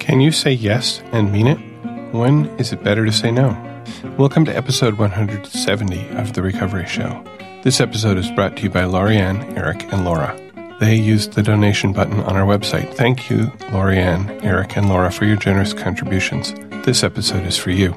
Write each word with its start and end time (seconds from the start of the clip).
Can 0.00 0.20
you 0.20 0.32
say 0.32 0.50
yes 0.50 1.02
and 1.12 1.30
mean 1.30 1.46
it? 1.46 1.58
When 2.12 2.46
is 2.58 2.72
it 2.72 2.82
better 2.82 3.04
to 3.04 3.12
say 3.12 3.30
no? 3.30 3.50
Welcome 4.16 4.46
to 4.46 4.56
episode 4.56 4.94
170 4.94 6.08
of 6.16 6.32
The 6.32 6.42
Recovery 6.42 6.86
Show. 6.86 7.22
This 7.62 7.80
episode 7.80 8.16
is 8.16 8.30
brought 8.32 8.56
to 8.56 8.62
you 8.64 8.70
by 8.70 8.82
Lorianne, 8.84 9.56
Eric, 9.56 9.84
and 9.92 10.04
Laura. 10.04 10.34
They 10.80 10.96
used 10.96 11.34
the 11.34 11.42
donation 11.42 11.92
button 11.92 12.20
on 12.20 12.34
our 12.34 12.46
website. 12.46 12.92
Thank 12.94 13.28
you, 13.28 13.48
Lorianne, 13.72 14.42
Eric, 14.42 14.76
and 14.76 14.88
Laura, 14.88 15.12
for 15.12 15.26
your 15.26 15.36
generous 15.36 15.74
contributions. 15.74 16.54
This 16.84 17.04
episode 17.04 17.46
is 17.46 17.58
for 17.58 17.70
you. 17.70 17.94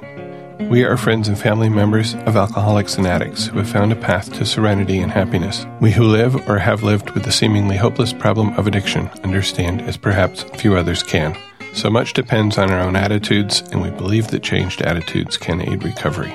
We 0.70 0.84
are 0.84 0.98
friends 0.98 1.30
and 1.30 1.40
family 1.40 1.70
members 1.70 2.16
of 2.26 2.36
alcoholics 2.36 2.98
and 2.98 3.08
addicts 3.08 3.48
who 3.48 3.60
have 3.60 3.70
found 3.70 3.92
a 3.92 3.96
path 3.96 4.32
to 4.34 4.46
serenity 4.46 5.00
and 5.00 5.12
happiness. 5.12 5.66
We 5.80 5.92
who 5.92 6.04
live 6.04 6.36
or 6.50 6.60
have 6.60 6.84
lived 6.84 7.12
with 7.12 7.24
the 7.24 7.32
seemingly 7.32 7.78
hopeless 7.78 8.12
problem 8.14 8.54
of 8.54 8.68
addiction 8.68 9.08
understand 9.24 9.82
as 9.82 9.98
perhaps 9.98 10.44
few 10.44 10.76
others 10.76 11.02
can. 11.02 11.38
So 11.74 11.90
much 11.90 12.14
depends 12.14 12.58
on 12.58 12.72
our 12.72 12.80
own 12.80 12.96
attitudes, 12.96 13.62
and 13.72 13.82
we 13.82 13.90
believe 13.90 14.28
that 14.28 14.44
changed 14.44 14.82
attitudes 14.82 15.38
can 15.38 15.62
aid 15.62 15.84
recovery. 15.84 16.34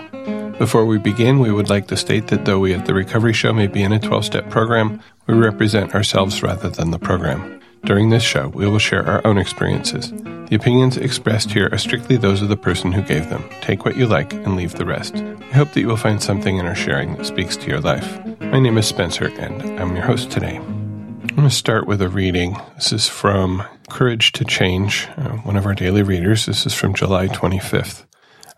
Before 0.58 0.84
we 0.84 0.98
begin, 0.98 1.38
we 1.38 1.52
would 1.52 1.70
like 1.70 1.86
to 1.86 1.96
state 1.96 2.26
that 2.26 2.44
though 2.44 2.58
we 2.58 2.74
at 2.74 2.86
the 2.86 2.92
Recovery 2.94 3.32
Show 3.32 3.52
may 3.52 3.68
be 3.68 3.82
in 3.82 3.92
a 3.92 4.00
12 4.00 4.24
step 4.24 4.50
program, 4.50 5.00
we 5.28 5.34
represent 5.34 5.94
ourselves 5.94 6.42
rather 6.42 6.68
than 6.68 6.90
the 6.90 6.98
program. 6.98 7.60
During 7.84 8.10
this 8.10 8.24
show, 8.24 8.48
we 8.48 8.66
will 8.66 8.80
share 8.80 9.06
our 9.06 9.24
own 9.24 9.38
experiences. 9.38 10.10
The 10.48 10.56
opinions 10.56 10.96
expressed 10.96 11.52
here 11.52 11.68
are 11.70 11.78
strictly 11.78 12.16
those 12.16 12.42
of 12.42 12.48
the 12.48 12.56
person 12.56 12.90
who 12.90 13.02
gave 13.02 13.30
them. 13.30 13.48
Take 13.60 13.84
what 13.84 13.96
you 13.96 14.06
like 14.06 14.32
and 14.32 14.56
leave 14.56 14.74
the 14.74 14.84
rest. 14.84 15.14
I 15.14 15.54
hope 15.54 15.72
that 15.72 15.80
you 15.80 15.86
will 15.86 15.96
find 15.96 16.20
something 16.20 16.56
in 16.56 16.66
our 16.66 16.74
sharing 16.74 17.14
that 17.16 17.26
speaks 17.26 17.56
to 17.58 17.68
your 17.68 17.80
life. 17.80 18.18
My 18.40 18.58
name 18.58 18.76
is 18.76 18.86
Spencer, 18.86 19.28
and 19.38 19.80
I'm 19.80 19.94
your 19.94 20.04
host 20.04 20.32
today. 20.32 20.60
I'm 21.28 21.36
going 21.36 21.48
to 21.48 21.54
start 21.54 21.86
with 21.86 22.00
a 22.00 22.08
reading. 22.08 22.56
This 22.76 22.90
is 22.90 23.06
from 23.06 23.62
Courage 23.90 24.32
to 24.32 24.44
Change, 24.44 25.06
uh, 25.16 25.36
one 25.38 25.56
of 25.56 25.66
our 25.66 25.74
daily 25.74 26.02
readers. 26.02 26.46
This 26.46 26.64
is 26.64 26.72
from 26.72 26.94
July 26.94 27.28
25th. 27.28 28.06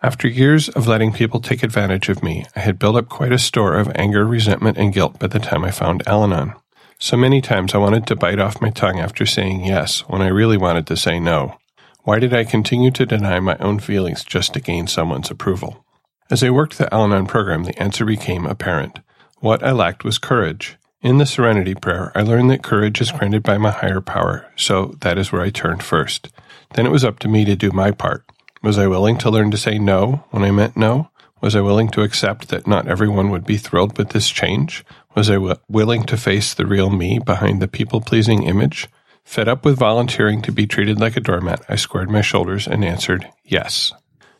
After 0.02 0.28
years 0.28 0.68
of 0.68 0.86
letting 0.86 1.12
people 1.12 1.40
take 1.40 1.64
advantage 1.64 2.08
of 2.08 2.22
me, 2.22 2.46
I 2.54 2.60
had 2.60 2.78
built 2.78 2.96
up 2.96 3.08
quite 3.08 3.32
a 3.32 3.38
store 3.38 3.74
of 3.74 3.90
anger, 3.96 4.24
resentment, 4.24 4.78
and 4.78 4.94
guilt 4.94 5.18
by 5.18 5.26
the 5.26 5.40
time 5.40 5.64
I 5.64 5.72
found 5.72 6.06
Al 6.06 6.22
Anon. 6.22 6.54
So 6.98 7.16
many 7.16 7.40
times 7.40 7.74
I 7.74 7.78
wanted 7.78 8.06
to 8.06 8.16
bite 8.16 8.38
off 8.38 8.62
my 8.62 8.70
tongue 8.70 9.00
after 9.00 9.26
saying 9.26 9.64
yes 9.64 10.00
when 10.08 10.22
I 10.22 10.28
really 10.28 10.56
wanted 10.56 10.86
to 10.86 10.96
say 10.96 11.18
no. 11.18 11.58
Why 12.04 12.20
did 12.20 12.32
I 12.32 12.44
continue 12.44 12.92
to 12.92 13.04
deny 13.04 13.40
my 13.40 13.56
own 13.58 13.80
feelings 13.80 14.24
just 14.24 14.54
to 14.54 14.60
gain 14.60 14.86
someone's 14.86 15.30
approval? 15.30 15.84
As 16.30 16.44
I 16.44 16.50
worked 16.50 16.78
the 16.78 16.92
Al 16.94 17.04
Anon 17.04 17.26
program, 17.26 17.64
the 17.64 17.78
answer 17.82 18.04
became 18.04 18.46
apparent. 18.46 19.00
What 19.40 19.62
I 19.64 19.72
lacked 19.72 20.04
was 20.04 20.18
courage. 20.18 20.76
In 21.02 21.16
the 21.16 21.24
Serenity 21.24 21.74
Prayer, 21.74 22.12
I 22.14 22.20
learned 22.20 22.50
that 22.50 22.62
courage 22.62 23.00
is 23.00 23.10
granted 23.10 23.42
by 23.42 23.56
my 23.56 23.70
higher 23.70 24.02
power, 24.02 24.46
so 24.54 24.96
that 25.00 25.16
is 25.16 25.32
where 25.32 25.40
I 25.40 25.48
turned 25.48 25.82
first. 25.82 26.28
Then 26.74 26.84
it 26.84 26.90
was 26.90 27.04
up 27.04 27.18
to 27.20 27.28
me 27.28 27.46
to 27.46 27.56
do 27.56 27.70
my 27.70 27.90
part. 27.90 28.22
Was 28.62 28.76
I 28.76 28.86
willing 28.86 29.16
to 29.18 29.30
learn 29.30 29.50
to 29.50 29.56
say 29.56 29.78
no 29.78 30.24
when 30.30 30.44
I 30.44 30.50
meant 30.50 30.76
no? 30.76 31.08
Was 31.40 31.56
I 31.56 31.62
willing 31.62 31.88
to 31.92 32.02
accept 32.02 32.48
that 32.48 32.66
not 32.66 32.86
everyone 32.86 33.30
would 33.30 33.46
be 33.46 33.56
thrilled 33.56 33.96
with 33.96 34.10
this 34.10 34.28
change? 34.28 34.84
Was 35.14 35.30
I 35.30 35.34
w- 35.34 35.54
willing 35.70 36.04
to 36.04 36.18
face 36.18 36.52
the 36.52 36.66
real 36.66 36.90
me 36.90 37.18
behind 37.18 37.62
the 37.62 37.68
people 37.68 38.02
pleasing 38.02 38.42
image? 38.42 38.86
Fed 39.24 39.48
up 39.48 39.64
with 39.64 39.78
volunteering 39.78 40.42
to 40.42 40.52
be 40.52 40.66
treated 40.66 41.00
like 41.00 41.16
a 41.16 41.20
doormat, 41.20 41.62
I 41.66 41.76
squared 41.76 42.10
my 42.10 42.20
shoulders 42.20 42.68
and 42.68 42.84
answered 42.84 43.26
yes. 43.42 43.94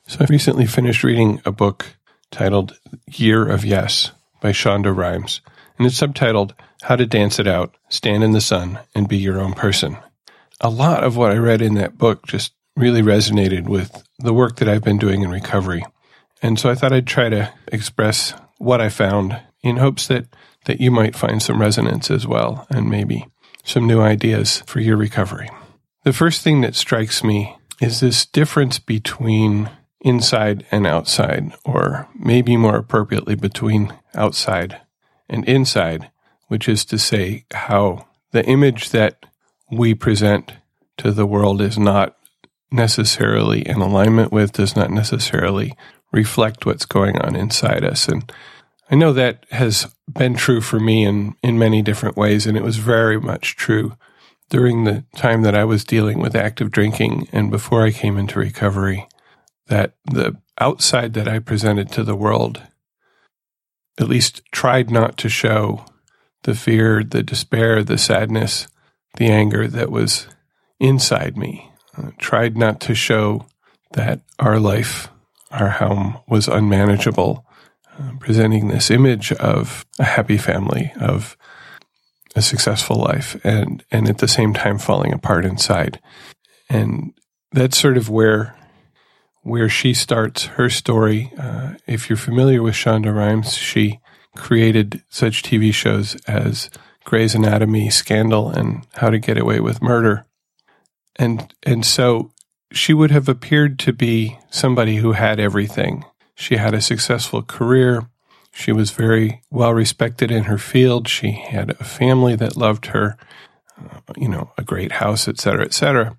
So 0.07 0.19
I 0.21 0.27
recently 0.29 0.67
finished 0.67 1.05
reading 1.05 1.41
a 1.47 1.53
book 1.53 1.97
titled 2.31 2.79
Year 3.07 3.49
of 3.49 3.65
Yes 3.65 4.11
by 4.43 4.53
Shonda 4.53 4.95
Rhimes, 4.95 5.41
and 5.81 5.87
it's 5.87 5.99
subtitled 5.99 6.53
How 6.83 6.95
to 6.97 7.07
Dance 7.07 7.39
It 7.39 7.47
Out, 7.47 7.75
Stand 7.89 8.23
in 8.23 8.33
the 8.33 8.41
Sun, 8.43 8.81
and 8.95 9.09
Be 9.09 9.17
Your 9.17 9.41
Own 9.41 9.55
Person. 9.55 9.97
A 10.61 10.69
lot 10.69 11.03
of 11.03 11.17
what 11.17 11.33
I 11.33 11.39
read 11.39 11.63
in 11.63 11.73
that 11.77 11.97
book 11.97 12.27
just 12.27 12.53
really 12.77 13.01
resonated 13.01 13.67
with 13.67 14.05
the 14.19 14.35
work 14.35 14.57
that 14.57 14.69
I've 14.69 14.85
been 14.85 14.99
doing 14.99 15.23
in 15.23 15.31
recovery. 15.31 15.83
And 16.43 16.59
so 16.59 16.69
I 16.69 16.75
thought 16.75 16.93
I'd 16.93 17.07
try 17.07 17.31
to 17.31 17.51
express 17.69 18.35
what 18.59 18.83
I 18.83 18.91
found 18.91 19.41
in 19.63 19.79
hopes 19.79 20.07
that 20.09 20.27
that 20.67 20.83
you 20.83 20.91
might 20.91 21.17
find 21.17 21.43
some 21.43 21.59
resonance 21.59 22.11
as 22.11 22.27
well 22.27 22.67
and 22.69 22.91
maybe 22.91 23.27
some 23.65 23.87
new 23.87 24.03
ideas 24.03 24.63
for 24.67 24.81
your 24.81 24.99
recovery. 24.99 25.49
The 26.05 26.13
first 26.13 26.43
thing 26.43 26.61
that 26.61 26.75
strikes 26.75 27.25
me 27.25 27.57
is 27.81 28.01
this 28.01 28.27
difference 28.27 28.79
between 28.79 29.71
inside 30.03 30.67
and 30.71 30.87
outside, 30.87 31.55
or 31.65 32.07
maybe 32.15 32.59
more 32.59 32.77
appropriately 32.77 33.35
between 33.35 33.95
outside 34.15 34.79
and 35.31 35.49
inside, 35.49 36.11
which 36.49 36.69
is 36.69 36.85
to 36.87 36.99
say, 36.99 37.45
how 37.53 38.07
the 38.33 38.45
image 38.45 38.91
that 38.91 39.25
we 39.71 39.95
present 39.95 40.53
to 40.99 41.13
the 41.13 41.25
world 41.25 41.63
is 41.63 41.79
not 41.79 42.17
necessarily 42.71 43.67
in 43.67 43.77
alignment 43.77 44.33
with, 44.33 44.53
does 44.53 44.77
not 44.77 44.91
necessarily 44.91 45.75
reflect 46.13 46.67
what's 46.67 46.85
going 46.85 47.19
on 47.21 47.35
inside 47.35 47.85
us. 47.85 48.09
And 48.09 48.31
I 48.91 48.97
know 48.97 49.13
that 49.13 49.47
has 49.51 49.95
been 50.13 50.35
true 50.35 50.61
for 50.61 50.81
me 50.81 51.05
in, 51.05 51.37
in 51.43 51.59
many 51.59 51.81
different 51.81 52.17
ways, 52.17 52.47
and 52.47 52.57
it 52.57 52.65
was 52.65 52.77
very 52.77 53.21
much 53.21 53.57
true 53.57 53.97
during 54.49 54.83
the 54.83 55.05
time 55.15 55.43
that 55.43 55.55
I 55.55 55.65
was 55.65 55.85
dealing 55.85 56.19
with 56.19 56.35
active 56.35 56.73
drinking 56.73 57.29
and 57.33 57.53
before 57.53 57.85
I 57.85 57.93
came 57.93 58.19
into 58.19 58.41
recovery, 58.41 59.07
that 59.69 59.95
the 60.05 60.37
outside 60.59 61.15
that 61.15 61.29
I 61.29 61.39
presented 61.39 61.93
to 61.93 62.03
the 62.03 62.17
world 62.17 62.61
at 63.99 64.09
least 64.09 64.43
tried 64.53 64.91
not 64.91 65.17
to 65.19 65.29
show 65.29 65.85
the 66.43 66.55
fear, 66.55 67.05
the 67.05 67.23
despair, 67.23 67.83
the 67.83 67.99
sadness, 67.99 68.67
the 69.17 69.27
anger 69.27 69.67
that 69.67 69.91
was 69.91 70.27
inside 70.79 71.37
me. 71.37 71.71
Uh, 71.97 72.11
tried 72.19 72.57
not 72.57 72.81
to 72.81 72.95
show 72.95 73.47
that 73.93 74.21
our 74.39 74.59
life, 74.59 75.09
our 75.51 75.71
home 75.71 76.19
was 76.29 76.49
unmanageable 76.49 77.45
uh, 77.99 78.13
presenting 78.21 78.69
this 78.69 78.91
image 78.91 79.33
of 79.33 79.85
a 79.99 80.05
happy 80.05 80.39
family, 80.39 80.93
of 81.01 81.37
a 82.37 82.43
successful 82.43 82.97
life, 82.97 83.39
and 83.45 83.85
and 83.91 84.09
at 84.09 84.19
the 84.19 84.29
same 84.29 84.55
time 84.55 84.79
falling 84.79 85.13
apart 85.13 85.45
inside. 85.45 86.01
And 86.69 87.13
that's 87.53 87.77
sort 87.77 87.97
of 87.97 88.09
where 88.09 88.57
where 89.43 89.69
she 89.69 89.95
starts 89.95 90.47
her 90.47 90.69
story. 90.69 91.33
Uh, 91.39 91.75
if 91.87 92.09
you're 92.09 92.17
familiar 92.17 92.63
with 92.63 92.75
Shonda 92.75 93.15
Rhimes, 93.15 93.55
she 93.55 94.01
created 94.37 95.03
such 95.09 95.43
TV 95.43 95.73
shows 95.73 96.15
as 96.27 96.71
Grey's 97.05 97.35
Anatomy, 97.35 97.91
Scandal, 97.91 98.51
and 98.51 98.87
How 98.95 99.11
to 99.11 99.19
Get 99.19 99.39
Away 99.39 99.61
with 99.61 99.83
Murder. 99.83 100.25
And 101.17 101.53
and 101.65 101.85
so 101.85 102.33
she 102.73 102.95
would 102.95 103.11
have 103.11 103.29
appeared 103.29 103.79
to 103.81 103.93
be 103.93 104.39
somebody 104.51 104.97
who 104.97 105.13
had 105.13 105.41
everything 105.41 106.05
she 106.41 106.57
had 106.57 106.73
a 106.73 106.81
successful 106.81 107.43
career. 107.43 108.09
She 108.53 108.73
was 108.73 108.93
very 108.93 109.43
well 109.51 109.75
respected 109.75 110.31
in 110.31 110.45
her 110.45 110.57
field. 110.57 111.07
She 111.07 111.33
had 111.33 111.71
a 111.73 111.85
family 111.85 112.35
that 112.37 112.57
loved 112.57 112.87
her, 112.87 113.19
uh, 113.79 114.01
you 114.17 114.29
know, 114.29 114.51
a 114.57 114.63
great 114.63 114.93
house, 114.93 115.29
et 115.29 115.39
cetera, 115.39 115.65
et 115.65 115.75
cetera. 115.75 116.17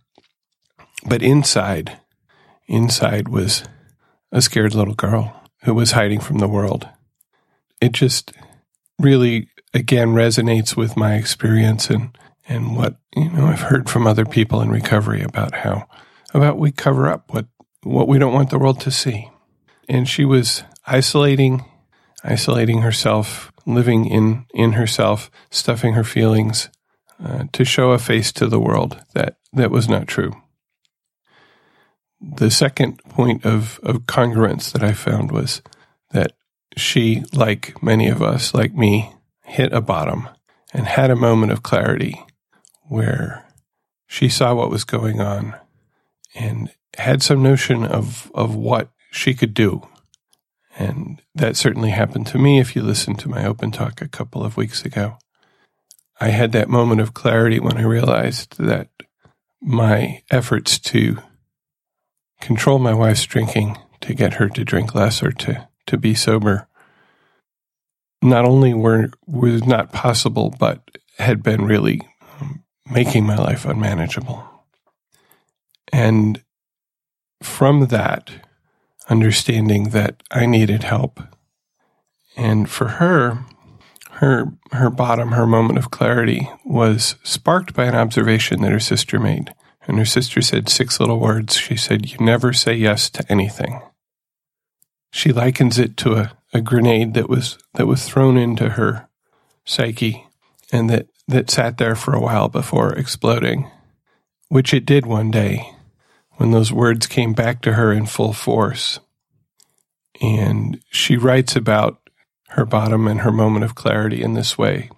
But 1.07 1.23
inside, 1.23 1.97
inside 2.71 3.27
was 3.27 3.63
a 4.31 4.41
scared 4.41 4.73
little 4.73 4.95
girl 4.95 5.43
who 5.63 5.73
was 5.73 5.91
hiding 5.91 6.19
from 6.19 6.39
the 6.39 6.47
world. 6.47 6.87
It 7.79 7.91
just 7.91 8.31
really, 8.97 9.49
again, 9.73 10.09
resonates 10.09 10.75
with 10.75 10.97
my 10.97 11.15
experience 11.15 11.89
and, 11.89 12.17
and 12.47 12.75
what, 12.75 12.95
you 13.15 13.29
know, 13.29 13.45
I've 13.45 13.61
heard 13.61 13.89
from 13.89 14.07
other 14.07 14.25
people 14.25 14.61
in 14.61 14.69
recovery 14.69 15.21
about 15.21 15.53
how, 15.53 15.87
about 16.33 16.57
we 16.57 16.71
cover 16.71 17.09
up 17.09 17.31
what, 17.33 17.45
what 17.83 18.07
we 18.07 18.17
don't 18.17 18.33
want 18.33 18.49
the 18.49 18.59
world 18.59 18.79
to 18.81 18.91
see 18.91 19.29
and 19.91 20.07
she 20.07 20.23
was 20.23 20.63
isolating, 20.87 21.65
isolating 22.23 22.81
herself, 22.81 23.51
living 23.65 24.05
in 24.05 24.45
in 24.53 24.73
herself, 24.73 25.29
stuffing 25.49 25.93
her 25.93 26.03
feelings 26.03 26.69
uh, 27.23 27.43
to 27.51 27.65
show 27.65 27.91
a 27.91 27.99
face 27.99 28.31
to 28.31 28.47
the 28.47 28.59
world 28.59 29.03
that 29.13 29.35
that 29.51 29.69
was 29.69 29.89
not 29.89 30.07
true. 30.07 30.31
The 32.21 32.51
second 32.51 33.03
point 33.05 33.45
of, 33.45 33.79
of 33.83 34.03
congruence 34.03 34.71
that 34.71 34.83
I 34.83 34.93
found 34.93 35.31
was 35.31 35.61
that 36.11 36.33
she, 36.77 37.23
like 37.33 37.81
many 37.81 38.07
of 38.07 38.21
us, 38.21 38.53
like 38.53 38.73
me, 38.73 39.13
hit 39.43 39.73
a 39.73 39.81
bottom 39.81 40.29
and 40.73 40.85
had 40.85 41.09
a 41.09 41.15
moment 41.15 41.51
of 41.51 41.63
clarity 41.63 42.23
where 42.83 43.45
she 44.07 44.29
saw 44.29 44.53
what 44.53 44.69
was 44.69 44.83
going 44.83 45.19
on 45.19 45.55
and 46.35 46.71
had 46.97 47.23
some 47.23 47.41
notion 47.41 47.85
of, 47.85 48.31
of 48.35 48.55
what 48.55 48.89
she 49.11 49.33
could 49.33 49.53
do. 49.53 49.87
And 50.77 51.21
that 51.35 51.57
certainly 51.57 51.89
happened 51.89 52.27
to 52.27 52.37
me 52.37 52.59
if 52.59 52.75
you 52.75 52.81
listened 52.81 53.19
to 53.19 53.29
my 53.29 53.45
open 53.45 53.71
talk 53.71 54.01
a 54.01 54.07
couple 54.07 54.43
of 54.43 54.57
weeks 54.57 54.85
ago. 54.85 55.17
I 56.19 56.29
had 56.29 56.51
that 56.51 56.69
moment 56.69 57.01
of 57.01 57.13
clarity 57.13 57.59
when 57.59 57.77
I 57.77 57.83
realized 57.83 58.57
that 58.57 58.89
my 59.61 60.21
efforts 60.29 60.79
to 60.79 61.17
control 62.41 62.79
my 62.79 62.93
wife's 62.93 63.25
drinking, 63.25 63.77
to 64.01 64.13
get 64.13 64.33
her 64.33 64.49
to 64.49 64.65
drink 64.65 64.93
less 64.95 65.23
or 65.23 65.31
to, 65.31 65.67
to 65.85 65.97
be 65.97 66.13
sober, 66.15 66.67
not 68.21 68.45
only 68.45 68.73
were 68.73 69.11
was 69.25 69.63
not 69.65 69.93
possible, 69.93 70.53
but 70.59 70.81
had 71.17 71.41
been 71.41 71.65
really 71.65 72.01
um, 72.39 72.63
making 72.91 73.25
my 73.25 73.37
life 73.37 73.65
unmanageable. 73.65 74.43
And 75.93 76.43
from 77.41 77.87
that, 77.87 78.31
understanding 79.09 79.89
that 79.89 80.23
I 80.31 80.45
needed 80.45 80.83
help. 80.83 81.21
And 82.37 82.69
for 82.69 82.87
her, 82.87 83.45
her 84.11 84.53
her 84.71 84.89
bottom, 84.89 85.31
her 85.31 85.47
moment 85.47 85.79
of 85.79 85.91
clarity 85.91 86.49
was 86.63 87.15
sparked 87.23 87.73
by 87.73 87.85
an 87.85 87.95
observation 87.95 88.61
that 88.61 88.71
her 88.71 88.79
sister 88.79 89.19
made. 89.19 89.53
And 89.91 89.99
her 89.99 90.05
sister 90.05 90.41
said 90.41 90.69
six 90.69 91.01
little 91.01 91.19
words. 91.19 91.57
She 91.57 91.75
said, 91.75 92.09
You 92.09 92.17
never 92.21 92.53
say 92.53 92.73
yes 92.75 93.09
to 93.09 93.29
anything. 93.29 93.81
She 95.11 95.33
likens 95.33 95.77
it 95.77 95.97
to 95.97 96.13
a, 96.13 96.31
a 96.53 96.61
grenade 96.61 97.13
that 97.15 97.27
was 97.27 97.57
that 97.73 97.87
was 97.87 98.05
thrown 98.05 98.37
into 98.37 98.69
her 98.69 99.09
psyche 99.65 100.25
and 100.71 100.89
that, 100.89 101.07
that 101.27 101.51
sat 101.51 101.77
there 101.77 101.97
for 101.97 102.15
a 102.15 102.21
while 102.21 102.47
before 102.47 102.93
exploding, 102.93 103.69
which 104.47 104.73
it 104.73 104.85
did 104.85 105.05
one 105.05 105.29
day 105.29 105.69
when 106.37 106.51
those 106.51 106.71
words 106.71 107.05
came 107.05 107.33
back 107.33 107.61
to 107.63 107.73
her 107.73 107.91
in 107.91 108.05
full 108.05 108.31
force. 108.31 109.01
And 110.21 110.81
she 110.89 111.17
writes 111.17 111.57
about 111.57 111.99
her 112.51 112.63
bottom 112.63 113.09
and 113.09 113.19
her 113.19 113.31
moment 113.33 113.65
of 113.65 113.75
clarity 113.75 114.23
in 114.23 114.35
this 114.35 114.57
way 114.57 114.89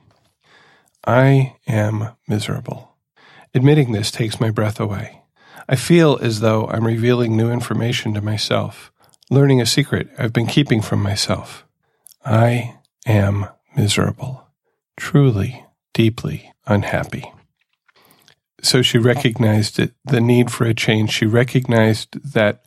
I 1.04 1.56
am 1.66 2.10
miserable. 2.28 2.93
Admitting 3.54 3.92
this 3.92 4.12
takes 4.12 4.40
my 4.40 4.50
breath 4.50 4.80
away. 4.80 5.22
I 5.70 5.76
feel 5.76 6.18
as 6.22 6.40
though 6.40 6.68
I'm 6.68 6.86
revealing 6.86 7.38
new 7.38 7.52
information 7.52 8.14
to 8.16 8.22
myself, 8.22 8.92
learning 9.30 9.62
a 9.62 9.66
secret 9.66 10.10
I've 10.18 10.34
been 10.34 10.48
keeping 10.48 10.82
from 10.82 11.02
myself. 11.02 11.66
I 12.26 12.78
am 13.06 13.48
miserable, 13.76 14.48
truly, 14.98 15.66
deeply 15.94 16.52
unhappy. 16.66 17.32
So 18.62 18.82
she 18.82 18.98
recognized 18.98 19.80
it, 19.80 19.94
the 20.06 20.22
need 20.22 20.52
for 20.52 20.66
a 20.66 20.74
change. 20.74 21.12
She 21.12 21.26
recognized 21.26 22.34
that 22.34 22.64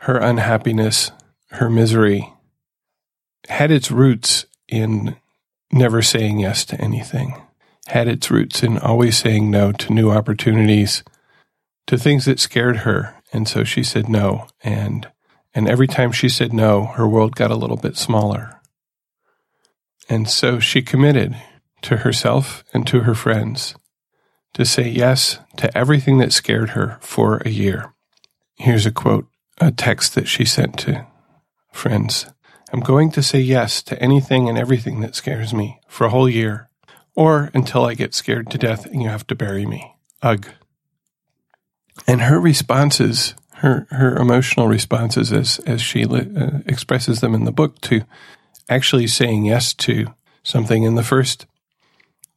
her 0.00 0.18
unhappiness, 0.18 1.12
her 1.52 1.70
misery, 1.70 2.32
had 3.48 3.70
its 3.70 3.90
roots 3.90 4.46
in 4.68 5.16
never 5.72 6.02
saying 6.02 6.40
yes 6.40 6.64
to 6.66 6.80
anything, 6.80 7.40
had 7.90 8.08
its 8.08 8.30
roots 8.30 8.62
in 8.62 8.78
always 8.78 9.16
saying 9.18 9.50
no 9.50 9.72
to 9.72 9.92
new 9.92 10.10
opportunities, 10.10 11.04
to 11.86 11.96
things 11.98 12.24
that 12.24 12.40
scared 12.40 12.78
her. 12.78 13.14
And 13.32 13.46
so 13.46 13.64
she 13.64 13.82
said 13.82 14.08
no. 14.08 14.48
And, 14.62 15.08
and 15.54 15.68
every 15.68 15.86
time 15.86 16.12
she 16.12 16.28
said 16.28 16.52
no, 16.52 16.86
her 16.86 17.06
world 17.06 17.36
got 17.36 17.50
a 17.50 17.56
little 17.56 17.76
bit 17.76 17.96
smaller. 17.96 18.60
And 20.08 20.28
so 20.28 20.58
she 20.58 20.82
committed 20.82 21.36
to 21.82 21.98
herself 21.98 22.64
and 22.72 22.86
to 22.86 23.00
her 23.00 23.14
friends 23.14 23.74
to 24.54 24.64
say 24.64 24.88
yes 24.88 25.38
to 25.56 25.76
everything 25.76 26.18
that 26.18 26.32
scared 26.32 26.70
her 26.70 26.98
for 27.00 27.38
a 27.44 27.50
year. 27.50 27.92
Here's 28.56 28.86
a 28.86 28.90
quote, 28.90 29.26
a 29.60 29.70
text 29.70 30.14
that 30.14 30.28
she 30.28 30.44
sent 30.44 30.78
to 30.80 31.06
friends. 31.72 32.26
I'm 32.72 32.80
going 32.80 33.10
to 33.12 33.22
say 33.22 33.40
yes 33.40 33.82
to 33.84 34.00
anything 34.02 34.48
and 34.48 34.58
everything 34.58 35.00
that 35.00 35.14
scares 35.14 35.52
me 35.52 35.80
for 35.88 36.06
a 36.06 36.10
whole 36.10 36.28
year, 36.28 36.69
or 37.20 37.50
until 37.52 37.84
I 37.84 37.92
get 37.92 38.14
scared 38.14 38.50
to 38.50 38.56
death 38.56 38.86
and 38.86 39.02
you 39.02 39.10
have 39.10 39.26
to 39.26 39.34
bury 39.34 39.66
me. 39.66 39.94
Ugh. 40.22 40.46
And 42.06 42.22
her 42.22 42.40
responses, 42.40 43.34
her 43.56 43.86
her 43.90 44.16
emotional 44.16 44.68
responses, 44.68 45.30
as 45.30 45.58
as 45.66 45.82
she 45.82 46.06
uh, 46.06 46.60
expresses 46.64 47.20
them 47.20 47.34
in 47.34 47.44
the 47.44 47.52
book, 47.52 47.78
to 47.82 48.04
actually 48.70 49.06
saying 49.06 49.44
yes 49.44 49.74
to 49.74 50.14
something. 50.42 50.82
In 50.82 50.94
the 50.94 51.02
first, 51.02 51.44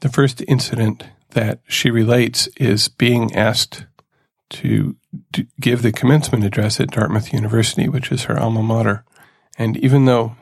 the 0.02 0.10
first 0.10 0.44
incident 0.50 1.06
that 1.30 1.62
she 1.66 1.90
relates 1.90 2.48
is 2.58 2.90
being 2.90 3.34
asked 3.34 3.86
to, 4.50 4.98
to 5.32 5.48
give 5.62 5.82
the 5.82 5.94
commencement 5.94 6.44
address 6.44 6.82
at 6.82 6.92
Dartmouth 6.92 7.32
University, 7.32 7.88
which 7.88 8.12
is 8.12 8.24
her 8.24 8.38
alma 8.38 8.62
mater. 8.62 9.06
And 9.58 9.78
even 9.78 10.04
though 10.04 10.36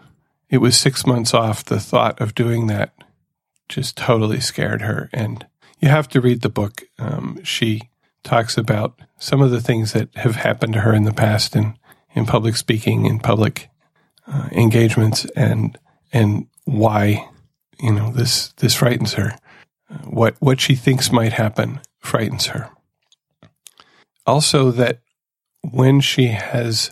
it 0.49 0.57
was 0.57 0.75
six 0.75 1.05
months 1.05 1.31
off, 1.31 1.63
the 1.63 1.79
thought 1.79 2.19
of 2.19 2.33
doing 2.33 2.65
that 2.67 2.91
just 3.71 3.97
totally 3.97 4.39
scared 4.39 4.81
her. 4.81 5.09
And 5.11 5.45
you 5.79 5.89
have 5.89 6.07
to 6.09 6.21
read 6.21 6.41
the 6.41 6.49
book. 6.49 6.83
Um, 6.99 7.43
she 7.43 7.81
talks 8.23 8.57
about 8.57 8.99
some 9.17 9.41
of 9.41 9.49
the 9.49 9.61
things 9.61 9.93
that 9.93 10.09
have 10.15 10.35
happened 10.35 10.73
to 10.73 10.81
her 10.81 10.93
in 10.93 11.05
the 11.05 11.13
past 11.13 11.55
in, 11.55 11.77
in 12.13 12.25
public 12.25 12.55
speaking, 12.55 13.05
in 13.05 13.19
public 13.19 13.69
uh, 14.27 14.49
engagements, 14.51 15.25
and 15.35 15.77
and 16.13 16.47
why 16.65 17.27
you 17.79 17.91
know 17.91 18.11
this 18.11 18.49
this 18.57 18.75
frightens 18.75 19.13
her. 19.13 19.35
What 20.03 20.35
what 20.39 20.61
she 20.61 20.75
thinks 20.75 21.11
might 21.11 21.33
happen 21.33 21.79
frightens 21.99 22.47
her. 22.47 22.69
Also, 24.25 24.69
that 24.71 24.99
when 25.61 25.99
she 25.99 26.27
has 26.27 26.91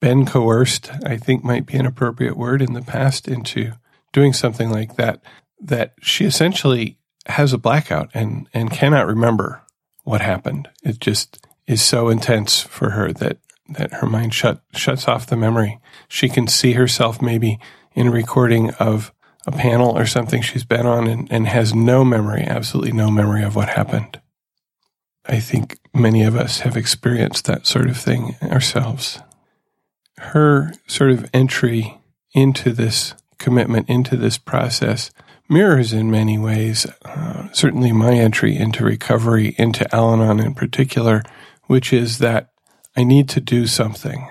been 0.00 0.26
coerced, 0.26 0.90
I 1.04 1.16
think 1.16 1.44
might 1.44 1.66
be 1.66 1.78
an 1.78 1.86
appropriate 1.86 2.36
word 2.36 2.60
in 2.60 2.72
the 2.72 2.82
past, 2.82 3.28
into 3.28 3.72
doing 4.12 4.32
something 4.32 4.70
like 4.70 4.96
that, 4.96 5.22
that 5.62 5.94
she 6.00 6.24
essentially 6.24 6.98
has 7.26 7.52
a 7.52 7.58
blackout 7.58 8.10
and, 8.14 8.48
and 8.52 8.70
cannot 8.70 9.06
remember 9.06 9.62
what 10.04 10.20
happened. 10.20 10.68
It 10.82 10.98
just 10.98 11.46
is 11.66 11.82
so 11.82 12.08
intense 12.08 12.60
for 12.60 12.90
her 12.90 13.12
that, 13.12 13.38
that 13.68 13.94
her 13.94 14.06
mind 14.06 14.34
shut, 14.34 14.60
shuts 14.74 15.06
off 15.06 15.26
the 15.26 15.36
memory. 15.36 15.80
She 16.08 16.28
can 16.28 16.46
see 16.48 16.72
herself 16.72 17.22
maybe 17.22 17.58
in 17.94 18.08
a 18.08 18.12
recording 18.12 18.70
of 18.74 19.12
a 19.46 19.52
panel 19.52 19.96
or 19.96 20.06
something 20.06 20.42
she's 20.42 20.64
been 20.64 20.86
on 20.86 21.06
and, 21.06 21.28
and 21.30 21.46
has 21.46 21.74
no 21.74 22.04
memory, 22.04 22.42
absolutely 22.42 22.92
no 22.92 23.10
memory 23.10 23.42
of 23.42 23.54
what 23.54 23.68
happened. 23.68 24.20
I 25.26 25.38
think 25.38 25.78
many 25.94 26.24
of 26.24 26.34
us 26.34 26.60
have 26.60 26.76
experienced 26.76 27.44
that 27.46 27.66
sort 27.66 27.88
of 27.88 27.96
thing 27.96 28.36
ourselves 28.42 29.20
her 30.22 30.72
sort 30.86 31.10
of 31.10 31.28
entry 31.34 31.98
into 32.32 32.72
this 32.72 33.14
commitment, 33.38 33.88
into 33.88 34.16
this 34.16 34.38
process, 34.38 35.10
mirrors 35.52 35.92
in 35.92 36.10
many 36.10 36.38
ways, 36.38 36.86
uh, 37.04 37.48
certainly 37.52 37.92
my 37.92 38.14
entry 38.14 38.56
into 38.56 38.84
recovery, 38.84 39.54
into 39.58 39.94
Al 39.94 40.14
Anon 40.14 40.40
in 40.40 40.54
particular, 40.54 41.22
which 41.66 41.92
is 41.92 42.18
that 42.18 42.48
I 42.96 43.04
need 43.04 43.28
to 43.30 43.40
do 43.40 43.66
something. 43.66 44.30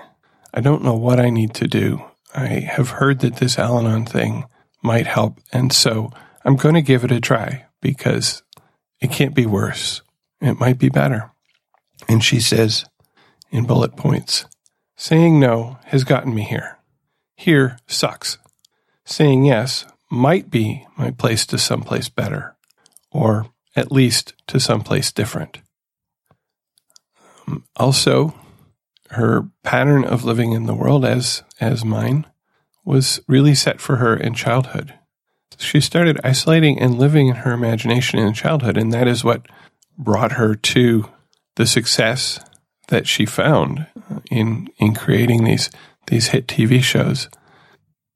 I 0.52 0.60
don't 0.60 0.82
know 0.82 0.94
what 0.94 1.20
I 1.20 1.30
need 1.30 1.54
to 1.54 1.68
do. 1.68 2.04
I 2.34 2.46
have 2.46 2.90
heard 2.90 3.20
that 3.20 3.36
this 3.36 3.58
Al 3.58 3.78
Anon 3.78 4.04
thing 4.04 4.44
might 4.82 5.06
help, 5.06 5.38
and 5.52 5.72
so 5.72 6.10
I'm 6.44 6.56
going 6.56 6.74
to 6.74 6.82
give 6.82 7.04
it 7.04 7.12
a 7.12 7.20
try 7.20 7.66
because 7.80 8.42
it 9.00 9.12
can't 9.12 9.34
be 9.34 9.46
worse. 9.46 10.02
It 10.40 10.58
might 10.58 10.78
be 10.78 10.88
better. 10.88 11.30
And 12.08 12.22
she 12.22 12.40
says 12.40 12.84
in 13.50 13.64
bullet 13.64 13.96
points, 13.96 14.46
Saying 14.96 15.38
no 15.38 15.78
has 15.86 16.04
gotten 16.04 16.34
me 16.34 16.42
here. 16.42 16.78
Here 17.36 17.78
sucks. 17.86 18.38
Saying 19.04 19.44
yes 19.44 19.84
might 20.12 20.50
be 20.50 20.86
my 20.98 21.10
place 21.10 21.46
to 21.46 21.56
someplace 21.56 22.10
better, 22.10 22.54
or 23.10 23.46
at 23.74 23.90
least 23.90 24.34
to 24.46 24.60
someplace 24.60 25.10
different. 25.10 25.58
Um, 27.48 27.64
also, 27.76 28.34
her 29.10 29.48
pattern 29.64 30.04
of 30.04 30.22
living 30.22 30.52
in 30.52 30.66
the 30.66 30.74
world 30.74 31.06
as 31.06 31.42
as 31.60 31.84
mine 31.84 32.26
was 32.84 33.20
really 33.26 33.54
set 33.54 33.80
for 33.80 33.96
her 33.96 34.14
in 34.14 34.34
childhood. 34.34 34.94
She 35.58 35.80
started 35.80 36.20
isolating 36.22 36.78
and 36.78 36.98
living 36.98 37.28
in 37.28 37.36
her 37.36 37.52
imagination 37.52 38.18
in 38.18 38.34
childhood, 38.34 38.76
and 38.76 38.92
that 38.92 39.08
is 39.08 39.24
what 39.24 39.46
brought 39.96 40.32
her 40.32 40.54
to 40.54 41.08
the 41.56 41.66
success 41.66 42.38
that 42.88 43.06
she 43.06 43.24
found 43.24 43.86
in 44.30 44.68
in 44.76 44.94
creating 44.94 45.44
these 45.44 45.70
these 46.08 46.28
hit 46.28 46.46
TV 46.46 46.82
shows. 46.82 47.30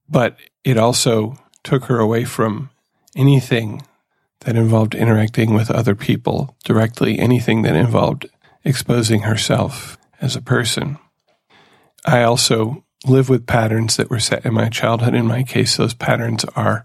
But 0.09 0.37
it 0.62 0.76
also 0.76 1.38
took 1.66 1.87
her 1.87 1.99
away 1.99 2.25
from 2.25 2.70
anything 3.16 3.82
that 4.40 4.56
involved 4.56 4.94
interacting 4.94 5.52
with 5.52 5.70
other 5.70 5.96
people 5.96 6.56
directly, 6.64 7.18
anything 7.18 7.62
that 7.62 7.75
involved 7.75 8.26
exposing 8.64 9.23
herself 9.23 9.99
as 10.20 10.37
a 10.37 10.42
person. 10.42 10.96
I 12.04 12.23
also 12.23 12.85
live 13.04 13.28
with 13.28 13.46
patterns 13.46 13.96
that 13.96 14.11
were 14.11 14.20
set 14.20 14.46
in 14.46 14.54
my 14.54 14.68
childhood. 14.68 15.14
In 15.14 15.26
my 15.26 15.42
case, 15.42 15.76
those 15.76 15.94
patterns 15.94 16.44
are 16.54 16.85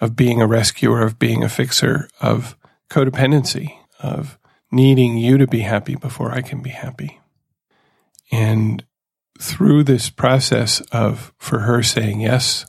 of 0.00 0.14
being 0.14 0.42
a 0.42 0.46
rescuer, 0.46 1.02
of 1.02 1.18
being 1.18 1.42
a 1.42 1.48
fixer, 1.48 2.08
of 2.20 2.54
codependency, 2.90 3.78
of 3.98 4.38
needing 4.70 5.16
you 5.16 5.38
to 5.38 5.46
be 5.46 5.60
happy 5.60 5.96
before 5.96 6.32
I 6.32 6.42
can 6.42 6.62
be 6.62 6.70
happy. 6.70 7.18
And 8.30 8.84
through 9.40 9.84
this 9.84 10.10
process 10.10 10.80
of, 10.92 11.32
for 11.38 11.60
her 11.60 11.82
saying 11.82 12.20
yes, 12.20 12.66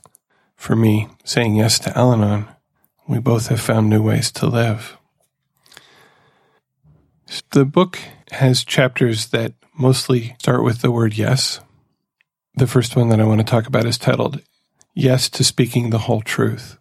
for 0.60 0.76
me 0.76 1.08
saying 1.24 1.56
yes 1.56 1.78
to 1.78 1.96
Al 1.96 2.12
Anon, 2.12 2.46
we 3.08 3.18
both 3.18 3.48
have 3.48 3.62
found 3.62 3.88
new 3.88 4.02
ways 4.02 4.30
to 4.30 4.46
live. 4.46 4.98
The 7.52 7.64
book 7.64 7.98
has 8.32 8.62
chapters 8.62 9.28
that 9.28 9.54
mostly 9.72 10.36
start 10.38 10.62
with 10.62 10.82
the 10.82 10.90
word 10.90 11.14
yes. 11.14 11.60
The 12.54 12.66
first 12.66 12.94
one 12.94 13.08
that 13.08 13.20
I 13.20 13.24
want 13.24 13.40
to 13.40 13.44
talk 13.44 13.66
about 13.66 13.86
is 13.86 13.96
titled 13.96 14.42
Yes 14.92 15.30
to 15.30 15.44
Speaking 15.44 15.88
the 15.88 16.00
Whole 16.00 16.20
Truth. 16.20 16.76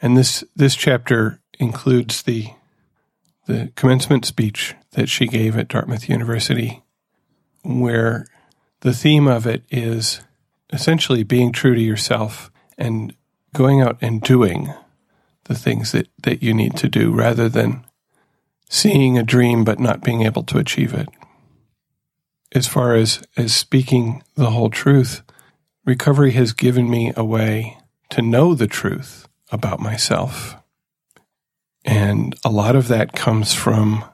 And 0.00 0.16
this, 0.16 0.44
this 0.54 0.76
chapter 0.76 1.40
includes 1.58 2.22
the, 2.22 2.50
the 3.48 3.72
commencement 3.74 4.24
speech 4.24 4.76
that 4.92 5.08
she 5.08 5.26
gave 5.26 5.56
at 5.56 5.66
Dartmouth 5.66 6.08
University, 6.08 6.84
where 7.64 8.24
the 8.82 8.94
theme 8.94 9.26
of 9.26 9.48
it 9.48 9.64
is 9.68 10.20
essentially 10.72 11.22
being 11.22 11.52
true 11.52 11.74
to 11.74 11.80
yourself 11.80 12.50
and 12.78 13.14
going 13.54 13.80
out 13.80 13.98
and 14.00 14.22
doing 14.22 14.72
the 15.44 15.54
things 15.54 15.92
that, 15.92 16.08
that 16.22 16.42
you 16.42 16.54
need 16.54 16.76
to 16.76 16.88
do 16.88 17.12
rather 17.12 17.48
than 17.48 17.84
seeing 18.68 19.18
a 19.18 19.22
dream 19.22 19.64
but 19.64 19.80
not 19.80 20.02
being 20.02 20.22
able 20.22 20.44
to 20.44 20.58
achieve 20.58 20.94
it. 20.94 21.08
As 22.52 22.66
far 22.66 22.94
as, 22.94 23.22
as 23.36 23.54
speaking 23.54 24.22
the 24.36 24.50
whole 24.50 24.70
truth, 24.70 25.22
recovery 25.84 26.32
has 26.32 26.52
given 26.52 26.88
me 26.88 27.12
a 27.16 27.24
way 27.24 27.78
to 28.10 28.22
know 28.22 28.54
the 28.54 28.66
truth 28.66 29.28
about 29.50 29.80
myself. 29.80 30.56
And 31.84 32.34
a 32.44 32.50
lot 32.50 32.76
of 32.76 32.88
that 32.88 33.12
comes 33.12 33.54
from 33.54 34.04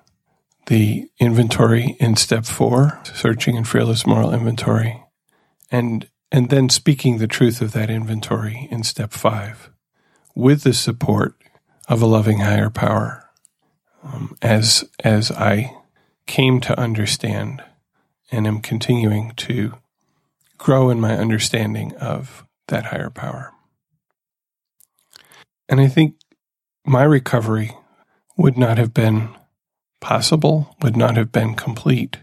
the 0.67 1.09
inventory 1.19 1.97
in 2.01 2.17
step 2.17 2.45
four, 2.45 3.01
searching 3.15 3.57
and 3.57 3.67
fearless 3.67 4.07
moral 4.07 4.35
inventory, 4.35 5.03
and 5.71 6.09
and 6.31 6.51
then 6.51 6.69
speaking 6.69 7.19
the 7.19 7.27
truth 7.27 7.61
of 7.61 7.73
that 7.73 7.91
inventory 7.91 8.69
in 8.71 8.83
step 8.83 9.13
five, 9.13 9.71
with 10.35 10.63
the 10.63 10.75
support 10.75 11.35
of 11.89 12.03
a 12.03 12.07
loving 12.07 12.41
higher 12.41 12.71
power. 12.71 13.23
Um, 14.03 14.37
as 14.41 14.85
as 15.03 15.31
I 15.33 15.75
came 16.27 16.61
to 16.61 16.79
understand, 16.79 17.63
and 18.31 18.47
am 18.47 18.61
continuing 18.61 19.33
to 19.37 19.75
grow 20.59 20.91
in 20.91 21.01
my 21.01 21.17
understanding 21.17 21.95
of 21.97 22.45
that 22.69 22.87
higher 22.87 23.11
power. 23.11 23.53
And 25.69 25.81
I 25.81 25.89
think 25.89 26.17
my 26.85 27.03
recovery 27.03 27.73
would 28.37 28.57
not 28.57 28.79
have 28.79 28.95
been 28.95 29.31
possible, 30.01 30.77
would 30.83 30.97
not 30.97 31.17
have 31.17 31.33
been 31.33 31.55
complete 31.55 32.19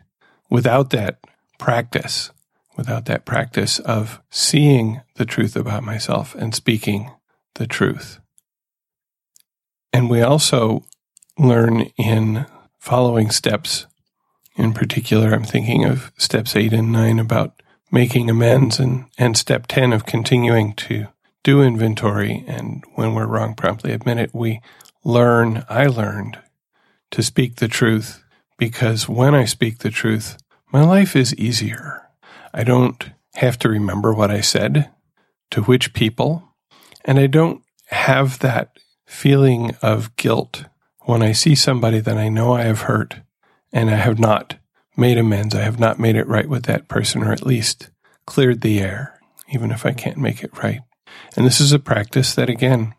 without 0.50 0.92
that 0.92 1.20
practice, 1.58 2.32
without 2.76 3.06
that 3.06 3.26
practice 3.26 3.80
of 3.80 4.22
seeing 4.30 5.02
the 5.16 5.26
truth 5.26 5.56
about 5.56 5.84
myself 5.84 6.36
and 6.36 6.56
speaking 6.56 7.12
the 7.56 7.68
truth. 7.68 8.20
And 9.92 10.10
we 10.10 10.22
also 10.22 10.84
learn 11.38 11.92
in 11.98 12.46
following 12.80 13.30
steps. 13.30 13.86
In 14.56 14.74
particular, 14.74 15.34
I'm 15.34 15.44
thinking 15.44 15.86
of 15.86 16.12
steps 16.18 16.56
eight 16.56 16.74
and 16.74 16.92
nine 16.92 17.20
about 17.20 17.62
making 17.92 18.30
amends 18.30 18.80
and, 18.80 19.06
and 19.18 19.38
step 19.38 19.68
10 19.68 19.94
of 19.94 20.06
continuing 20.06 20.74
to 20.74 21.08
do 21.44 21.62
inventory. 21.62 22.44
And 22.48 22.84
when 22.96 23.14
we're 23.14 23.28
wrong, 23.28 23.54
promptly 23.54 23.92
admit 23.92 24.18
it. 24.18 24.34
We 24.34 24.62
learn, 25.04 25.64
I 25.70 25.86
learned 25.88 26.40
to 27.12 27.22
speak 27.22 27.58
the 27.58 27.68
truth 27.68 28.24
because 28.58 29.08
when 29.08 29.36
I 29.36 29.46
speak 29.46 29.80
the 29.80 29.92
truth, 29.92 30.38
my 30.72 30.84
life 30.84 31.16
is 31.16 31.36
easier. 31.36 32.03
I 32.54 32.64
don't 32.64 33.12
have 33.36 33.58
to 33.60 33.70
remember 33.70 34.14
what 34.14 34.32
I 34.32 34.42
said 34.42 34.90
to 35.52 35.64
which 35.64 35.94
people, 35.94 36.44
and 37.06 37.20
I 37.20 37.28
don't 37.28 37.64
have 37.88 38.40
that 38.40 38.78
feeling 39.06 39.76
of 39.82 40.16
guilt 40.16 40.66
when 41.02 41.22
I 41.22 41.32
see 41.32 41.56
somebody 41.56 42.00
that 42.00 42.18
I 42.18 42.30
know 42.30 42.54
I 42.54 42.64
have 42.64 42.82
hurt 42.82 43.22
and 43.72 43.90
I 43.90 43.96
have 43.96 44.20
not 44.20 44.56
made 44.96 45.18
amends. 45.18 45.56
I 45.56 45.62
have 45.62 45.80
not 45.80 46.00
made 46.00 46.16
it 46.16 46.28
right 46.28 46.48
with 46.48 46.64
that 46.66 46.88
person, 46.88 47.24
or 47.24 47.32
at 47.32 47.46
least 47.46 47.90
cleared 48.26 48.62
the 48.62 48.80
air, 48.80 49.20
even 49.50 49.72
if 49.72 49.86
I 49.86 49.92
can't 49.92 50.18
make 50.18 50.44
it 50.44 50.58
right. 50.62 50.82
And 51.36 51.46
this 51.46 51.60
is 51.60 51.72
a 51.72 51.80
practice 51.80 52.36
that, 52.36 52.50
again, 52.50 52.94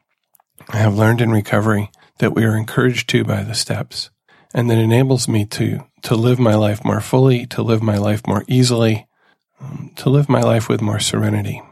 I 0.69 0.79
have 0.79 0.97
learned 0.97 1.21
in 1.21 1.31
recovery 1.31 1.91
that 2.19 2.35
we 2.35 2.45
are 2.45 2.57
encouraged 2.57 3.09
to 3.11 3.25
by 3.25 3.43
the 3.43 3.55
steps 3.55 4.11
and 4.53 4.71
that 4.71 4.79
enables 4.79 5.29
me 5.29 5.45
to, 5.47 5.85
to 6.03 6.15
live 6.15 6.39
my 6.39 6.55
life 6.55 6.85
more 6.85 7.01
fully, 7.01 7.47
to 7.47 7.63
live 7.63 7.83
my 7.83 7.99
life 7.99 8.27
more 8.27 8.45
easily, 8.47 9.07
um, 9.65 9.91
to 9.97 10.11
live 10.11 10.29
my 10.29 10.41
life 10.41 10.69
with 10.69 10.81
more 10.81 11.01
serenity. 11.01 11.63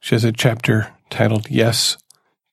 She 0.00 0.14
has 0.14 0.24
a 0.24 0.32
chapter 0.32 0.92
titled 1.10 1.50
Yes 1.50 1.96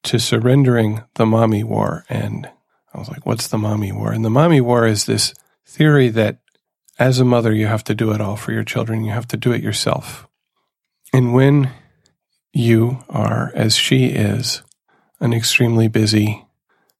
to 0.03 0.19
Surrendering 0.19 1.03
the 1.15 1.25
Mommy 1.25 1.63
War. 1.63 2.05
And 2.09 2.49
I 2.93 2.99
was 2.99 3.09
like, 3.09 3.25
what's 3.25 3.47
the 3.47 3.57
mommy 3.57 3.91
war? 3.91 4.11
And 4.11 4.25
the 4.25 4.29
mommy 4.29 4.61
war 4.61 4.87
is 4.87 5.05
this 5.05 5.33
theory 5.65 6.09
that 6.09 6.39
as 6.99 7.19
a 7.19 7.25
mother, 7.25 7.53
you 7.53 7.67
have 7.67 7.83
to 7.85 7.95
do 7.95 8.11
it 8.11 8.21
all 8.21 8.35
for 8.35 8.51
your 8.51 8.63
children. 8.63 9.03
You 9.03 9.11
have 9.11 9.27
to 9.29 9.37
do 9.37 9.51
it 9.51 9.63
yourself. 9.63 10.27
And 11.13 11.33
when 11.33 11.71
you 12.53 13.03
are, 13.09 13.51
as 13.55 13.75
she 13.75 14.07
is, 14.07 14.61
an 15.19 15.33
extremely 15.33 15.87
busy, 15.87 16.45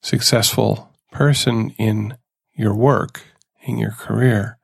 successful 0.00 0.90
person 1.10 1.70
in 1.78 2.16
your 2.54 2.74
work, 2.74 3.22
in 3.62 3.78
your 3.78 3.92
career, 3.92 4.58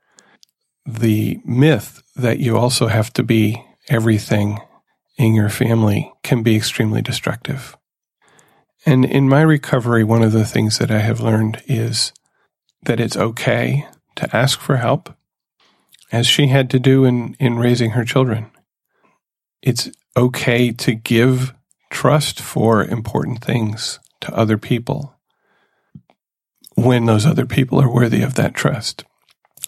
the 0.89 1.39
myth 1.45 2.03
that 2.17 2.41
you 2.41 2.57
also 2.57 2.87
have 2.87 3.13
to 3.13 3.23
be 3.23 3.63
everything 3.91 4.59
in 5.19 5.35
your 5.35 5.51
family 5.51 6.11
can 6.23 6.43
be 6.43 6.57
extremely 6.57 7.03
destructive. 7.03 7.77
And 8.87 9.05
in 9.05 9.29
my 9.29 9.43
recovery, 9.43 10.03
one 10.03 10.23
of 10.23 10.33
the 10.33 10.47
things 10.47 10.79
that 10.79 10.91
I 10.91 11.01
have 11.01 11.21
learned 11.21 11.63
is 11.67 12.15
that 12.85 13.01
it's 13.01 13.19
okay 13.19 13.87
to 14.17 14.35
ask 14.35 14.61
for 14.61 14.77
help, 14.77 15.15
as 16.11 16.27
she 16.27 16.47
had 16.47 16.71
to 16.71 16.79
do 16.79 17.05
in, 17.05 17.35
in 17.39 17.59
raising 17.59 17.91
her 17.91 18.05
children. 18.05 18.51
It's 19.61 19.91
okay 20.17 20.73
to 20.73 20.95
give 20.95 21.53
trust 21.91 22.41
for 22.41 22.83
important 22.83 23.45
things 23.45 23.99
to 24.23 24.35
other 24.35 24.57
people 24.57 25.15
when 26.77 27.05
those 27.05 27.27
other 27.27 27.45
people 27.45 27.79
are 27.79 27.93
worthy 27.93 28.23
of 28.23 28.37
that 28.37 28.55
trust. 28.55 29.05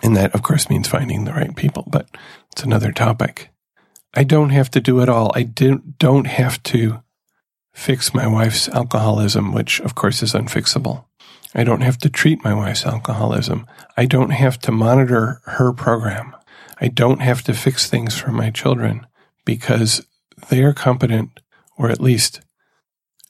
And 0.02 0.16
that, 0.16 0.34
of 0.34 0.42
course, 0.42 0.70
means 0.70 0.88
finding 0.88 1.24
the 1.24 1.32
right 1.32 1.54
people, 1.54 1.84
but 1.86 2.08
it's 2.52 2.62
another 2.62 2.92
topic. 2.92 3.50
I 4.14 4.24
don't 4.24 4.50
have 4.50 4.70
to 4.72 4.80
do 4.80 5.00
it 5.00 5.08
all. 5.08 5.30
I 5.34 5.44
don't 5.44 6.26
have 6.26 6.62
to 6.64 7.02
fix 7.72 8.12
my 8.12 8.26
wife's 8.26 8.68
alcoholism, 8.68 9.52
which, 9.52 9.80
of 9.80 9.94
course, 9.94 10.22
is 10.22 10.32
unfixable. 10.32 11.04
I 11.54 11.64
don't 11.64 11.82
have 11.82 11.98
to 11.98 12.10
treat 12.10 12.44
my 12.44 12.54
wife's 12.54 12.86
alcoholism. 12.86 13.66
I 13.96 14.06
don't 14.06 14.30
have 14.30 14.58
to 14.60 14.72
monitor 14.72 15.40
her 15.44 15.72
program. 15.72 16.34
I 16.80 16.88
don't 16.88 17.20
have 17.20 17.42
to 17.44 17.54
fix 17.54 17.88
things 17.88 18.16
for 18.16 18.30
my 18.30 18.50
children 18.50 19.06
because 19.44 20.06
they 20.48 20.62
are 20.62 20.72
competent 20.72 21.40
or 21.76 21.90
at 21.90 22.00
least 22.00 22.40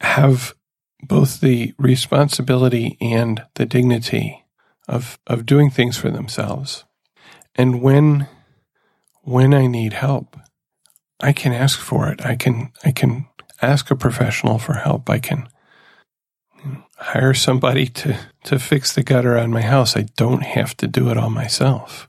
have 0.00 0.54
both 1.02 1.40
the 1.40 1.74
responsibility 1.78 2.96
and 3.00 3.42
the 3.54 3.66
dignity 3.66 4.39
of, 4.90 5.18
of 5.28 5.46
doing 5.46 5.70
things 5.70 5.96
for 5.96 6.10
themselves. 6.10 6.84
And 7.54 7.80
when, 7.80 8.26
when 9.22 9.54
I 9.54 9.66
need 9.68 9.92
help, 9.92 10.36
I 11.20 11.32
can 11.32 11.52
ask 11.52 11.78
for 11.78 12.08
it. 12.08 12.26
I 12.26 12.34
can, 12.34 12.72
I 12.84 12.90
can 12.90 13.26
ask 13.62 13.90
a 13.90 13.96
professional 13.96 14.58
for 14.58 14.74
help. 14.74 15.08
I 15.08 15.20
can 15.20 15.48
hire 16.96 17.34
somebody 17.34 17.86
to, 17.86 18.18
to 18.44 18.58
fix 18.58 18.92
the 18.92 19.04
gutter 19.04 19.38
on 19.38 19.52
my 19.52 19.62
house. 19.62 19.96
I 19.96 20.06
don't 20.16 20.42
have 20.42 20.76
to 20.78 20.88
do 20.88 21.08
it 21.08 21.16
all 21.16 21.30
myself. 21.30 22.08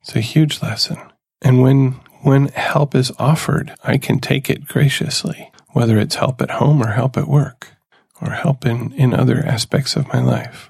It's 0.00 0.16
a 0.16 0.20
huge 0.20 0.62
lesson. 0.62 0.98
And 1.42 1.60
when, 1.60 2.00
when 2.22 2.48
help 2.48 2.94
is 2.94 3.12
offered, 3.18 3.74
I 3.84 3.98
can 3.98 4.20
take 4.20 4.48
it 4.48 4.66
graciously, 4.66 5.50
whether 5.72 5.98
it's 5.98 6.14
help 6.14 6.40
at 6.40 6.52
home 6.52 6.82
or 6.82 6.92
help 6.92 7.18
at 7.18 7.28
work 7.28 7.76
or 8.22 8.30
help 8.30 8.64
in, 8.64 8.92
in 8.94 9.12
other 9.12 9.44
aspects 9.44 9.96
of 9.96 10.08
my 10.08 10.20
life. 10.20 10.69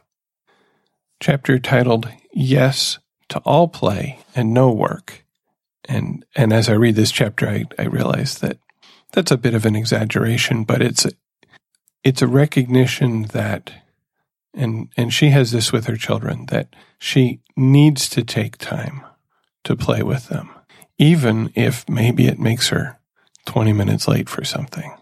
Chapter 1.20 1.58
titled 1.58 2.08
Yes 2.32 2.98
to 3.28 3.40
All 3.40 3.68
Play 3.68 4.20
and 4.34 4.54
No 4.54 4.72
Work. 4.72 5.26
And, 5.86 6.24
and 6.34 6.50
as 6.50 6.70
I 6.70 6.72
read 6.72 6.94
this 6.94 7.10
chapter, 7.10 7.46
I, 7.46 7.66
I 7.78 7.84
realize 7.84 8.38
that 8.38 8.56
that's 9.12 9.30
a 9.30 9.36
bit 9.36 9.52
of 9.52 9.66
an 9.66 9.76
exaggeration, 9.76 10.64
but 10.64 10.80
it's 10.80 11.04
a, 11.04 11.10
it's 12.02 12.22
a 12.22 12.26
recognition 12.26 13.24
that, 13.24 13.70
and, 14.54 14.88
and 14.96 15.12
she 15.12 15.28
has 15.28 15.50
this 15.50 15.72
with 15.72 15.84
her 15.86 15.96
children, 15.96 16.46
that 16.46 16.74
she 16.98 17.40
needs 17.54 18.08
to 18.08 18.24
take 18.24 18.56
time 18.56 19.02
to 19.64 19.76
play 19.76 20.02
with 20.02 20.28
them, 20.28 20.48
even 20.96 21.52
if 21.54 21.86
maybe 21.86 22.28
it 22.28 22.38
makes 22.38 22.68
her 22.68 22.98
20 23.44 23.74
minutes 23.74 24.08
late 24.08 24.30
for 24.30 24.42
something. 24.42 24.94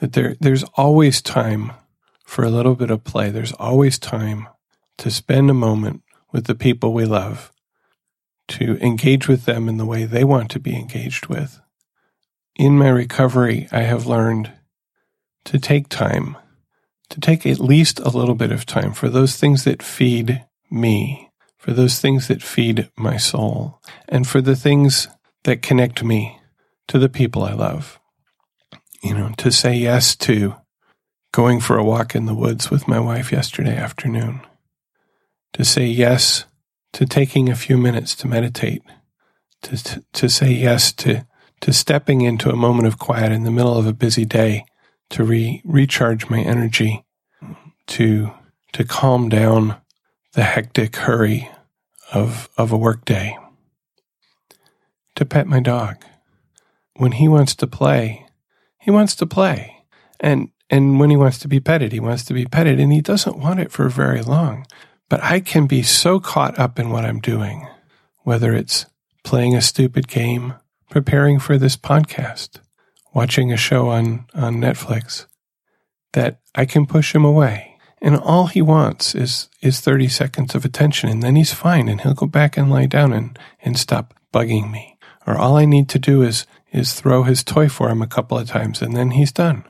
That 0.00 0.12
there, 0.12 0.36
there's 0.40 0.64
always 0.74 1.22
time 1.22 1.72
for 2.22 2.44
a 2.44 2.50
little 2.50 2.74
bit 2.74 2.90
of 2.90 3.04
play. 3.04 3.30
There's 3.30 3.52
always 3.52 3.98
time 3.98 4.48
to 4.98 5.10
spend 5.10 5.50
a 5.50 5.54
moment 5.54 6.02
with 6.32 6.46
the 6.46 6.54
people 6.54 6.92
we 6.92 7.04
love, 7.04 7.52
to 8.48 8.76
engage 8.78 9.28
with 9.28 9.44
them 9.44 9.68
in 9.68 9.76
the 9.76 9.86
way 9.86 10.04
they 10.04 10.24
want 10.24 10.50
to 10.50 10.60
be 10.60 10.74
engaged 10.76 11.26
with. 11.26 11.60
In 12.56 12.78
my 12.78 12.88
recovery, 12.88 13.68
I 13.72 13.80
have 13.80 14.06
learned 14.06 14.52
to 15.46 15.58
take 15.58 15.88
time, 15.88 16.36
to 17.10 17.20
take 17.20 17.46
at 17.46 17.60
least 17.60 17.98
a 18.00 18.10
little 18.10 18.34
bit 18.34 18.52
of 18.52 18.66
time 18.66 18.92
for 18.92 19.08
those 19.08 19.36
things 19.36 19.64
that 19.64 19.82
feed 19.82 20.44
me, 20.70 21.30
for 21.56 21.72
those 21.72 22.00
things 22.00 22.28
that 22.28 22.42
feed 22.42 22.90
my 22.96 23.16
soul, 23.16 23.80
and 24.08 24.26
for 24.26 24.40
the 24.40 24.56
things 24.56 25.08
that 25.44 25.62
connect 25.62 26.02
me 26.02 26.40
to 26.88 26.98
the 26.98 27.08
people 27.08 27.42
I 27.42 27.52
love. 27.52 27.98
You 29.02 29.14
know, 29.14 29.32
to 29.38 29.50
say 29.50 29.74
yes 29.74 30.16
to 30.16 30.56
going 31.32 31.60
for 31.60 31.76
a 31.76 31.84
walk 31.84 32.14
in 32.14 32.26
the 32.26 32.34
woods 32.34 32.70
with 32.70 32.88
my 32.88 33.00
wife 33.00 33.32
yesterday 33.32 33.76
afternoon, 33.76 34.40
to 35.54 35.64
say 35.64 35.86
yes 35.86 36.44
to 36.92 37.06
taking 37.06 37.48
a 37.48 37.56
few 37.56 37.78
minutes 37.78 38.14
to 38.16 38.28
meditate, 38.28 38.82
to, 39.62 39.82
to, 39.82 40.04
to 40.12 40.28
say 40.28 40.52
yes 40.52 40.92
to, 40.92 41.26
to 41.60 41.72
stepping 41.72 42.20
into 42.20 42.50
a 42.50 42.56
moment 42.56 42.86
of 42.86 42.98
quiet 42.98 43.32
in 43.32 43.44
the 43.44 43.50
middle 43.50 43.76
of 43.76 43.86
a 43.86 43.92
busy 43.92 44.24
day 44.24 44.64
to 45.10 45.24
re, 45.24 45.62
recharge 45.64 46.28
my 46.28 46.40
energy, 46.40 47.04
to, 47.86 48.30
to 48.72 48.84
calm 48.84 49.28
down 49.28 49.76
the 50.34 50.42
hectic 50.42 50.96
hurry 50.96 51.48
of, 52.12 52.48
of 52.58 52.72
a 52.72 52.76
workday, 52.76 53.36
to 55.14 55.24
pet 55.24 55.46
my 55.46 55.60
dog. 55.60 56.04
When 56.96 57.12
he 57.12 57.28
wants 57.28 57.54
to 57.56 57.66
play, 57.66 58.26
he 58.80 58.90
wants 58.90 59.14
to 59.16 59.26
play. 59.26 59.84
And, 60.20 60.50
and 60.70 60.98
when 60.98 61.10
he 61.10 61.16
wants 61.16 61.38
to 61.38 61.48
be 61.48 61.60
petted, 61.60 61.92
he 61.92 62.00
wants 62.00 62.24
to 62.24 62.34
be 62.34 62.44
petted 62.44 62.80
and 62.80 62.92
he 62.92 63.00
doesn't 63.00 63.38
want 63.38 63.60
it 63.60 63.72
for 63.72 63.88
very 63.88 64.22
long. 64.22 64.66
But 65.14 65.22
I 65.22 65.38
can 65.38 65.68
be 65.68 65.84
so 65.84 66.18
caught 66.18 66.58
up 66.58 66.76
in 66.80 66.90
what 66.90 67.04
I'm 67.04 67.20
doing, 67.20 67.68
whether 68.24 68.52
it's 68.52 68.86
playing 69.22 69.54
a 69.54 69.62
stupid 69.62 70.08
game, 70.08 70.54
preparing 70.90 71.38
for 71.38 71.56
this 71.56 71.76
podcast, 71.76 72.58
watching 73.14 73.52
a 73.52 73.56
show 73.56 73.90
on, 73.90 74.26
on 74.34 74.56
Netflix, 74.56 75.26
that 76.14 76.40
I 76.56 76.64
can 76.64 76.84
push 76.84 77.14
him 77.14 77.24
away. 77.24 77.78
And 78.02 78.16
all 78.16 78.48
he 78.48 78.60
wants 78.60 79.14
is, 79.14 79.48
is 79.62 79.78
30 79.78 80.08
seconds 80.08 80.56
of 80.56 80.64
attention 80.64 81.08
and 81.08 81.22
then 81.22 81.36
he's 81.36 81.54
fine 81.54 81.88
and 81.88 82.00
he'll 82.00 82.14
go 82.14 82.26
back 82.26 82.56
and 82.56 82.68
lie 82.68 82.86
down 82.86 83.12
and, 83.12 83.38
and 83.62 83.78
stop 83.78 84.14
bugging 84.32 84.72
me. 84.72 84.98
Or 85.28 85.36
all 85.36 85.56
I 85.56 85.64
need 85.64 85.88
to 85.90 86.00
do 86.00 86.22
is, 86.22 86.44
is 86.72 86.92
throw 86.92 87.22
his 87.22 87.44
toy 87.44 87.68
for 87.68 87.88
him 87.88 88.02
a 88.02 88.08
couple 88.08 88.36
of 88.36 88.48
times 88.48 88.82
and 88.82 88.96
then 88.96 89.12
he's 89.12 89.30
done. 89.30 89.62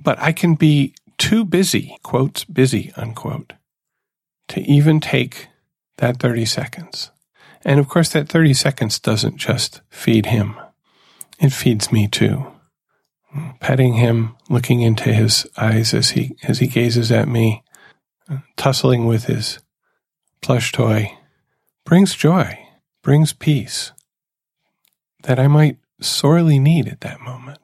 But 0.00 0.18
I 0.18 0.32
can 0.32 0.56
be 0.56 0.96
too 1.16 1.44
busy, 1.44 1.96
quotes, 2.02 2.42
busy, 2.42 2.92
unquote, 2.96 3.52
to 4.48 4.60
even 4.62 5.00
take 5.00 5.48
that 5.98 6.18
30 6.18 6.44
seconds. 6.44 7.10
And 7.64 7.80
of 7.80 7.88
course, 7.88 8.10
that 8.10 8.28
30 8.28 8.54
seconds 8.54 8.98
doesn't 8.98 9.36
just 9.36 9.80
feed 9.90 10.26
him. 10.26 10.56
It 11.40 11.52
feeds 11.52 11.90
me 11.90 12.06
too. 12.08 12.46
Petting 13.60 13.94
him, 13.94 14.36
looking 14.48 14.80
into 14.82 15.12
his 15.12 15.46
eyes 15.56 15.92
as 15.92 16.10
he, 16.10 16.36
as 16.42 16.60
he 16.60 16.66
gazes 16.68 17.10
at 17.10 17.28
me, 17.28 17.64
tussling 18.56 19.06
with 19.06 19.24
his 19.24 19.58
plush 20.40 20.72
toy 20.72 21.16
brings 21.84 22.14
joy, 22.14 22.58
brings 23.02 23.32
peace 23.32 23.92
that 25.22 25.38
I 25.38 25.48
might 25.48 25.78
sorely 26.00 26.58
need 26.58 26.88
at 26.88 27.00
that 27.00 27.20
moment. 27.20 27.58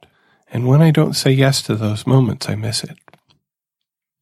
And 0.50 0.66
when 0.66 0.82
I 0.82 0.90
don't 0.90 1.14
say 1.14 1.30
yes 1.30 1.62
to 1.62 1.76
those 1.76 2.06
moments, 2.06 2.48
I 2.48 2.54
miss 2.54 2.84
it. 2.84 2.98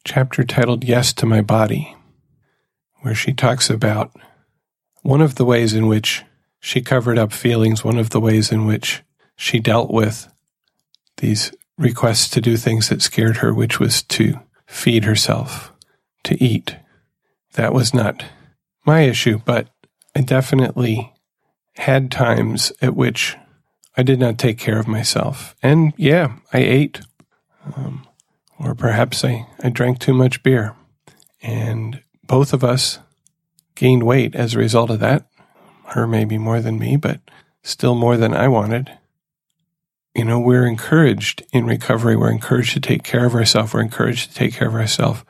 Chapter 0.04 0.44
titled 0.44 0.84
Yes 0.84 1.12
to 1.14 1.26
My 1.26 1.40
Body 1.40 1.96
where 3.02 3.14
she 3.14 3.32
talks 3.32 3.70
about 3.70 4.12
one 5.02 5.20
of 5.20 5.36
the 5.36 5.44
ways 5.44 5.74
in 5.74 5.86
which 5.86 6.24
she 6.60 6.82
covered 6.82 7.18
up 7.18 7.32
feelings, 7.32 7.84
one 7.84 7.98
of 7.98 8.10
the 8.10 8.20
ways 8.20 8.52
in 8.52 8.66
which 8.66 9.02
she 9.36 9.58
dealt 9.58 9.90
with 9.90 10.28
these 11.16 11.52
requests 11.78 12.28
to 12.28 12.40
do 12.40 12.56
things 12.56 12.88
that 12.88 13.02
scared 13.02 13.38
her, 13.38 13.54
which 13.54 13.80
was 13.80 14.02
to 14.02 14.38
feed 14.66 15.04
herself, 15.04 15.72
to 16.24 16.42
eat. 16.42 16.76
That 17.54 17.72
was 17.72 17.94
not 17.94 18.24
my 18.84 19.02
issue, 19.02 19.40
but 19.44 19.68
I 20.14 20.20
definitely 20.20 21.12
had 21.76 22.10
times 22.10 22.72
at 22.82 22.94
which 22.94 23.36
I 23.96 24.02
did 24.02 24.20
not 24.20 24.38
take 24.38 24.58
care 24.58 24.78
of 24.78 24.86
myself. 24.86 25.56
And 25.62 25.92
yeah, 25.96 26.36
I 26.52 26.58
ate, 26.58 27.00
um, 27.74 28.06
or 28.58 28.74
perhaps 28.74 29.24
I, 29.24 29.46
I 29.62 29.70
drank 29.70 29.98
too 29.98 30.14
much 30.14 30.42
beer. 30.42 30.76
And 31.42 32.02
both 32.30 32.52
of 32.52 32.62
us 32.62 33.00
gained 33.74 34.04
weight 34.04 34.36
as 34.36 34.54
a 34.54 34.58
result 34.58 34.88
of 34.88 35.00
that. 35.00 35.26
Her 35.86 36.06
maybe 36.06 36.38
more 36.38 36.60
than 36.60 36.78
me, 36.78 36.94
but 36.94 37.20
still 37.64 37.96
more 37.96 38.16
than 38.16 38.32
I 38.32 38.46
wanted. 38.46 38.96
You 40.14 40.24
know, 40.24 40.38
we're 40.38 40.64
encouraged 40.64 41.42
in 41.52 41.66
recovery. 41.66 42.14
We're 42.14 42.30
encouraged 42.30 42.74
to 42.74 42.80
take 42.80 43.02
care 43.02 43.26
of 43.26 43.34
ourselves. 43.34 43.74
We're 43.74 43.80
encouraged 43.80 44.28
to 44.28 44.34
take 44.36 44.54
care 44.54 44.68
of 44.68 44.74
ourselves 44.74 45.24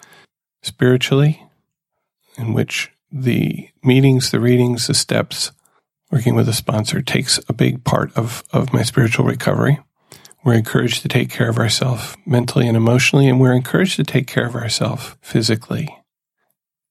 spiritually, 0.63 1.43
in 2.37 2.53
which 2.53 2.93
the 3.11 3.71
meetings, 3.83 4.31
the 4.31 4.39
readings, 4.39 4.87
the 4.87 4.93
steps, 4.93 5.53
working 6.11 6.35
with 6.35 6.51
a 6.51 6.53
sponsor 6.53 7.01
takes 7.01 7.41
a 7.49 7.55
big 7.55 7.83
part 7.83 8.15
of, 8.15 8.45
of 8.53 8.75
my 8.75 8.83
spiritual 8.83 9.25
recovery. 9.25 9.79
We're 10.45 10.53
encouraged 10.53 11.01
to 11.01 11.09
take 11.09 11.31
care 11.31 11.49
of 11.49 11.57
ourselves 11.57 12.15
mentally 12.27 12.69
and 12.69 12.77
emotionally, 12.77 13.27
and 13.27 13.41
we're 13.41 13.55
encouraged 13.55 13.97
to 13.97 14.05
take 14.05 14.27
care 14.27 14.47
of 14.47 14.55
ourselves 14.55 15.17
physically. 15.23 15.97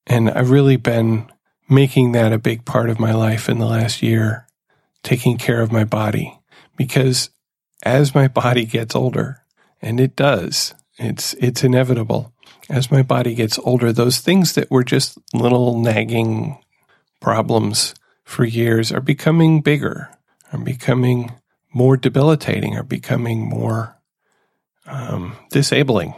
And 0.09 0.31
I've 0.31 0.49
really 0.49 0.75
been 0.75 1.31
making 1.69 2.13
that 2.13 2.33
a 2.33 2.39
big 2.39 2.65
part 2.65 2.89
of 2.89 2.99
my 2.99 3.13
life 3.13 3.47
in 3.47 3.59
the 3.59 3.67
last 3.67 4.01
year, 4.01 4.47
taking 5.03 5.37
care 5.37 5.61
of 5.61 5.71
my 5.71 5.83
body. 5.83 6.39
Because 6.75 7.29
as 7.83 8.15
my 8.15 8.27
body 8.27 8.65
gets 8.65 8.95
older, 8.95 9.43
and 9.81 9.99
it 9.99 10.15
does, 10.15 10.73
it's, 10.97 11.35
it's 11.35 11.63
inevitable. 11.63 12.33
As 12.69 12.91
my 12.91 13.03
body 13.03 13.35
gets 13.35 13.59
older, 13.59 13.93
those 13.93 14.19
things 14.19 14.53
that 14.53 14.71
were 14.71 14.83
just 14.83 15.17
little 15.33 15.79
nagging 15.79 16.57
problems 17.21 17.93
for 18.23 18.45
years 18.45 18.91
are 18.91 19.01
becoming 19.01 19.61
bigger, 19.61 20.09
are 20.51 20.59
becoming 20.59 21.31
more 21.71 21.97
debilitating, 21.97 22.75
are 22.75 22.83
becoming 22.83 23.47
more 23.47 23.95
um, 24.87 25.35
disabling. 25.51 26.15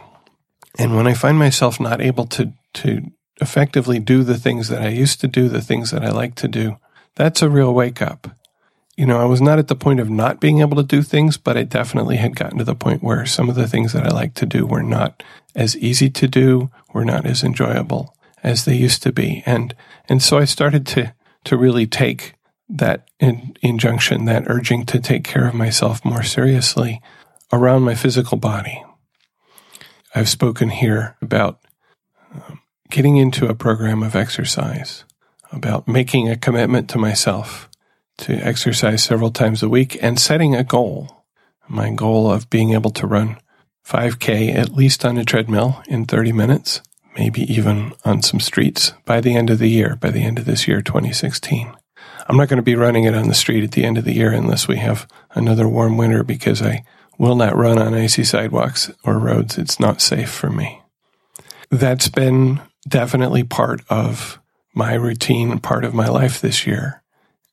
And 0.78 0.96
when 0.96 1.06
I 1.06 1.14
find 1.14 1.38
myself 1.38 1.78
not 1.78 2.00
able 2.00 2.26
to, 2.28 2.52
to 2.74 3.10
effectively 3.40 3.98
do 3.98 4.22
the 4.22 4.38
things 4.38 4.68
that 4.68 4.82
I 4.82 4.88
used 4.88 5.20
to 5.20 5.28
do, 5.28 5.48
the 5.48 5.60
things 5.60 5.90
that 5.90 6.04
I 6.04 6.10
like 6.10 6.34
to 6.36 6.48
do, 6.48 6.78
that's 7.14 7.42
a 7.42 7.50
real 7.50 7.72
wake 7.72 8.00
up. 8.00 8.28
You 8.96 9.06
know, 9.06 9.20
I 9.20 9.24
was 9.24 9.40
not 9.40 9.58
at 9.58 9.68
the 9.68 9.74
point 9.74 10.00
of 10.00 10.10
not 10.10 10.40
being 10.40 10.60
able 10.60 10.76
to 10.76 10.82
do 10.82 11.02
things, 11.02 11.38
but 11.38 11.56
I 11.56 11.62
definitely 11.62 12.16
had 12.16 12.36
gotten 12.36 12.58
to 12.58 12.64
the 12.64 12.74
point 12.74 13.02
where 13.02 13.24
some 13.24 13.48
of 13.48 13.54
the 13.54 13.66
things 13.66 13.92
that 13.92 14.06
I 14.06 14.10
like 14.10 14.34
to 14.34 14.46
do 14.46 14.66
were 14.66 14.82
not 14.82 15.22
as 15.54 15.76
easy 15.78 16.10
to 16.10 16.28
do, 16.28 16.70
were 16.92 17.04
not 17.04 17.24
as 17.24 17.42
enjoyable 17.42 18.14
as 18.42 18.64
they 18.64 18.74
used 18.74 19.02
to 19.04 19.12
be. 19.12 19.42
And, 19.46 19.74
and 20.08 20.22
so 20.22 20.38
I 20.38 20.44
started 20.44 20.86
to, 20.88 21.14
to 21.44 21.56
really 21.56 21.86
take 21.86 22.34
that 22.68 23.08
in, 23.18 23.56
injunction, 23.62 24.26
that 24.26 24.44
urging 24.46 24.84
to 24.86 25.00
take 25.00 25.24
care 25.24 25.46
of 25.46 25.54
myself 25.54 26.04
more 26.04 26.22
seriously 26.22 27.00
around 27.52 27.82
my 27.82 27.94
physical 27.94 28.38
body. 28.38 28.82
I've 30.14 30.28
spoken 30.28 30.68
here 30.68 31.16
about 31.22 31.60
getting 32.92 33.16
into 33.16 33.48
a 33.48 33.54
program 33.54 34.02
of 34.02 34.14
exercise, 34.14 35.04
about 35.50 35.88
making 35.88 36.28
a 36.28 36.36
commitment 36.36 36.90
to 36.90 36.98
myself 36.98 37.68
to 38.18 38.34
exercise 38.34 39.02
several 39.02 39.30
times 39.30 39.62
a 39.62 39.68
week 39.68 39.98
and 40.02 40.20
setting 40.20 40.54
a 40.54 40.62
goal. 40.62 41.24
My 41.66 41.90
goal 41.90 42.30
of 42.30 42.50
being 42.50 42.74
able 42.74 42.90
to 42.90 43.06
run 43.06 43.38
5K 43.86 44.54
at 44.54 44.74
least 44.74 45.06
on 45.06 45.16
a 45.16 45.24
treadmill 45.24 45.82
in 45.88 46.04
30 46.04 46.32
minutes, 46.32 46.82
maybe 47.16 47.50
even 47.50 47.94
on 48.04 48.20
some 48.20 48.40
streets 48.40 48.92
by 49.06 49.22
the 49.22 49.34
end 49.36 49.48
of 49.48 49.58
the 49.58 49.70
year, 49.70 49.96
by 49.96 50.10
the 50.10 50.22
end 50.22 50.38
of 50.38 50.44
this 50.44 50.68
year, 50.68 50.82
2016. 50.82 51.74
I'm 52.28 52.36
not 52.36 52.48
going 52.48 52.58
to 52.58 52.62
be 52.62 52.76
running 52.76 53.04
it 53.04 53.14
on 53.14 53.26
the 53.26 53.34
street 53.34 53.64
at 53.64 53.72
the 53.72 53.84
end 53.84 53.96
of 53.96 54.04
the 54.04 54.14
year 54.14 54.32
unless 54.32 54.68
we 54.68 54.76
have 54.76 55.08
another 55.30 55.66
warm 55.66 55.96
winter 55.96 56.22
because 56.22 56.60
I 56.60 56.84
will 57.16 57.36
not 57.36 57.56
run 57.56 57.78
on 57.78 57.94
icy 57.94 58.22
sidewalks 58.22 58.90
or 59.02 59.18
roads. 59.18 59.56
It's 59.56 59.80
not 59.80 60.02
safe 60.02 60.30
for 60.30 60.50
me. 60.50 60.82
That's 61.70 62.10
been 62.10 62.60
definitely 62.88 63.44
part 63.44 63.82
of 63.88 64.40
my 64.74 64.94
routine, 64.94 65.58
part 65.58 65.84
of 65.84 65.94
my 65.94 66.08
life 66.08 66.40
this 66.40 66.66
year. 66.66 67.02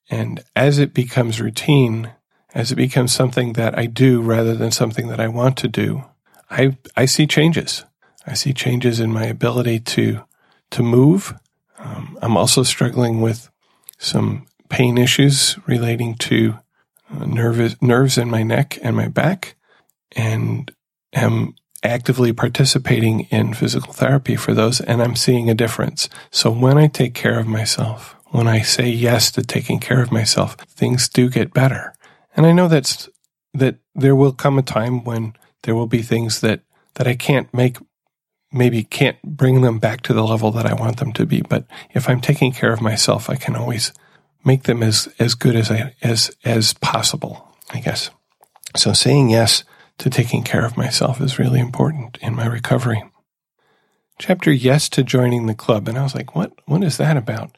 And 0.09 0.43
as 0.55 0.79
it 0.79 0.93
becomes 0.93 1.41
routine, 1.41 2.11
as 2.53 2.71
it 2.71 2.75
becomes 2.75 3.13
something 3.13 3.53
that 3.53 3.77
I 3.77 3.85
do 3.85 4.21
rather 4.21 4.55
than 4.55 4.71
something 4.71 5.07
that 5.09 5.19
I 5.19 5.27
want 5.27 5.57
to 5.57 5.67
do, 5.67 6.03
I, 6.49 6.77
I 6.97 7.05
see 7.05 7.27
changes. 7.27 7.85
I 8.25 8.33
see 8.33 8.53
changes 8.53 8.99
in 8.99 9.13
my 9.13 9.25
ability 9.25 9.79
to, 9.79 10.23
to 10.71 10.83
move. 10.83 11.35
Um, 11.77 12.17
I'm 12.21 12.37
also 12.37 12.63
struggling 12.63 13.21
with 13.21 13.49
some 13.97 14.47
pain 14.69 14.97
issues 14.97 15.57
relating 15.67 16.15
to 16.15 16.57
uh, 17.11 17.25
nervous, 17.25 17.79
nerves 17.81 18.17
in 18.17 18.29
my 18.29 18.43
neck 18.43 18.77
and 18.81 18.95
my 18.95 19.07
back 19.07 19.55
and 20.15 20.71
am 21.13 21.55
actively 21.83 22.33
participating 22.33 23.21
in 23.31 23.53
physical 23.53 23.93
therapy 23.93 24.35
for 24.35 24.53
those 24.53 24.81
and 24.81 25.01
I'm 25.01 25.15
seeing 25.15 25.49
a 25.49 25.55
difference. 25.55 26.09
So 26.31 26.51
when 26.51 26.77
I 26.77 26.87
take 26.87 27.13
care 27.13 27.39
of 27.39 27.47
myself, 27.47 28.15
when 28.27 28.47
I 28.47 28.61
say 28.61 28.89
yes 28.89 29.31
to 29.31 29.41
taking 29.41 29.79
care 29.79 30.01
of 30.01 30.11
myself, 30.11 30.55
things 30.55 31.09
do 31.09 31.29
get 31.29 31.53
better. 31.53 31.93
And 32.35 32.45
I 32.45 32.51
know 32.51 32.67
that's, 32.67 33.09
that 33.53 33.77
there 33.95 34.15
will 34.15 34.33
come 34.33 34.59
a 34.59 34.61
time 34.63 35.03
when 35.03 35.33
there 35.63 35.75
will 35.75 35.87
be 35.87 36.01
things 36.01 36.41
that, 36.41 36.61
that 36.95 37.07
I 37.07 37.15
can't 37.15 37.51
make, 37.53 37.77
maybe 38.51 38.83
can't 38.83 39.21
bring 39.23 39.61
them 39.61 39.79
back 39.79 40.01
to 40.01 40.13
the 40.13 40.23
level 40.23 40.51
that 40.51 40.65
I 40.65 40.73
want 40.73 40.97
them 40.97 41.11
to 41.13 41.25
be. 41.25 41.41
But 41.41 41.65
if 41.91 42.07
I'm 42.07 42.21
taking 42.21 42.51
care 42.51 42.71
of 42.71 42.81
myself, 42.81 43.29
I 43.29 43.35
can 43.35 43.55
always 43.55 43.91
make 44.45 44.63
them 44.63 44.83
as, 44.83 45.07
as 45.17 45.33
good 45.33 45.55
as 45.55 45.71
I, 45.71 45.95
as, 46.01 46.35
as 46.43 46.73
possible, 46.73 47.47
I 47.71 47.79
guess. 47.79 48.11
So 48.75 48.93
saying 48.93 49.29
yes 49.29 49.63
to 49.99 50.09
taking 50.09 50.43
care 50.43 50.65
of 50.65 50.77
myself 50.77 51.21
is 51.21 51.39
really 51.39 51.59
important 51.59 52.17
in 52.21 52.35
my 52.35 52.45
recovery. 52.45 53.03
chapter 54.17 54.51
yes 54.51 54.89
to 54.89 55.01
joining 55.03 55.45
the 55.45 55.55
club. 55.55 55.87
And 55.87 55.97
I 55.97 56.03
was 56.03 56.13
like, 56.13 56.35
what, 56.35 56.51
what 56.65 56.83
is 56.83 56.97
that 56.97 57.15
about? 57.15 57.57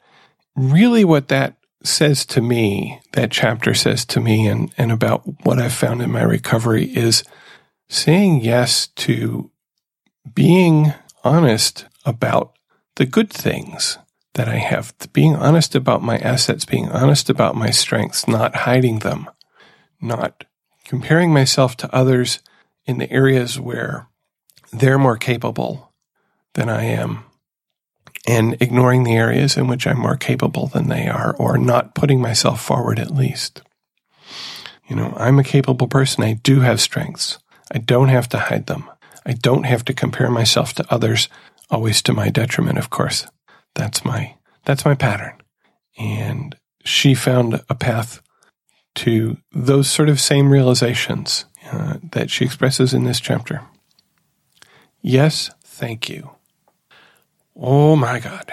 Really 0.54 1.04
what 1.04 1.28
that 1.28 1.56
says 1.82 2.24
to 2.26 2.40
me, 2.40 3.00
that 3.12 3.32
chapter 3.32 3.74
says 3.74 4.04
to 4.06 4.20
me 4.20 4.46
and, 4.46 4.72
and 4.78 4.92
about 4.92 5.22
what 5.44 5.58
I've 5.58 5.72
found 5.72 6.00
in 6.00 6.12
my 6.12 6.22
recovery 6.22 6.84
is 6.84 7.24
saying 7.88 8.42
yes 8.42 8.86
to 8.86 9.50
being 10.34 10.94
honest 11.24 11.86
about 12.04 12.56
the 12.94 13.06
good 13.06 13.30
things 13.30 13.98
that 14.34 14.48
I 14.48 14.56
have, 14.56 14.94
being 15.12 15.34
honest 15.34 15.74
about 15.74 16.02
my 16.02 16.18
assets, 16.18 16.64
being 16.64 16.88
honest 16.90 17.28
about 17.28 17.56
my 17.56 17.70
strengths, 17.70 18.28
not 18.28 18.54
hiding 18.54 19.00
them, 19.00 19.28
not 20.00 20.44
comparing 20.92 21.32
myself 21.32 21.74
to 21.74 21.94
others 21.94 22.40
in 22.84 22.98
the 22.98 23.10
areas 23.10 23.58
where 23.58 24.08
they're 24.74 24.98
more 24.98 25.16
capable 25.16 25.90
than 26.52 26.68
I 26.68 26.84
am 26.84 27.24
and 28.28 28.60
ignoring 28.60 29.04
the 29.04 29.16
areas 29.16 29.56
in 29.56 29.68
which 29.68 29.86
I'm 29.86 29.98
more 29.98 30.18
capable 30.18 30.66
than 30.66 30.90
they 30.90 31.08
are 31.08 31.34
or 31.38 31.56
not 31.56 31.94
putting 31.94 32.20
myself 32.20 32.60
forward 32.60 32.98
at 32.98 33.10
least. 33.10 33.62
You 34.86 34.94
know, 34.94 35.14
I'm 35.16 35.38
a 35.38 35.44
capable 35.44 35.88
person. 35.88 36.24
I 36.24 36.34
do 36.34 36.60
have 36.60 36.78
strengths. 36.78 37.38
I 37.72 37.78
don't 37.78 38.10
have 38.10 38.28
to 38.28 38.38
hide 38.38 38.66
them. 38.66 38.84
I 39.24 39.32
don't 39.32 39.64
have 39.64 39.86
to 39.86 39.94
compare 39.94 40.30
myself 40.30 40.74
to 40.74 40.92
others, 40.92 41.30
always 41.70 42.02
to 42.02 42.12
my 42.12 42.28
detriment, 42.28 42.76
of 42.76 42.90
course. 42.90 43.26
That's 43.74 44.04
my, 44.04 44.34
that's 44.66 44.84
my 44.84 44.94
pattern. 44.94 45.40
And 45.98 46.54
she 46.84 47.14
found 47.14 47.62
a 47.70 47.74
path 47.74 48.20
to 48.94 49.36
those 49.52 49.90
sort 49.90 50.08
of 50.08 50.20
same 50.20 50.50
realizations 50.50 51.44
uh, 51.70 51.94
that 52.12 52.30
she 52.30 52.44
expresses 52.44 52.92
in 52.92 53.04
this 53.04 53.20
chapter. 53.20 53.62
Yes, 55.00 55.50
thank 55.62 56.08
you. 56.08 56.30
Oh 57.56 57.96
my 57.96 58.20
God. 58.20 58.52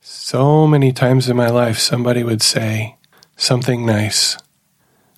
So 0.00 0.66
many 0.66 0.92
times 0.92 1.28
in 1.28 1.36
my 1.36 1.48
life, 1.48 1.78
somebody 1.78 2.22
would 2.22 2.42
say 2.42 2.96
something 3.36 3.84
nice 3.84 4.36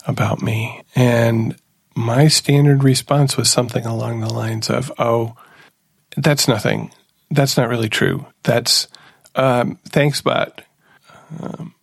about 0.07 0.42
me. 0.42 0.83
And 0.94 1.57
my 1.94 2.28
standard 2.28 2.85
response 2.85 3.37
was 3.37 3.50
something 3.50 3.85
along 3.85 4.20
the 4.20 4.33
lines 4.33 4.70
of, 4.70 4.92
oh, 4.98 5.35
that's 6.16 6.48
nothing. 6.48 6.92
That's 7.31 7.57
not 7.57 7.68
really 7.68 7.88
true. 7.88 8.26
That's, 8.44 8.88
um, 9.35 9.78
thanks, 9.85 10.20
but. 10.20 10.62
Um, 11.42 11.74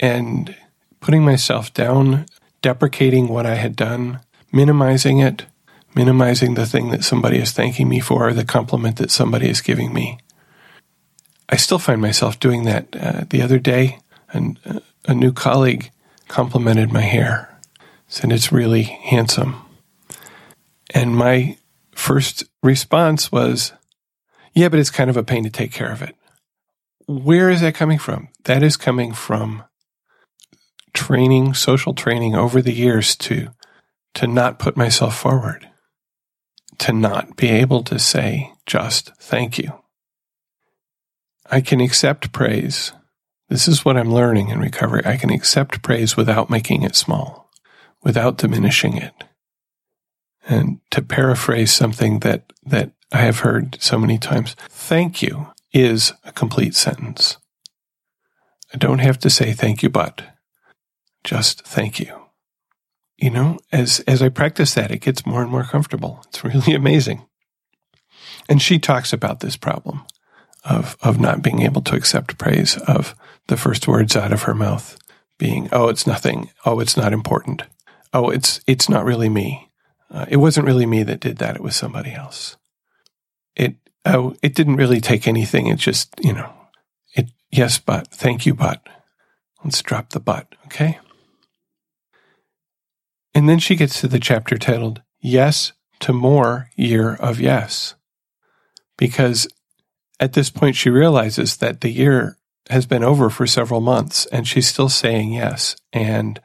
and 0.00 0.56
putting 1.04 1.22
myself 1.22 1.70
down, 1.74 2.24
deprecating 2.62 3.28
what 3.28 3.44
I 3.44 3.56
had 3.56 3.76
done, 3.76 4.20
minimizing 4.50 5.18
it, 5.18 5.44
minimizing 5.94 6.54
the 6.54 6.64
thing 6.64 6.88
that 6.88 7.04
somebody 7.04 7.36
is 7.36 7.52
thanking 7.52 7.90
me 7.90 8.00
for, 8.00 8.32
the 8.32 8.42
compliment 8.42 8.96
that 8.96 9.10
somebody 9.10 9.50
is 9.50 9.60
giving 9.60 9.92
me. 9.92 10.18
I 11.46 11.56
still 11.56 11.78
find 11.78 12.00
myself 12.00 12.40
doing 12.40 12.64
that. 12.64 12.96
Uh, 12.98 13.24
the 13.28 13.42
other 13.42 13.58
day, 13.58 13.98
and 14.32 14.58
uh, 14.64 14.80
a 15.04 15.14
new 15.14 15.30
colleague 15.30 15.90
complimented 16.28 16.90
my 16.90 17.02
hair, 17.02 17.54
said 18.08 18.32
it's 18.32 18.50
really 18.50 18.84
handsome. 18.84 19.60
And 20.94 21.14
my 21.14 21.58
first 21.94 22.44
response 22.62 23.30
was, 23.30 23.74
yeah, 24.54 24.70
but 24.70 24.80
it's 24.80 24.88
kind 24.88 25.10
of 25.10 25.18
a 25.18 25.22
pain 25.22 25.44
to 25.44 25.50
take 25.50 25.70
care 25.70 25.92
of 25.92 26.00
it. 26.00 26.16
Where 27.06 27.50
is 27.50 27.60
that 27.60 27.74
coming 27.74 27.98
from? 27.98 28.28
That 28.44 28.62
is 28.62 28.78
coming 28.78 29.12
from 29.12 29.64
training, 31.04 31.52
social 31.52 31.92
training 31.92 32.34
over 32.34 32.62
the 32.62 32.72
years 32.72 33.14
to, 33.16 33.48
to 34.14 34.26
not 34.26 34.58
put 34.58 34.74
myself 34.74 35.14
forward, 35.14 35.68
to 36.78 36.92
not 36.92 37.36
be 37.36 37.48
able 37.48 37.82
to 37.82 37.98
say 37.98 38.50
just 38.64 39.14
thank 39.16 39.58
you. 39.58 39.70
I 41.50 41.60
can 41.60 41.80
accept 41.80 42.32
praise. 42.32 42.92
This 43.50 43.68
is 43.68 43.84
what 43.84 43.98
I'm 43.98 44.14
learning 44.14 44.48
in 44.48 44.60
recovery. 44.60 45.02
I 45.04 45.18
can 45.18 45.30
accept 45.30 45.82
praise 45.82 46.16
without 46.16 46.48
making 46.48 46.82
it 46.82 46.96
small, 46.96 47.50
without 48.02 48.38
diminishing 48.38 48.96
it. 48.96 49.12
And 50.48 50.80
to 50.90 51.02
paraphrase 51.02 51.70
something 51.70 52.20
that, 52.20 52.50
that 52.64 52.92
I 53.12 53.18
have 53.18 53.40
heard 53.40 53.76
so 53.80 53.98
many 53.98 54.16
times, 54.16 54.56
thank 54.70 55.20
you 55.20 55.48
is 55.74 56.14
a 56.24 56.32
complete 56.32 56.74
sentence. 56.74 57.36
I 58.72 58.78
don't 58.78 59.00
have 59.00 59.18
to 59.18 59.30
say 59.30 59.52
thank 59.52 59.82
you, 59.82 59.90
but 59.90 60.33
just 61.24 61.62
thank 61.66 61.98
you. 61.98 62.20
You 63.16 63.30
know, 63.30 63.58
as, 63.72 64.00
as 64.00 64.22
I 64.22 64.28
practice 64.28 64.74
that, 64.74 64.90
it 64.90 65.00
gets 65.00 65.24
more 65.24 65.42
and 65.42 65.50
more 65.50 65.64
comfortable. 65.64 66.22
It's 66.28 66.44
really 66.44 66.74
amazing. 66.74 67.26
And 68.48 68.60
she 68.60 68.78
talks 68.78 69.12
about 69.12 69.40
this 69.40 69.56
problem 69.56 70.04
of, 70.64 70.96
of 71.02 71.18
not 71.18 71.42
being 71.42 71.62
able 71.62 71.82
to 71.82 71.96
accept 71.96 72.38
praise, 72.38 72.76
of 72.76 73.14
the 73.46 73.56
first 73.56 73.88
words 73.88 74.16
out 74.16 74.32
of 74.32 74.42
her 74.42 74.54
mouth 74.54 74.98
being, 75.38 75.68
oh, 75.72 75.88
it's 75.88 76.06
nothing. 76.06 76.50
Oh, 76.64 76.80
it's 76.80 76.96
not 76.96 77.12
important. 77.12 77.62
Oh, 78.12 78.30
it's, 78.30 78.60
it's 78.66 78.88
not 78.88 79.04
really 79.04 79.28
me. 79.28 79.70
Uh, 80.10 80.26
it 80.28 80.36
wasn't 80.36 80.66
really 80.66 80.86
me 80.86 81.02
that 81.02 81.20
did 81.20 81.38
that. 81.38 81.56
It 81.56 81.62
was 81.62 81.74
somebody 81.74 82.12
else. 82.12 82.56
It, 83.56 83.76
oh, 84.04 84.36
it 84.42 84.54
didn't 84.54 84.76
really 84.76 85.00
take 85.00 85.26
anything. 85.26 85.66
It 85.66 85.78
just, 85.78 86.14
you 86.20 86.32
know, 86.32 86.52
it, 87.14 87.30
yes, 87.50 87.78
but 87.78 88.08
thank 88.08 88.46
you, 88.46 88.54
but 88.54 88.86
let's 89.64 89.82
drop 89.82 90.10
the 90.10 90.20
but. 90.20 90.54
Okay. 90.66 90.98
And 93.34 93.48
then 93.48 93.58
she 93.58 93.76
gets 93.76 94.00
to 94.00 94.08
the 94.08 94.20
chapter 94.20 94.56
titled 94.56 95.02
Yes 95.20 95.72
to 96.00 96.12
More 96.12 96.70
Year 96.76 97.14
of 97.14 97.40
Yes. 97.40 97.94
Because 98.96 99.48
at 100.20 100.34
this 100.34 100.50
point, 100.50 100.76
she 100.76 100.90
realizes 100.90 101.56
that 101.56 101.80
the 101.80 101.90
year 101.90 102.38
has 102.70 102.86
been 102.86 103.02
over 103.02 103.28
for 103.28 103.46
several 103.46 103.80
months 103.80 104.26
and 104.26 104.46
she's 104.46 104.68
still 104.68 104.88
saying 104.88 105.32
yes. 105.32 105.76
And 105.92 106.40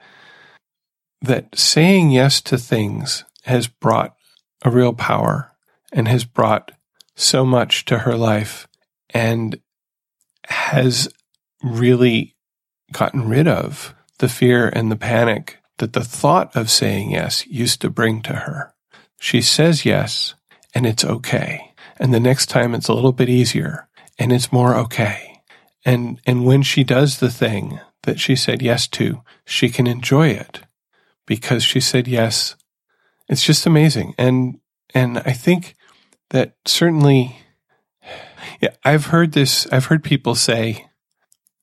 that 1.21 1.57
saying 1.57 2.11
yes 2.11 2.41
to 2.41 2.57
things 2.57 3.23
has 3.43 3.67
brought 3.67 4.15
a 4.63 4.69
real 4.69 4.93
power 4.93 5.51
and 5.91 6.07
has 6.07 6.25
brought 6.25 6.71
so 7.15 7.45
much 7.45 7.85
to 7.85 7.99
her 7.99 8.15
life 8.15 8.67
and 9.11 9.59
has 10.47 11.09
really 11.63 12.35
gotten 12.91 13.27
rid 13.27 13.47
of 13.47 13.93
the 14.19 14.29
fear 14.29 14.69
and 14.69 14.91
the 14.91 14.95
panic 14.95 15.58
that 15.79 15.93
the 15.93 16.03
thought 16.03 16.55
of 16.55 16.69
saying 16.69 17.11
yes 17.11 17.45
used 17.47 17.81
to 17.81 17.89
bring 17.89 18.21
to 18.21 18.33
her. 18.33 18.73
She 19.19 19.41
says 19.41 19.85
yes 19.85 20.35
and 20.73 20.85
it's 20.85 21.03
okay. 21.03 21.73
And 21.97 22.13
the 22.13 22.19
next 22.19 22.45
time 22.45 22.75
it's 22.75 22.87
a 22.87 22.93
little 22.93 23.11
bit 23.11 23.29
easier 23.29 23.89
and 24.17 24.31
it's 24.31 24.53
more 24.53 24.75
okay. 24.75 25.41
And, 25.83 26.21
and 26.25 26.45
when 26.45 26.61
she 26.61 26.83
does 26.83 27.19
the 27.19 27.31
thing 27.31 27.79
that 28.03 28.19
she 28.19 28.35
said 28.35 28.61
yes 28.61 28.87
to, 28.89 29.21
she 29.45 29.69
can 29.69 29.87
enjoy 29.87 30.29
it 30.29 30.61
because 31.25 31.63
she 31.63 31.79
said 31.79 32.07
yes. 32.07 32.55
It's 33.27 33.43
just 33.43 33.65
amazing. 33.65 34.13
And, 34.17 34.59
and 34.93 35.19
I 35.19 35.31
think 35.31 35.75
that 36.29 36.55
certainly, 36.65 37.37
yeah, 38.61 38.75
I've 38.83 39.07
heard 39.07 39.31
this, 39.31 39.67
I've 39.71 39.85
heard 39.85 40.03
people 40.03 40.35
say, 40.35 40.87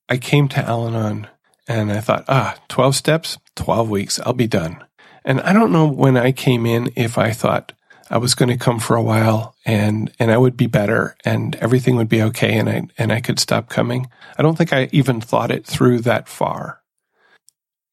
I 0.09 0.17
came 0.17 0.49
to 0.49 0.61
Al 0.61 0.87
Anon 0.87 1.29
and 1.69 1.93
I 1.93 2.01
thought, 2.01 2.25
ah, 2.29 2.57
12 2.69 2.95
steps, 2.95 3.39
12 3.57 3.91
weeks, 3.91 4.21
I'll 4.21 4.33
be 4.33 4.47
done. 4.47 4.85
And 5.25 5.41
I 5.41 5.53
don't 5.53 5.73
know 5.73 5.87
when 5.87 6.17
I 6.17 6.33
came 6.33 6.67
in 6.67 6.93
if 6.95 7.19
I 7.19 7.33
thought, 7.33 7.73
I 8.09 8.19
was 8.19 8.35
going 8.35 8.51
to 8.51 8.57
come 8.57 8.79
for 8.79 8.95
a 8.95 9.03
while 9.03 9.57
and, 9.65 10.13
and 10.21 10.31
I 10.31 10.39
would 10.39 10.57
be 10.57 10.69
better 10.69 11.17
and 11.25 11.57
everything 11.57 11.97
would 11.97 12.09
be 12.09 12.23
okay 12.23 12.57
and 12.57 12.69
I, 12.69 12.83
and 12.97 13.13
I 13.13 13.21
could 13.21 13.41
stop 13.41 13.69
coming. 13.69 14.09
I 14.39 14.43
don't 14.43 14.57
think 14.57 14.73
I 14.73 14.89
even 14.93 15.21
thought 15.21 15.51
it 15.51 15.67
through 15.67 16.03
that 16.03 16.29
far. 16.29 16.83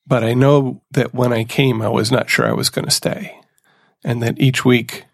But 0.06 0.24
I 0.24 0.34
know 0.34 0.84
that 0.92 1.14
when 1.14 1.34
I 1.34 1.44
came, 1.44 1.82
I 1.82 1.90
was 1.90 2.12
not 2.12 2.30
sure 2.30 2.46
I 2.46 2.54
was 2.54 2.70
going 2.70 2.86
to 2.86 2.92
stay. 2.92 3.40
And 4.04 4.22
that 4.22 4.40
each 4.40 4.64
week, 4.66 5.06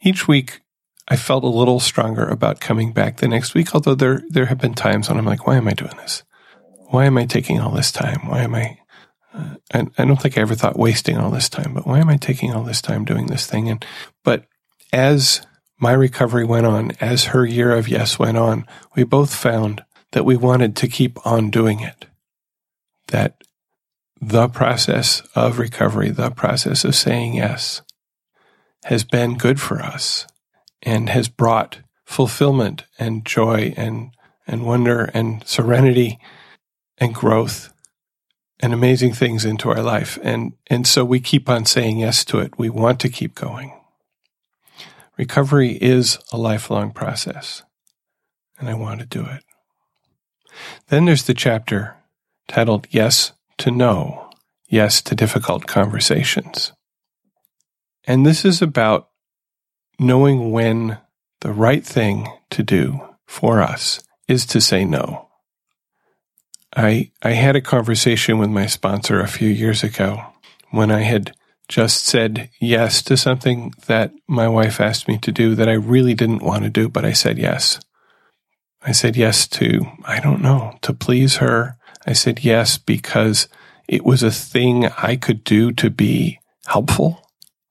each 0.00 0.26
week, 0.26 0.60
I 1.08 1.16
felt 1.16 1.44
a 1.44 1.48
little 1.48 1.80
stronger 1.80 2.26
about 2.26 2.60
coming 2.60 2.92
back 2.92 3.18
the 3.18 3.28
next 3.28 3.54
week. 3.54 3.74
Although 3.74 3.94
there, 3.94 4.22
there 4.28 4.46
have 4.46 4.58
been 4.58 4.74
times 4.74 5.08
when 5.08 5.18
I'm 5.18 5.26
like, 5.26 5.46
why 5.46 5.56
am 5.56 5.68
I 5.68 5.72
doing 5.72 5.96
this? 5.98 6.22
Why 6.88 7.06
am 7.06 7.18
I 7.18 7.26
taking 7.26 7.60
all 7.60 7.72
this 7.72 7.92
time? 7.92 8.28
Why 8.28 8.40
am 8.40 8.54
I, 8.54 8.78
uh, 9.34 9.54
I, 9.72 9.86
I 9.98 10.04
don't 10.04 10.20
think 10.20 10.38
I 10.38 10.40
ever 10.40 10.54
thought 10.54 10.78
wasting 10.78 11.16
all 11.16 11.30
this 11.30 11.48
time, 11.48 11.74
but 11.74 11.86
why 11.86 11.98
am 11.98 12.08
I 12.08 12.16
taking 12.16 12.52
all 12.52 12.62
this 12.62 12.80
time 12.80 13.04
doing 13.04 13.26
this 13.26 13.46
thing? 13.46 13.68
And, 13.68 13.84
but 14.24 14.46
as 14.92 15.44
my 15.78 15.92
recovery 15.92 16.44
went 16.44 16.66
on, 16.66 16.92
as 17.00 17.24
her 17.26 17.44
year 17.44 17.72
of 17.72 17.88
yes 17.88 18.18
went 18.18 18.38
on, 18.38 18.66
we 18.94 19.04
both 19.04 19.34
found 19.34 19.84
that 20.12 20.24
we 20.24 20.36
wanted 20.36 20.76
to 20.76 20.88
keep 20.88 21.24
on 21.26 21.50
doing 21.50 21.80
it. 21.80 22.06
That 23.08 23.42
the 24.20 24.48
process 24.48 25.22
of 25.34 25.58
recovery, 25.58 26.10
the 26.10 26.30
process 26.30 26.84
of 26.84 26.94
saying 26.94 27.34
yes, 27.34 27.82
has 28.84 29.04
been 29.04 29.36
good 29.36 29.60
for 29.60 29.82
us 29.82 30.26
and 30.82 31.08
has 31.10 31.28
brought 31.28 31.80
fulfillment 32.04 32.84
and 32.98 33.26
joy 33.26 33.74
and, 33.76 34.10
and 34.46 34.64
wonder 34.64 35.10
and 35.12 35.46
serenity 35.46 36.18
and 36.98 37.14
growth 37.14 37.72
and 38.60 38.72
amazing 38.72 39.12
things 39.12 39.44
into 39.44 39.70
our 39.70 39.82
life. 39.82 40.18
And, 40.22 40.54
and 40.68 40.86
so 40.86 41.04
we 41.04 41.20
keep 41.20 41.48
on 41.48 41.64
saying 41.66 41.98
yes 41.98 42.24
to 42.26 42.38
it. 42.38 42.58
We 42.58 42.70
want 42.70 43.00
to 43.00 43.08
keep 43.08 43.34
going. 43.34 43.72
Recovery 45.18 45.72
is 45.72 46.18
a 46.32 46.38
lifelong 46.38 46.92
process. 46.92 47.62
and 48.58 48.68
I 48.68 48.74
want 48.74 49.00
to 49.00 49.06
do 49.06 49.24
it. 49.24 49.42
Then 50.88 51.04
there's 51.04 51.24
the 51.24 51.34
chapter 51.34 51.96
titled 52.48 52.86
Yes 52.90 53.32
to 53.58 53.70
No, 53.70 54.30
Yes 54.68 55.02
to 55.02 55.14
Difficult 55.14 55.66
Conversations. 55.66 56.72
And 58.06 58.24
this 58.24 58.44
is 58.44 58.62
about 58.62 59.08
knowing 59.98 60.52
when 60.52 60.98
the 61.40 61.52
right 61.52 61.84
thing 61.84 62.28
to 62.50 62.62
do 62.62 63.00
for 63.26 63.60
us 63.60 64.02
is 64.28 64.46
to 64.46 64.60
say 64.60 64.84
no. 64.84 65.25
I, 66.76 67.10
I 67.22 67.30
had 67.30 67.56
a 67.56 67.62
conversation 67.62 68.36
with 68.36 68.50
my 68.50 68.66
sponsor 68.66 69.18
a 69.18 69.28
few 69.28 69.48
years 69.48 69.82
ago 69.82 70.22
when 70.70 70.90
I 70.90 71.00
had 71.00 71.32
just 71.68 72.04
said 72.04 72.50
yes 72.60 73.02
to 73.02 73.16
something 73.16 73.72
that 73.86 74.12
my 74.28 74.46
wife 74.46 74.78
asked 74.78 75.08
me 75.08 75.18
to 75.18 75.32
do 75.32 75.54
that 75.54 75.68
I 75.68 75.72
really 75.72 76.14
didn't 76.14 76.42
want 76.42 76.64
to 76.64 76.70
do, 76.70 76.88
but 76.88 77.04
I 77.04 77.12
said 77.12 77.38
yes. 77.38 77.80
I 78.82 78.92
said 78.92 79.16
yes 79.16 79.48
to, 79.48 79.80
I 80.04 80.20
don't 80.20 80.42
know, 80.42 80.78
to 80.82 80.92
please 80.92 81.36
her. 81.36 81.76
I 82.06 82.12
said 82.12 82.44
yes 82.44 82.78
because 82.78 83.48
it 83.88 84.04
was 84.04 84.22
a 84.22 84.30
thing 84.30 84.86
I 84.86 85.16
could 85.16 85.42
do 85.44 85.72
to 85.72 85.90
be 85.90 86.38
helpful. 86.66 87.22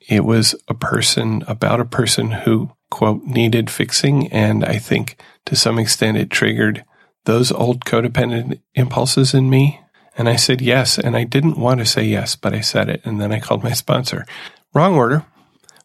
It 0.10 0.26
was 0.26 0.56
a 0.68 0.74
person 0.74 1.44
about 1.48 1.80
a 1.80 1.86
person 1.86 2.32
who, 2.32 2.72
quote, 2.89 3.24
needed 3.24 3.70
fixing. 3.70 4.28
And 4.28 4.65
I 4.65 4.78
think 4.78 5.18
to 5.46 5.56
some 5.56 5.80
extent 5.80 6.18
it 6.18 6.30
triggered 6.32 6.84
those 7.26 7.52
old 7.52 7.86
codependent 7.86 8.60
impulses 8.74 9.34
in 9.34 9.50
me. 9.50 9.82
And 10.18 10.30
I 10.30 10.38
said 10.38 10.62
yes. 10.62 10.98
And 10.98 11.18
I 11.18 11.26
didn't 11.26 11.60
want 11.60 11.80
to 11.80 11.86
say 11.86 12.06
yes, 12.06 12.36
but 12.36 12.54
I 12.54 12.62
said 12.62 12.90
it. 12.90 13.02
And 13.04 13.20
then 13.20 13.32
I 13.32 13.40
called 13.40 13.64
my 13.64 13.74
sponsor. 13.74 14.26
Wrong 14.74 14.96
order 14.96 15.26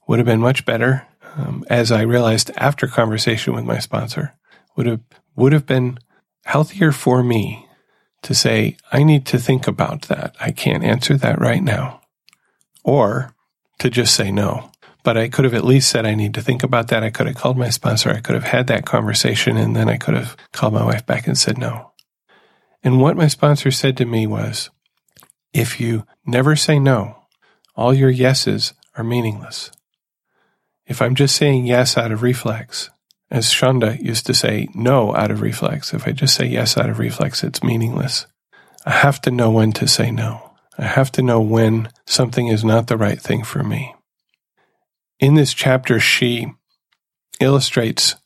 would 0.06 0.18
have 0.18 0.26
been 0.26 0.40
much 0.40 0.64
better. 0.64 1.06
Um, 1.36 1.64
as 1.68 1.92
I 1.92 2.02
realized 2.02 2.50
after 2.56 2.86
conversation 2.86 3.54
with 3.54 3.64
my 3.64 3.78
sponsor, 3.78 4.34
would 4.76 4.86
have 4.86 5.00
would 5.36 5.52
have 5.52 5.66
been 5.66 5.98
healthier 6.44 6.92
for 6.92 7.22
me 7.22 7.68
to 8.22 8.34
say, 8.34 8.76
I 8.92 9.02
need 9.02 9.26
to 9.26 9.38
think 9.38 9.66
about 9.66 10.02
that. 10.02 10.34
I 10.40 10.50
can't 10.50 10.84
answer 10.84 11.16
that 11.16 11.40
right 11.40 11.62
now. 11.62 12.00
Or 12.84 13.34
to 13.78 13.90
just 13.90 14.14
say 14.14 14.30
no. 14.30 14.69
But 15.02 15.16
I 15.16 15.28
could 15.28 15.44
have 15.44 15.54
at 15.54 15.64
least 15.64 15.90
said, 15.90 16.04
I 16.04 16.14
need 16.14 16.34
to 16.34 16.42
think 16.42 16.62
about 16.62 16.88
that. 16.88 17.02
I 17.02 17.10
could 17.10 17.26
have 17.26 17.36
called 17.36 17.56
my 17.56 17.70
sponsor. 17.70 18.10
I 18.10 18.20
could 18.20 18.34
have 18.34 18.44
had 18.44 18.66
that 18.66 18.84
conversation. 18.84 19.56
And 19.56 19.74
then 19.74 19.88
I 19.88 19.96
could 19.96 20.14
have 20.14 20.36
called 20.52 20.74
my 20.74 20.84
wife 20.84 21.06
back 21.06 21.26
and 21.26 21.38
said 21.38 21.58
no. 21.58 21.92
And 22.82 23.00
what 23.00 23.16
my 23.16 23.28
sponsor 23.28 23.70
said 23.70 23.96
to 23.98 24.04
me 24.04 24.26
was, 24.26 24.70
if 25.52 25.80
you 25.80 26.06
never 26.24 26.56
say 26.56 26.78
no, 26.78 27.24
all 27.76 27.94
your 27.94 28.10
yeses 28.10 28.74
are 28.96 29.04
meaningless. 29.04 29.70
If 30.86 31.00
I'm 31.00 31.14
just 31.14 31.36
saying 31.36 31.66
yes 31.66 31.96
out 31.96 32.12
of 32.12 32.22
reflex, 32.22 32.90
as 33.30 33.46
Shonda 33.46 34.02
used 34.02 34.26
to 34.26 34.34
say, 34.34 34.68
no 34.74 35.14
out 35.14 35.30
of 35.30 35.40
reflex. 35.40 35.94
If 35.94 36.06
I 36.08 36.12
just 36.12 36.34
say 36.34 36.46
yes 36.46 36.76
out 36.76 36.90
of 36.90 36.98
reflex, 36.98 37.44
it's 37.44 37.62
meaningless. 37.62 38.26
I 38.84 38.90
have 38.90 39.20
to 39.22 39.30
know 39.30 39.50
when 39.50 39.72
to 39.72 39.86
say 39.86 40.10
no. 40.10 40.50
I 40.76 40.84
have 40.84 41.12
to 41.12 41.22
know 41.22 41.40
when 41.40 41.90
something 42.06 42.48
is 42.48 42.64
not 42.64 42.88
the 42.88 42.96
right 42.96 43.20
thing 43.20 43.44
for 43.44 43.62
me. 43.62 43.94
In 45.20 45.34
this 45.34 45.52
chapter, 45.52 46.00
she 46.00 46.50
illustrates 47.40 48.16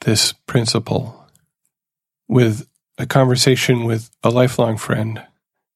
this 0.00 0.34
principle 0.46 1.26
with 2.28 2.68
a 2.98 3.06
conversation 3.06 3.84
with 3.84 4.10
a 4.22 4.28
lifelong 4.28 4.76
friend 4.76 5.24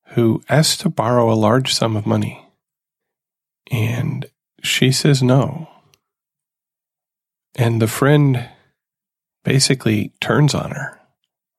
who 0.09 0.43
asks 0.51 0.77
to 0.79 0.91
borrow 0.91 1.33
a 1.33 1.35
large 1.35 1.73
sum 1.73 1.97
of 1.97 2.05
money. 2.05 2.47
And 3.71 4.27
she 4.63 4.93
says 4.93 5.23
no. 5.23 5.69
And 7.55 7.81
the 7.81 7.89
friend 7.89 8.51
basically 9.45 10.13
turns 10.21 10.55
on 10.55 10.73
her 10.73 11.01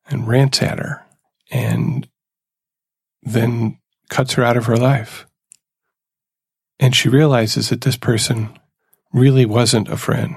and 0.07 0.27
rants 0.27 0.61
at 0.61 0.77
her 0.77 1.03
and 1.49 2.07
then 3.23 3.79
cuts 4.09 4.33
her 4.33 4.43
out 4.43 4.57
of 4.57 4.67
her 4.67 4.77
life. 4.77 5.25
And 6.79 6.95
she 6.95 7.09
realizes 7.09 7.69
that 7.69 7.81
this 7.81 7.97
person 7.97 8.59
really 9.13 9.45
wasn't 9.45 9.87
a 9.89 9.97
friend, 9.97 10.35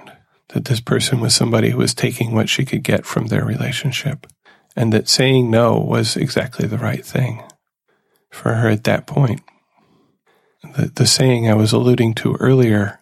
that 0.48 0.66
this 0.66 0.80
person 0.80 1.20
was 1.20 1.34
somebody 1.34 1.70
who 1.70 1.78
was 1.78 1.94
taking 1.94 2.32
what 2.32 2.48
she 2.48 2.64
could 2.64 2.82
get 2.82 3.04
from 3.04 3.26
their 3.26 3.44
relationship, 3.44 4.26
and 4.76 4.92
that 4.92 5.08
saying 5.08 5.50
no 5.50 5.78
was 5.78 6.16
exactly 6.16 6.66
the 6.66 6.78
right 6.78 7.04
thing 7.04 7.42
for 8.30 8.54
her 8.54 8.68
at 8.68 8.84
that 8.84 9.06
point. 9.06 9.40
The, 10.76 10.92
the 10.94 11.06
saying 11.06 11.48
I 11.48 11.54
was 11.54 11.72
alluding 11.72 12.14
to 12.16 12.34
earlier 12.34 13.00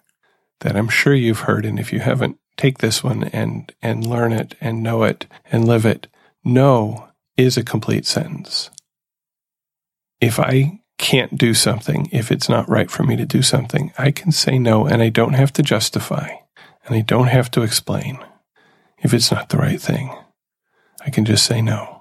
that 0.60 0.76
I'm 0.76 0.88
sure 0.88 1.14
you've 1.14 1.40
heard, 1.40 1.66
and 1.66 1.78
if 1.78 1.92
you 1.92 2.00
haven't, 2.00 2.38
take 2.56 2.78
this 2.78 3.02
one 3.02 3.24
and, 3.24 3.72
and 3.82 4.06
learn 4.06 4.32
it 4.32 4.54
and 4.60 4.82
know 4.82 5.02
it 5.02 5.26
and 5.50 5.66
live 5.66 5.84
it. 5.84 6.06
No 6.44 7.08
is 7.36 7.56
a 7.56 7.64
complete 7.64 8.06
sentence. 8.06 8.70
If 10.20 10.38
I 10.38 10.80
can't 10.98 11.36
do 11.36 11.54
something, 11.54 12.08
if 12.12 12.30
it's 12.30 12.48
not 12.48 12.68
right 12.68 12.90
for 12.90 13.02
me 13.02 13.16
to 13.16 13.26
do 13.26 13.42
something, 13.42 13.92
I 13.98 14.10
can 14.10 14.32
say 14.32 14.58
no 14.58 14.86
and 14.86 15.02
I 15.02 15.08
don't 15.08 15.34
have 15.34 15.52
to 15.54 15.62
justify 15.62 16.28
and 16.86 16.94
I 16.94 17.00
don't 17.00 17.28
have 17.28 17.50
to 17.52 17.62
explain 17.62 18.18
if 18.98 19.12
it's 19.12 19.30
not 19.30 19.48
the 19.48 19.58
right 19.58 19.80
thing. 19.80 20.14
I 21.04 21.10
can 21.10 21.24
just 21.24 21.44
say 21.44 21.60
no. 21.60 22.00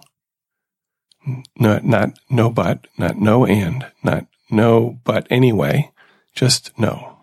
Not, 1.58 1.84
not 1.84 2.20
no 2.30 2.50
but, 2.50 2.88
not 2.98 3.18
no 3.18 3.46
and, 3.46 3.86
not 4.04 4.28
no 4.52 5.00
but 5.04 5.26
anyway, 5.30 5.92
just 6.34 6.78
no. 6.78 7.18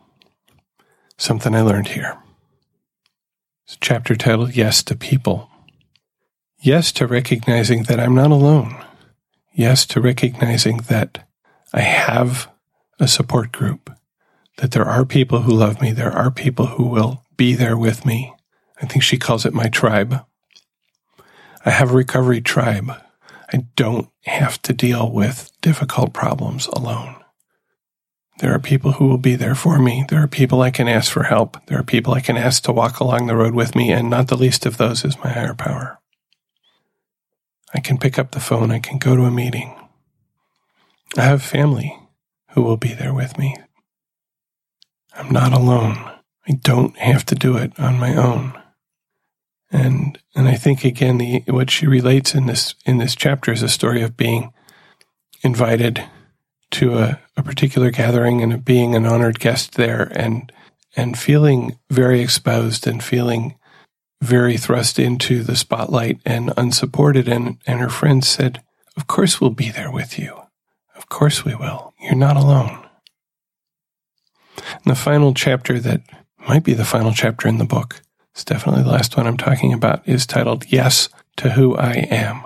Something 1.17 1.55
I 1.55 1.61
learned 1.61 1.89
here 1.89 2.19
chapter 3.81 4.17
titled 4.17 4.57
Yes 4.57 4.83
to 4.85 4.97
People. 4.97 5.49
Yes 6.61 6.93
to 6.93 7.07
recognizing 7.07 7.85
that 7.85 8.01
I'm 8.01 8.15
not 8.15 8.31
alone. 8.31 8.77
Yes 9.53 9.87
to 9.87 10.01
recognizing 10.01 10.79
that 10.89 11.27
I 11.73 11.81
have 11.81 12.51
a 12.99 13.07
support 13.07 13.53
group, 13.53 13.91
that 14.57 14.73
there 14.73 14.85
are 14.85 15.05
people 15.05 15.43
who 15.43 15.53
love 15.53 15.81
me, 15.81 15.93
there 15.93 16.13
are 16.13 16.31
people 16.31 16.67
who 16.67 16.85
will 16.85 17.25
be 17.37 17.55
there 17.55 17.77
with 17.77 18.05
me. 18.05 18.35
I 18.83 18.87
think 18.87 19.03
she 19.03 19.17
calls 19.17 19.47
it 19.47 19.55
my 19.55 19.69
tribe. 19.69 20.25
I 21.65 21.71
have 21.71 21.91
a 21.91 21.97
recovery 21.97 22.41
tribe. 22.41 22.93
I 23.53 23.67
don't 23.77 24.09
have 24.25 24.61
to 24.63 24.73
deal 24.73 25.11
with 25.11 25.51
difficult 25.61 26.13
problems 26.13 26.67
alone. 26.69 27.17
There 28.41 28.55
are 28.55 28.59
people 28.59 28.93
who 28.93 29.07
will 29.07 29.19
be 29.19 29.37
there 29.37 29.55
for 29.55 29.79
me. 29.79 30.05
There 30.09 30.23
are 30.23 30.29
people 30.29 30.63
I 30.63 30.71
can 30.71 30.89
ask 30.89 31.13
for 31.13 31.25
help. 31.25 31.59
There 31.67 31.79
are 31.79 31.83
people 31.83 32.15
I 32.15 32.21
can 32.21 32.39
ask 32.39 32.63
to 32.65 32.73
walk 32.73 32.99
along 32.99 33.27
the 33.27 33.37
road 33.37 33.55
with 33.55 33.77
me, 33.77 33.93
and 33.93 34.09
not 34.09 34.29
the 34.29 34.37
least 34.37 34.65
of 34.67 34.79
those 34.79 35.05
is 35.05 35.19
my 35.19 35.31
higher 35.31 35.55
power. 35.55 35.99
I 37.75 37.81
can 37.81 37.99
pick 37.99 38.19
up 38.19 38.31
the 38.31 38.41
phone. 38.41 38.71
I 38.71 38.79
can 38.79 38.99
go 38.99 39.15
to 39.15 39.25
a 39.25 39.31
meeting. 39.31 39.80
I 41.17 41.23
have 41.23 41.43
family 41.43 41.97
who 42.51 42.63
will 42.63 42.77
be 42.77 42.95
there 42.95 43.15
with 43.15 43.39
me. 43.39 43.57
I'm 45.15 45.31
not 45.31 45.53
alone. 45.53 45.97
I 46.49 46.53
don't 46.63 46.97
have 46.99 47.25
to 47.27 47.35
do 47.35 47.57
it 47.57 47.79
on 47.79 47.99
my 47.99 48.17
own. 48.17 48.61
And 49.71 50.19
and 50.35 50.49
I 50.49 50.55
think 50.55 50.85
again 50.85 51.19
the 51.19 51.43
what 51.47 51.71
she 51.71 51.87
relates 51.87 52.35
in 52.35 52.47
this 52.47 52.75
in 52.85 52.99
this 52.99 53.15
chapter 53.15 53.53
is 53.53 53.63
a 53.63 53.69
story 53.69 54.03
of 54.03 54.17
being 54.17 54.53
invited 55.43 56.05
to 56.73 56.99
a, 56.99 57.21
a 57.37 57.43
particular 57.43 57.91
gathering 57.91 58.43
and 58.43 58.65
being 58.65 58.95
an 58.95 59.07
honored 59.07 59.39
guest 59.39 59.75
there 59.75 60.11
and 60.15 60.53
and 60.97 61.19
feeling 61.19 61.79
very 61.89 62.21
exposed 62.21 62.87
and 62.87 63.03
feeling 63.03 63.57
very 64.23 64.57
thrust 64.57 64.99
into 64.99 65.43
the 65.43 65.57
spotlight 65.57 66.21
and 66.25 66.53
unsupported 66.57 67.29
and, 67.29 67.59
and 67.67 67.81
her 67.81 67.89
friends 67.89 68.29
said, 68.29 68.63
Of 68.97 69.07
course 69.07 69.41
we'll 69.41 69.51
be 69.51 69.71
there 69.71 69.91
with 69.91 70.19
you. 70.19 70.40
Course 71.11 71.45
we 71.45 71.55
will. 71.55 71.93
You're 72.01 72.15
not 72.15 72.37
alone. 72.37 72.87
And 74.57 74.85
the 74.87 74.95
final 74.95 75.35
chapter 75.35 75.79
that 75.81 76.01
might 76.49 76.65
be 76.65 76.73
the 76.73 76.85
final 76.85 77.13
chapter 77.13 77.47
in 77.49 77.59
the 77.59 77.65
book, 77.65 78.01
it's 78.33 78.45
definitely 78.45 78.85
the 78.85 78.91
last 78.91 79.17
one 79.17 79.27
I'm 79.27 79.37
talking 79.37 79.73
about, 79.75 80.09
is 80.09 80.25
titled 80.25 80.65
Yes 80.73 81.11
to 81.37 81.51
Who 81.51 81.77
I 81.77 82.07
Am. 82.11 82.45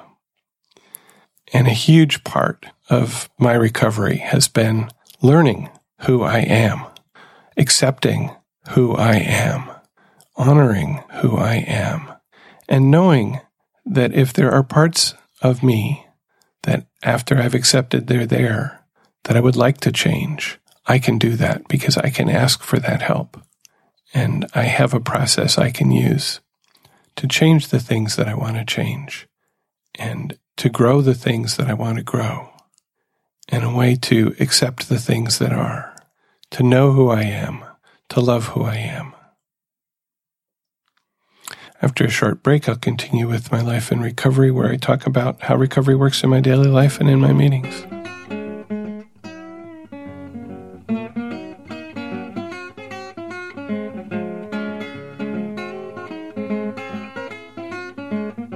And 1.52 1.68
a 1.68 1.72
huge 1.72 2.24
part 2.24 2.66
of 2.90 3.30
my 3.38 3.52
recovery 3.52 4.16
has 4.16 4.48
been 4.48 4.88
learning 5.22 5.68
who 6.06 6.22
I 6.22 6.38
am, 6.38 6.84
accepting 7.56 8.34
who 8.70 8.96
I 8.96 9.16
am, 9.16 9.70
honoring 10.36 11.04
who 11.20 11.36
I 11.36 11.56
am, 11.56 12.12
and 12.68 12.90
knowing 12.90 13.40
that 13.84 14.14
if 14.14 14.32
there 14.32 14.50
are 14.50 14.62
parts 14.62 15.14
of 15.42 15.62
me 15.62 16.03
that 16.64 16.86
after 17.02 17.38
I've 17.38 17.54
accepted 17.54 18.06
they're 18.06 18.26
there, 18.26 18.84
that 19.24 19.36
I 19.36 19.40
would 19.40 19.56
like 19.56 19.78
to 19.80 19.92
change, 19.92 20.58
I 20.86 20.98
can 20.98 21.18
do 21.18 21.36
that 21.36 21.66
because 21.68 21.96
I 21.96 22.10
can 22.10 22.28
ask 22.28 22.62
for 22.62 22.78
that 22.78 23.00
help. 23.00 23.40
And 24.12 24.46
I 24.54 24.64
have 24.64 24.92
a 24.92 25.00
process 25.00 25.56
I 25.56 25.70
can 25.70 25.90
use 25.90 26.40
to 27.16 27.26
change 27.26 27.68
the 27.68 27.80
things 27.80 28.16
that 28.16 28.28
I 28.28 28.34
want 28.34 28.56
to 28.56 28.64
change 28.64 29.26
and 29.98 30.38
to 30.56 30.68
grow 30.68 31.00
the 31.00 31.14
things 31.14 31.56
that 31.56 31.68
I 31.68 31.74
want 31.74 31.98
to 31.98 32.04
grow 32.04 32.50
and 33.48 33.64
a 33.64 33.74
way 33.74 33.96
to 33.96 34.34
accept 34.40 34.88
the 34.88 34.98
things 34.98 35.38
that 35.38 35.52
are, 35.52 35.94
to 36.50 36.62
know 36.62 36.92
who 36.92 37.08
I 37.08 37.22
am, 37.22 37.64
to 38.10 38.20
love 38.20 38.48
who 38.48 38.62
I 38.62 38.76
am. 38.76 39.13
After 41.84 42.06
a 42.06 42.08
short 42.08 42.42
break, 42.42 42.66
I'll 42.66 42.76
continue 42.76 43.28
with 43.28 43.52
my 43.52 43.60
life 43.60 43.92
in 43.92 44.00
recovery, 44.00 44.50
where 44.50 44.72
I 44.72 44.76
talk 44.76 45.06
about 45.06 45.42
how 45.42 45.54
recovery 45.54 45.94
works 45.94 46.24
in 46.24 46.30
my 46.30 46.40
daily 46.40 46.68
life 46.68 46.98
and 46.98 47.10
in 47.10 47.20
my 47.20 47.34
meetings. 47.34 47.82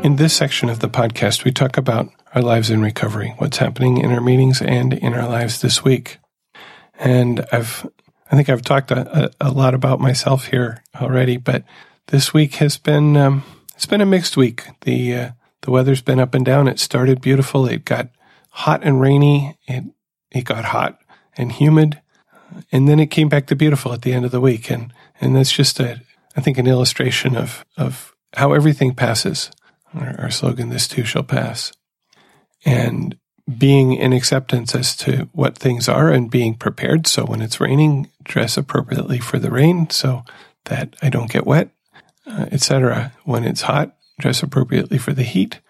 In 0.03 0.17
this 0.17 0.33
section 0.33 0.71
of 0.71 0.79
the 0.79 0.88
podcast, 0.88 1.45
we 1.45 1.53
talk 1.53 1.77
about 1.77 2.09
our 2.35 2.41
lives 2.41 2.71
in 2.71 2.81
recovery, 2.81 3.35
what's 3.37 3.59
happening 3.59 3.99
in 3.99 4.11
our 4.11 4.23
meetings 4.23 4.62
and 4.62 4.95
in 4.95 5.12
our 5.12 5.29
lives 5.29 5.61
this 5.61 5.85
week. 5.85 6.17
And 6.99 7.45
I've, 7.53 7.87
I 8.33 8.37
think 8.37 8.49
I've 8.49 8.62
talked 8.62 8.91
a, 8.91 9.31
a 9.38 9.51
lot 9.51 9.75
about 9.75 10.01
myself 10.01 10.47
here 10.47 10.83
already, 10.99 11.37
but 11.37 11.64
this 12.09 12.35
week 12.35 12.57
has 12.57 12.77
been, 12.77 13.16
um, 13.16 13.44
it's 13.75 13.87
been 13.87 14.01
a 14.01 14.07
mixed 14.07 14.37
week. 14.37 14.66
The, 14.83 15.14
uh, 15.14 15.31
the 15.62 15.71
weather's 15.71 16.03
been 16.03 16.21
up 16.21 16.35
and 16.35 16.44
down. 16.44 16.68
It 16.68 16.79
started 16.81 17.21
beautiful. 17.21 17.66
It 17.66 17.85
got 17.85 18.11
hot 18.51 18.83
and 18.83 19.01
rainy. 19.01 19.57
It, 19.66 19.85
it 20.31 20.44
got 20.44 20.66
hot 20.66 21.01
and 21.37 21.53
humid. 21.53 22.01
And 22.73 22.88
then 22.88 22.99
it 22.99 23.11
came 23.11 23.29
back 23.29 23.47
to 23.47 23.57
beautiful 23.57 23.92
at 23.92 24.03
the 24.03 24.12
end 24.12 24.25
of 24.25 24.31
the 24.31 24.40
week. 24.40 24.71
And, 24.71 24.92
and 25.21 25.37
that's 25.37 25.53
just 25.53 25.81
a, 25.81 26.01
I 26.37 26.40
think 26.40 26.59
an 26.59 26.66
illustration 26.66 27.37
of, 27.37 27.64
of 27.77 28.14
how 28.35 28.53
everything 28.53 28.94
passes 28.94 29.51
our, 29.94 30.18
our 30.18 30.31
slogan, 30.31 30.71
This 30.71 30.88
Too 30.88 31.05
Shall 31.05 31.23
Pass. 31.23 31.73
And 32.64 33.18
being 33.57 33.94
in 33.94 34.12
acceptance 34.12 34.75
as 34.75 34.97
to 34.97 35.29
what 35.33 35.57
things 35.57 35.88
are 35.88 36.11
and 36.11 36.31
being 36.31 36.55
prepared. 36.55 37.07
So 37.07 37.25
when 37.25 37.40
it's 37.40 37.61
raining, 37.61 38.11
dress 38.23 38.57
appropriately 38.57 39.18
for 39.18 39.38
the 39.38 39.51
rain 39.51 39.88
so 39.90 40.25
that 40.66 40.94
I 41.01 41.09
don't 41.09 41.31
get 41.31 41.47
wet, 41.47 41.71
etc. 42.29 43.12
When 43.25 43.45
it's 43.45 43.62
hot, 43.62 43.97
dress 44.19 44.43
appropriately 44.43 44.99
for 44.99 45.12
the 45.12 45.23
heat. 45.23 45.61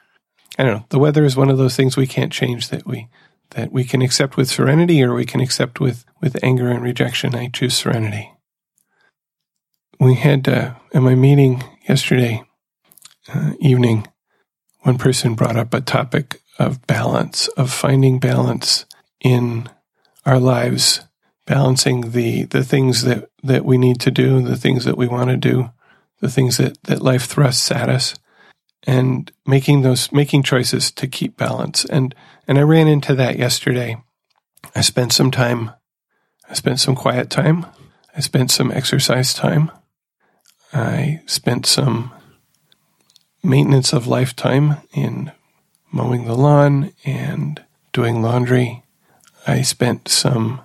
I 0.58 0.64
don't 0.64 0.78
know. 0.78 0.86
The 0.88 0.98
weather 0.98 1.24
is 1.24 1.36
one 1.36 1.50
of 1.50 1.58
those 1.58 1.76
things 1.76 1.96
we 1.96 2.06
can't 2.06 2.32
change 2.32 2.68
that 2.68 2.86
we 2.86 3.08
that 3.50 3.72
we 3.72 3.84
can 3.84 4.02
accept 4.02 4.36
with 4.36 4.50
serenity 4.50 5.02
or 5.02 5.14
we 5.14 5.24
can 5.24 5.40
accept 5.40 5.80
with 5.80 6.04
with 6.20 6.42
anger 6.42 6.68
and 6.68 6.82
rejection. 6.82 7.34
I 7.34 7.48
choose 7.48 7.74
serenity. 7.74 8.32
We 10.00 10.14
had 10.14 10.48
uh, 10.48 10.74
in 10.92 11.02
my 11.02 11.14
meeting 11.14 11.64
yesterday 11.88 12.42
uh, 13.32 13.52
evening, 13.60 14.06
one 14.80 14.98
person 14.98 15.34
brought 15.34 15.56
up 15.56 15.74
a 15.74 15.80
topic 15.80 16.40
of 16.58 16.86
balance, 16.86 17.48
of 17.48 17.72
finding 17.72 18.18
balance 18.18 18.86
in 19.20 19.68
our 20.24 20.38
lives, 20.38 21.04
balancing 21.46 22.12
the, 22.12 22.44
the 22.44 22.64
things 22.64 23.02
that, 23.02 23.28
that 23.42 23.64
we 23.64 23.78
need 23.78 24.00
to 24.00 24.10
do, 24.10 24.42
the 24.42 24.56
things 24.56 24.84
that 24.84 24.96
we 24.96 25.06
want 25.06 25.30
to 25.30 25.36
do, 25.36 25.70
the 26.20 26.28
things 26.28 26.56
that, 26.56 26.82
that 26.84 27.02
life 27.02 27.26
thrusts 27.26 27.70
at 27.70 27.88
us, 27.88 28.14
and 28.86 29.30
making 29.46 29.82
those, 29.82 30.12
making 30.12 30.42
choices 30.42 30.90
to 30.92 31.06
keep 31.06 31.36
balance. 31.36 31.84
And, 31.84 32.14
and 32.46 32.58
I 32.58 32.62
ran 32.62 32.88
into 32.88 33.14
that 33.16 33.38
yesterday. 33.38 33.96
I 34.74 34.80
spent 34.80 35.12
some 35.12 35.30
time, 35.30 35.72
I 36.48 36.54
spent 36.54 36.80
some 36.80 36.94
quiet 36.94 37.30
time. 37.30 37.66
I 38.16 38.20
spent 38.20 38.50
some 38.50 38.72
exercise 38.72 39.32
time. 39.32 39.70
I 40.72 41.20
spent 41.26 41.66
some 41.66 42.12
maintenance 43.44 43.92
of 43.92 44.06
lifetime 44.08 44.78
in 44.92 45.30
mowing 45.92 46.24
the 46.24 46.34
lawn 46.34 46.92
and 47.04 47.62
doing 47.92 48.22
laundry. 48.22 48.82
I 49.46 49.62
spent 49.62 50.08
some 50.08 50.60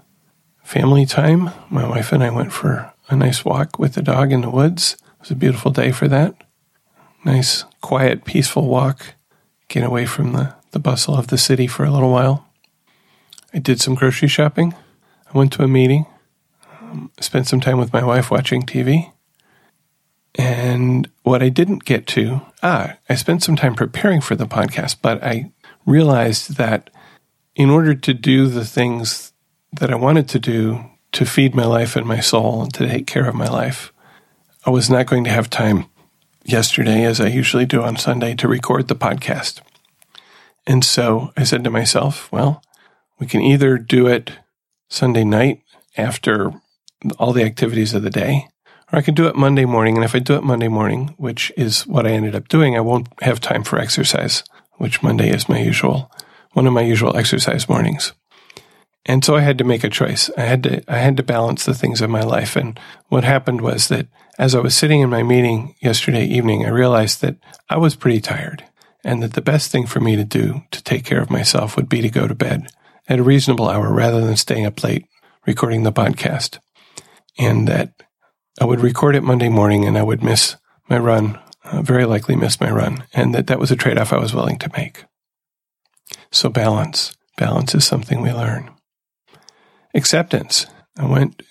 family 0.63 1.05
time. 1.05 1.51
My 1.69 1.87
wife 1.87 2.11
and 2.11 2.23
I 2.23 2.31
went 2.31 2.51
for 2.53 2.91
a 3.09 3.15
nice 3.15 3.45
walk 3.45 3.77
with 3.77 3.93
the 3.93 4.01
dog 4.01 4.31
in 4.31 4.41
the 4.41 4.49
woods. 4.49 4.97
Was 5.23 5.31
a 5.31 5.35
beautiful 5.35 5.71
day 5.71 5.93
for 5.93 6.09
that. 6.09 6.35
Nice, 7.23 7.63
quiet, 7.79 8.25
peaceful 8.25 8.67
walk. 8.67 9.15
Get 9.69 9.85
away 9.85 10.05
from 10.05 10.33
the, 10.33 10.53
the 10.71 10.79
bustle 10.79 11.15
of 11.15 11.27
the 11.27 11.37
city 11.37 11.65
for 11.65 11.85
a 11.85 11.91
little 11.91 12.11
while. 12.11 12.49
I 13.53 13.59
did 13.59 13.79
some 13.79 13.95
grocery 13.95 14.27
shopping. 14.27 14.75
I 15.33 15.37
went 15.37 15.53
to 15.53 15.63
a 15.63 15.67
meeting. 15.69 16.07
Um, 16.81 17.09
spent 17.21 17.47
some 17.47 17.61
time 17.61 17.77
with 17.77 17.93
my 17.93 18.03
wife 18.03 18.31
watching 18.31 18.63
TV. 18.63 19.13
And 20.35 21.09
what 21.21 21.41
I 21.41 21.47
didn't 21.47 21.85
get 21.85 22.05
to, 22.07 22.41
ah, 22.61 22.97
I 23.07 23.15
spent 23.15 23.43
some 23.43 23.55
time 23.55 23.75
preparing 23.75 24.19
for 24.19 24.35
the 24.35 24.45
podcast, 24.45 24.97
but 25.01 25.23
I 25.23 25.53
realized 25.85 26.57
that 26.57 26.89
in 27.55 27.69
order 27.69 27.95
to 27.95 28.13
do 28.13 28.47
the 28.47 28.65
things 28.65 29.31
that 29.71 29.89
I 29.89 29.95
wanted 29.95 30.27
to 30.27 30.39
do 30.39 30.83
to 31.13 31.25
feed 31.25 31.55
my 31.55 31.65
life 31.65 31.95
and 31.95 32.05
my 32.05 32.19
soul 32.19 32.63
and 32.63 32.73
to 32.73 32.85
take 32.85 33.07
care 33.07 33.29
of 33.29 33.35
my 33.35 33.47
life, 33.47 33.92
I 34.65 34.69
was 34.69 34.89
not 34.89 35.07
going 35.07 35.25
to 35.25 35.29
have 35.29 35.49
time 35.49 35.87
yesterday, 36.45 37.03
as 37.03 37.19
I 37.19 37.27
usually 37.27 37.65
do 37.65 37.81
on 37.81 37.97
Sunday, 37.97 38.33
to 38.35 38.47
record 38.47 38.87
the 38.87 38.95
podcast. 38.95 39.59
And 40.65 40.85
so 40.85 41.33
I 41.35 41.43
said 41.43 41.65
to 41.65 41.69
myself, 41.69 42.31
well, 42.31 42.63
we 43.19 43.27
can 43.27 43.41
either 43.41 43.77
do 43.77 44.07
it 44.07 44.31
Sunday 44.87 45.25
night 45.25 45.61
after 45.97 46.53
all 47.19 47.33
the 47.33 47.43
activities 47.43 47.93
of 47.93 48.03
the 48.03 48.09
day, 48.09 48.47
or 48.91 48.99
I 48.99 49.01
can 49.01 49.13
do 49.13 49.27
it 49.27 49.35
Monday 49.35 49.65
morning. 49.65 49.97
And 49.97 50.05
if 50.05 50.15
I 50.15 50.19
do 50.19 50.35
it 50.35 50.43
Monday 50.43 50.69
morning, 50.69 51.13
which 51.17 51.51
is 51.57 51.85
what 51.85 52.07
I 52.07 52.11
ended 52.11 52.33
up 52.33 52.47
doing, 52.47 52.77
I 52.77 52.81
won't 52.81 53.09
have 53.21 53.41
time 53.41 53.63
for 53.63 53.79
exercise, 53.79 54.45
which 54.75 55.03
Monday 55.03 55.29
is 55.29 55.49
my 55.49 55.59
usual, 55.59 56.09
one 56.53 56.67
of 56.67 56.73
my 56.73 56.81
usual 56.81 57.17
exercise 57.17 57.67
mornings. 57.67 58.13
And 59.05 59.25
so 59.25 59.35
I 59.35 59.41
had 59.41 59.57
to 59.57 59.65
make 59.65 59.83
a 59.83 59.89
choice. 59.89 60.29
I 60.37 60.43
had 60.43 60.63
to, 60.63 60.83
I 60.87 60.99
had 60.99 61.17
to 61.17 61.23
balance 61.23 61.65
the 61.65 61.73
things 61.73 61.99
of 61.99 62.09
my 62.09 62.23
life. 62.23 62.55
And 62.55 62.79
what 63.09 63.25
happened 63.25 63.59
was 63.59 63.89
that 63.89 64.07
as 64.37 64.55
I 64.55 64.59
was 64.59 64.75
sitting 64.75 65.01
in 65.01 65.09
my 65.09 65.23
meeting 65.23 65.75
yesterday 65.81 66.25
evening, 66.25 66.65
I 66.65 66.69
realized 66.69 67.21
that 67.21 67.37
I 67.69 67.77
was 67.77 67.95
pretty 67.95 68.19
tired 68.19 68.63
and 69.03 69.21
that 69.21 69.33
the 69.33 69.41
best 69.41 69.71
thing 69.71 69.85
for 69.85 69.99
me 69.99 70.15
to 70.15 70.23
do 70.23 70.63
to 70.71 70.83
take 70.83 71.05
care 71.05 71.21
of 71.21 71.29
myself 71.29 71.75
would 71.75 71.89
be 71.89 72.01
to 72.01 72.09
go 72.09 72.27
to 72.27 72.35
bed 72.35 72.67
at 73.07 73.19
a 73.19 73.23
reasonable 73.23 73.69
hour 73.69 73.91
rather 73.91 74.21
than 74.21 74.37
staying 74.37 74.65
up 74.65 74.83
late 74.83 75.05
recording 75.45 75.83
the 75.83 75.91
podcast. 75.91 76.59
And 77.37 77.67
that 77.67 77.93
I 78.59 78.65
would 78.65 78.81
record 78.81 79.15
it 79.15 79.23
Monday 79.23 79.49
morning 79.49 79.85
and 79.85 79.97
I 79.97 80.03
would 80.03 80.23
miss 80.23 80.55
my 80.89 80.97
run, 80.97 81.39
uh, 81.63 81.81
very 81.81 82.05
likely 82.05 82.35
miss 82.35 82.59
my 82.59 82.69
run, 82.69 83.05
and 83.13 83.33
that 83.33 83.47
that 83.47 83.59
was 83.59 83.71
a 83.71 83.75
trade 83.75 83.97
off 83.97 84.13
I 84.13 84.19
was 84.19 84.33
willing 84.33 84.59
to 84.59 84.71
make. 84.77 85.05
So 86.31 86.49
balance. 86.49 87.15
Balance 87.37 87.73
is 87.73 87.85
something 87.85 88.21
we 88.21 88.31
learn. 88.31 88.69
Acceptance. 89.95 90.67
I 90.97 91.05
went 91.05 91.41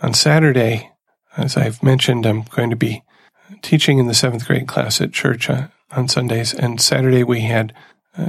on 0.00 0.14
Saturday, 0.14 0.89
as 1.36 1.56
I've 1.56 1.82
mentioned, 1.82 2.26
I'm 2.26 2.42
going 2.42 2.70
to 2.70 2.76
be 2.76 3.02
teaching 3.62 3.98
in 3.98 4.06
the 4.06 4.14
seventh 4.14 4.46
grade 4.46 4.68
class 4.68 5.00
at 5.00 5.12
church 5.12 5.50
uh, 5.50 5.68
on 5.90 6.08
Sundays, 6.08 6.54
and 6.54 6.80
Saturday 6.80 7.24
we 7.24 7.40
had 7.40 7.72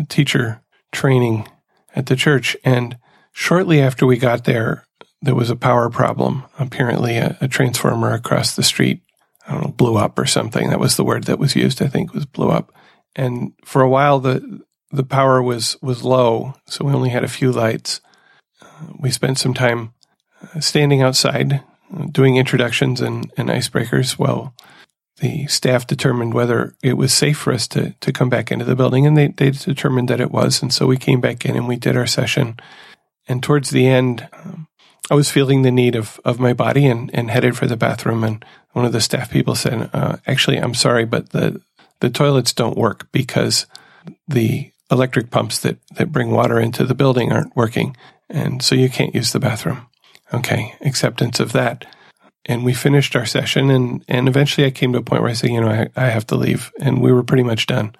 teacher 0.09 0.61
training 0.91 1.47
at 1.95 2.05
the 2.05 2.15
church. 2.15 2.55
And 2.63 2.97
shortly 3.31 3.81
after 3.81 4.05
we 4.05 4.17
got 4.17 4.45
there, 4.45 4.85
there 5.21 5.35
was 5.35 5.49
a 5.49 5.55
power 5.55 5.89
problem. 5.89 6.43
Apparently, 6.59 7.17
a, 7.17 7.37
a, 7.41 7.47
transformer 7.47 8.11
across 8.11 8.55
the 8.55 8.63
street, 8.63 9.01
I 9.47 9.53
don't 9.53 9.63
know, 9.63 9.71
blew 9.71 9.97
up 9.97 10.17
or 10.17 10.25
something. 10.25 10.69
That 10.69 10.79
was 10.79 10.97
the 10.97 11.03
word 11.03 11.25
that 11.25 11.39
was 11.39 11.55
used. 11.55 11.81
I 11.81 11.87
think 11.87 12.13
was 12.13 12.25
blew 12.25 12.49
up. 12.49 12.73
And 13.15 13.53
for 13.63 13.81
a 13.81 13.89
while, 13.89 14.19
the 14.19 14.61
the 14.91 15.03
power 15.03 15.41
was 15.41 15.77
was 15.81 16.03
low, 16.03 16.53
so 16.65 16.85
we 16.85 16.93
only 16.93 17.09
had 17.09 17.23
a 17.23 17.29
few 17.29 17.51
lights. 17.51 18.01
Uh, 18.61 18.87
we 18.99 19.11
spent 19.11 19.37
some 19.37 19.53
time 19.53 19.93
uh, 20.41 20.59
standing 20.59 21.01
outside, 21.01 21.53
uh, 21.53 21.59
doing 22.11 22.37
introductions 22.37 23.01
and, 23.01 23.31
and 23.37 23.49
icebreakers 23.49 24.17
well 24.17 24.53
the 25.17 25.45
staff 25.47 25.85
determined 25.85 26.33
whether 26.33 26.75
it 26.81 26.93
was 26.93 27.13
safe 27.13 27.37
for 27.37 27.53
us 27.53 27.67
to 27.67 27.93
to 27.99 28.11
come 28.11 28.27
back 28.27 28.51
into 28.51 28.65
the 28.65 28.75
building, 28.75 29.05
and 29.05 29.15
they 29.15 29.27
they 29.27 29.51
determined 29.51 30.07
that 30.07 30.19
it 30.19 30.31
was, 30.31 30.63
and 30.63 30.73
so 30.73 30.87
we 30.87 30.97
came 30.97 31.21
back 31.21 31.45
in 31.45 31.55
and 31.55 31.67
we 31.67 31.75
did 31.75 31.95
our 31.95 32.07
session. 32.07 32.59
And 33.27 33.43
towards 33.43 33.69
the 33.69 33.87
end, 33.87 34.27
um, 34.33 34.67
I 35.09 35.15
was 35.15 35.31
feeling 35.31 35.61
the 35.61 35.71
need 35.71 35.95
of, 35.95 36.19
of 36.25 36.39
my 36.39 36.53
body 36.53 36.87
and, 36.87 37.09
and 37.13 37.29
headed 37.29 37.55
for 37.57 37.67
the 37.67 37.77
bathroom. 37.77 38.23
And 38.23 38.43
one 38.71 38.85
of 38.85 38.91
the 38.93 39.01
staff 39.01 39.29
people 39.29 39.55
said, 39.55 39.89
uh, 39.93 40.17
actually, 40.25 40.57
I'm 40.57 40.73
sorry, 40.73 41.05
but 41.05 41.29
the, 41.29 41.61
the 41.99 42.09
toilets 42.09 42.53
don't 42.53 42.77
work 42.77 43.11
because 43.11 43.67
the 44.27 44.71
electric 44.89 45.29
pumps 45.29 45.59
that, 45.59 45.77
that 45.95 46.11
bring 46.11 46.31
water 46.31 46.59
into 46.59 46.85
the 46.85 46.95
building 46.95 47.31
aren't 47.31 47.55
working. 47.55 47.95
And 48.29 48.63
so 48.63 48.75
you 48.75 48.89
can't 48.89 49.15
use 49.15 49.33
the 49.33 49.39
bathroom. 49.39 49.87
Okay. 50.33 50.75
Acceptance 50.81 51.39
of 51.39 51.51
that. 51.53 51.85
And 52.45 52.65
we 52.65 52.73
finished 52.73 53.15
our 53.15 53.25
session 53.25 53.69
and, 53.69 54.03
and 54.07 54.27
eventually 54.27 54.65
I 54.65 54.71
came 54.71 54.93
to 54.93 54.99
a 54.99 55.03
point 55.03 55.21
where 55.21 55.31
I 55.31 55.35
said, 55.35 55.51
you 55.51 55.61
know, 55.61 55.69
I, 55.69 55.89
I 55.95 56.09
have 56.09 56.25
to 56.27 56.35
leave. 56.35 56.71
And 56.79 57.01
we 57.01 57.11
were 57.11 57.23
pretty 57.23 57.43
much 57.43 57.67
done. 57.67 57.95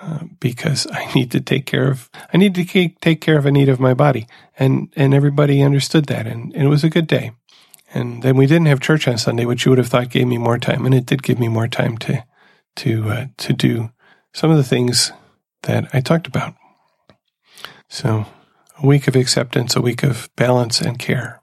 Uh, 0.00 0.24
because 0.38 0.86
I 0.92 1.10
need 1.14 1.30
to 1.30 1.40
take 1.40 1.66
care 1.66 1.90
of 1.90 2.10
I 2.32 2.36
need 2.36 2.54
to 2.56 2.88
take 3.00 3.20
care 3.20 3.38
of 3.38 3.46
a 3.46 3.52
need 3.52 3.68
of 3.68 3.80
my 3.80 3.94
body, 3.94 4.26
and 4.58 4.92
and 4.96 5.14
everybody 5.14 5.62
understood 5.62 6.06
that, 6.06 6.26
and, 6.26 6.52
and 6.52 6.64
it 6.64 6.68
was 6.68 6.84
a 6.84 6.90
good 6.90 7.06
day. 7.06 7.32
And 7.94 8.22
then 8.22 8.36
we 8.36 8.46
didn't 8.46 8.66
have 8.66 8.80
church 8.80 9.06
on 9.06 9.18
Sunday, 9.18 9.46
which 9.46 9.64
you 9.64 9.70
would 9.70 9.78
have 9.78 9.86
thought 9.86 10.10
gave 10.10 10.26
me 10.26 10.36
more 10.36 10.58
time, 10.58 10.84
and 10.84 10.94
it 10.94 11.06
did 11.06 11.22
give 11.22 11.38
me 11.38 11.48
more 11.48 11.68
time 11.68 11.96
to 11.98 12.24
to 12.76 13.08
uh, 13.08 13.26
to 13.38 13.52
do 13.52 13.90
some 14.32 14.50
of 14.50 14.56
the 14.56 14.64
things 14.64 15.12
that 15.62 15.88
I 15.94 16.00
talked 16.00 16.26
about. 16.26 16.54
So, 17.88 18.26
a 18.82 18.86
week 18.86 19.06
of 19.06 19.14
acceptance, 19.14 19.76
a 19.76 19.80
week 19.80 20.02
of 20.02 20.28
balance 20.36 20.80
and 20.80 20.98
care. 20.98 21.40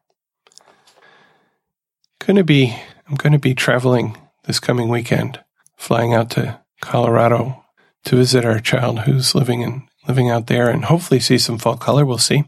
Going 2.26 2.38
to 2.38 2.44
be 2.44 2.76
I'm 3.08 3.16
going 3.16 3.34
to 3.34 3.40
be 3.40 3.56
traveling 3.56 4.16
this 4.44 4.60
coming 4.60 4.90
weekend, 4.90 5.40
flying 5.76 6.14
out 6.14 6.30
to 6.32 6.60
Colorado 6.80 7.66
to 8.06 8.16
visit 8.16 8.46
our 8.46 8.60
child 8.60 9.00
who's 9.00 9.34
living 9.34 9.62
in 9.62 9.88
living 10.08 10.30
out 10.30 10.46
there 10.46 10.70
and 10.70 10.86
hopefully 10.86 11.20
see 11.20 11.40
some 11.40 11.58
fall 11.58 11.78
color. 11.78 12.06
We'll 12.06 12.20
see. 12.20 12.44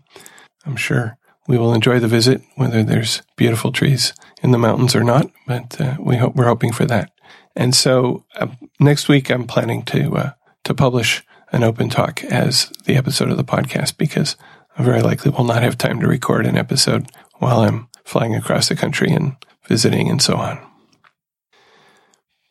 I'm 0.63 0.75
sure 0.75 1.17
we 1.47 1.57
will 1.57 1.73
enjoy 1.73 1.99
the 1.99 2.07
visit, 2.07 2.43
whether 2.55 2.83
there's 2.83 3.23
beautiful 3.35 3.71
trees 3.71 4.13
in 4.43 4.51
the 4.51 4.59
mountains 4.59 4.95
or 4.95 5.03
not. 5.03 5.31
But 5.47 5.81
uh, 5.81 5.97
we 5.99 6.17
hope 6.17 6.35
we're 6.35 6.45
hoping 6.45 6.71
for 6.71 6.85
that. 6.85 7.11
And 7.55 7.73
so 7.73 8.25
uh, 8.35 8.47
next 8.79 9.09
week, 9.09 9.31
I'm 9.31 9.47
planning 9.47 9.81
to 9.85 10.15
uh, 10.15 10.31
to 10.65 10.75
publish 10.75 11.23
an 11.51 11.63
open 11.63 11.89
talk 11.89 12.23
as 12.25 12.71
the 12.85 12.95
episode 12.95 13.31
of 13.31 13.37
the 13.37 13.43
podcast 13.43 13.97
because 13.97 14.35
I 14.77 14.83
very 14.83 15.01
likely 15.01 15.31
will 15.31 15.45
not 15.45 15.63
have 15.63 15.79
time 15.79 15.99
to 16.01 16.07
record 16.07 16.45
an 16.45 16.57
episode 16.57 17.11
while 17.39 17.61
I'm 17.61 17.89
flying 18.05 18.35
across 18.35 18.69
the 18.69 18.75
country 18.75 19.09
and 19.09 19.35
visiting 19.67 20.09
and 20.09 20.21
so 20.21 20.35
on. 20.35 20.59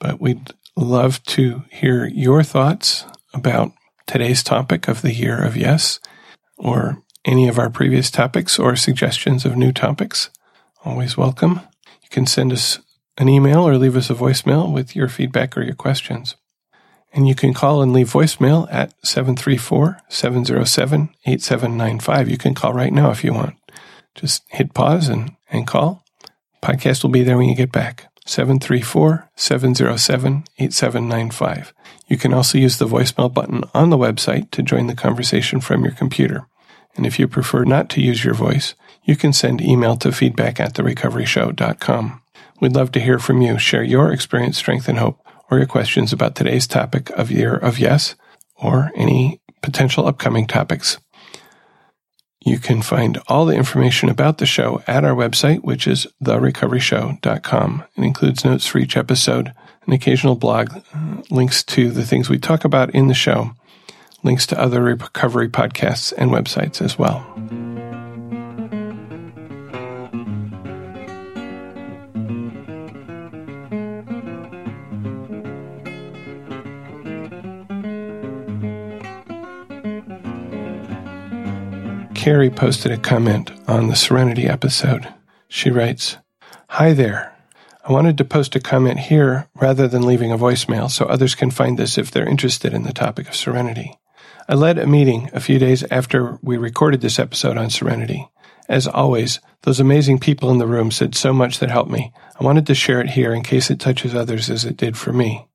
But 0.00 0.20
we'd 0.20 0.52
love 0.76 1.22
to 1.24 1.64
hear 1.70 2.06
your 2.06 2.42
thoughts 2.42 3.04
about 3.34 3.72
today's 4.06 4.42
topic 4.42 4.88
of 4.88 5.02
the 5.02 5.12
year 5.12 5.42
of 5.42 5.56
yes, 5.56 6.00
or 6.56 7.02
any 7.24 7.48
of 7.48 7.58
our 7.58 7.70
previous 7.70 8.10
topics 8.10 8.58
or 8.58 8.76
suggestions 8.76 9.44
of 9.44 9.56
new 9.56 9.72
topics. 9.72 10.30
Always 10.84 11.16
welcome. 11.16 11.60
You 12.02 12.08
can 12.10 12.26
send 12.26 12.52
us 12.52 12.78
an 13.16 13.28
email 13.28 13.66
or 13.66 13.76
leave 13.76 13.96
us 13.96 14.10
a 14.10 14.14
voicemail 14.14 14.72
with 14.72 14.96
your 14.96 15.08
feedback 15.08 15.56
or 15.56 15.62
your 15.62 15.74
questions. 15.74 16.36
And 17.12 17.28
you 17.28 17.34
can 17.34 17.52
call 17.52 17.82
and 17.82 17.92
leave 17.92 18.10
voicemail 18.10 18.66
at 18.72 18.94
734 19.04 19.98
707 20.08 21.10
8795. 21.26 22.28
You 22.28 22.38
can 22.38 22.54
call 22.54 22.72
right 22.72 22.92
now 22.92 23.10
if 23.10 23.22
you 23.22 23.34
want. 23.34 23.54
Just 24.14 24.42
hit 24.48 24.74
pause 24.74 25.08
and, 25.08 25.36
and 25.50 25.66
call. 25.66 26.01
Podcast 26.62 27.02
will 27.02 27.10
be 27.10 27.22
there 27.22 27.36
when 27.36 27.48
you 27.48 27.54
get 27.54 27.72
back. 27.72 28.08
734 28.24 29.28
707 29.34 30.44
8795. 30.58 31.74
You 32.06 32.16
can 32.16 32.32
also 32.32 32.56
use 32.56 32.78
the 32.78 32.86
voicemail 32.86 33.32
button 33.32 33.64
on 33.74 33.90
the 33.90 33.98
website 33.98 34.50
to 34.52 34.62
join 34.62 34.86
the 34.86 34.94
conversation 34.94 35.60
from 35.60 35.82
your 35.82 35.92
computer. 35.92 36.46
And 36.94 37.04
if 37.04 37.18
you 37.18 37.26
prefer 37.26 37.64
not 37.64 37.88
to 37.90 38.02
use 38.02 38.24
your 38.24 38.34
voice, 38.34 38.74
you 39.04 39.16
can 39.16 39.32
send 39.32 39.60
email 39.60 39.96
to 39.96 40.12
feedback 40.12 40.60
at 40.60 40.74
therecoveryshow.com. 40.74 42.22
We'd 42.60 42.74
love 42.74 42.92
to 42.92 43.00
hear 43.00 43.18
from 43.18 43.42
you. 43.42 43.58
Share 43.58 43.82
your 43.82 44.12
experience, 44.12 44.58
strength, 44.58 44.88
and 44.88 44.98
hope, 44.98 45.18
or 45.50 45.58
your 45.58 45.66
questions 45.66 46.12
about 46.12 46.36
today's 46.36 46.68
topic 46.68 47.10
of 47.10 47.30
Year 47.30 47.56
of 47.56 47.78
Yes, 47.78 48.14
or 48.56 48.92
any 48.94 49.40
potential 49.62 50.06
upcoming 50.06 50.46
topics. 50.46 50.98
You 52.44 52.58
can 52.58 52.82
find 52.82 53.20
all 53.28 53.46
the 53.46 53.54
information 53.54 54.08
about 54.08 54.38
the 54.38 54.46
show 54.46 54.82
at 54.86 55.04
our 55.04 55.14
website, 55.14 55.62
which 55.62 55.86
is 55.86 56.06
therecoveryshow.com. 56.22 57.84
It 57.96 58.02
includes 58.02 58.44
notes 58.44 58.66
for 58.66 58.78
each 58.78 58.96
episode, 58.96 59.52
an 59.86 59.92
occasional 59.92 60.34
blog, 60.34 60.82
links 61.30 61.62
to 61.64 61.90
the 61.90 62.04
things 62.04 62.28
we 62.28 62.38
talk 62.38 62.64
about 62.64 62.90
in 62.90 63.06
the 63.06 63.14
show, 63.14 63.52
links 64.22 64.46
to 64.48 64.60
other 64.60 64.82
recovery 64.82 65.48
podcasts 65.48 66.12
and 66.16 66.30
websites 66.30 66.82
as 66.82 66.98
well. 66.98 67.71
Carrie 82.22 82.50
posted 82.50 82.92
a 82.92 82.98
comment 82.98 83.50
on 83.66 83.88
the 83.88 83.96
Serenity 83.96 84.46
episode. 84.46 85.12
She 85.48 85.70
writes, 85.70 86.18
Hi 86.68 86.92
there. 86.92 87.36
I 87.84 87.90
wanted 87.90 88.16
to 88.18 88.24
post 88.24 88.54
a 88.54 88.60
comment 88.60 89.00
here 89.00 89.48
rather 89.56 89.88
than 89.88 90.06
leaving 90.06 90.30
a 90.30 90.38
voicemail 90.38 90.88
so 90.88 91.04
others 91.04 91.34
can 91.34 91.50
find 91.50 91.76
this 91.76 91.98
if 91.98 92.12
they're 92.12 92.28
interested 92.28 92.74
in 92.74 92.84
the 92.84 92.92
topic 92.92 93.26
of 93.26 93.34
serenity. 93.34 93.98
I 94.48 94.54
led 94.54 94.78
a 94.78 94.86
meeting 94.86 95.30
a 95.32 95.40
few 95.40 95.58
days 95.58 95.82
after 95.90 96.38
we 96.42 96.56
recorded 96.56 97.00
this 97.00 97.18
episode 97.18 97.58
on 97.58 97.70
serenity. 97.70 98.28
As 98.68 98.86
always, 98.86 99.40
those 99.62 99.80
amazing 99.80 100.20
people 100.20 100.48
in 100.52 100.58
the 100.58 100.66
room 100.68 100.92
said 100.92 101.16
so 101.16 101.32
much 101.32 101.58
that 101.58 101.72
helped 101.72 101.90
me. 101.90 102.12
I 102.38 102.44
wanted 102.44 102.68
to 102.68 102.74
share 102.76 103.00
it 103.00 103.10
here 103.10 103.34
in 103.34 103.42
case 103.42 103.68
it 103.68 103.80
touches 103.80 104.14
others 104.14 104.48
as 104.48 104.64
it 104.64 104.76
did 104.76 104.96
for 104.96 105.12
me. 105.12 105.48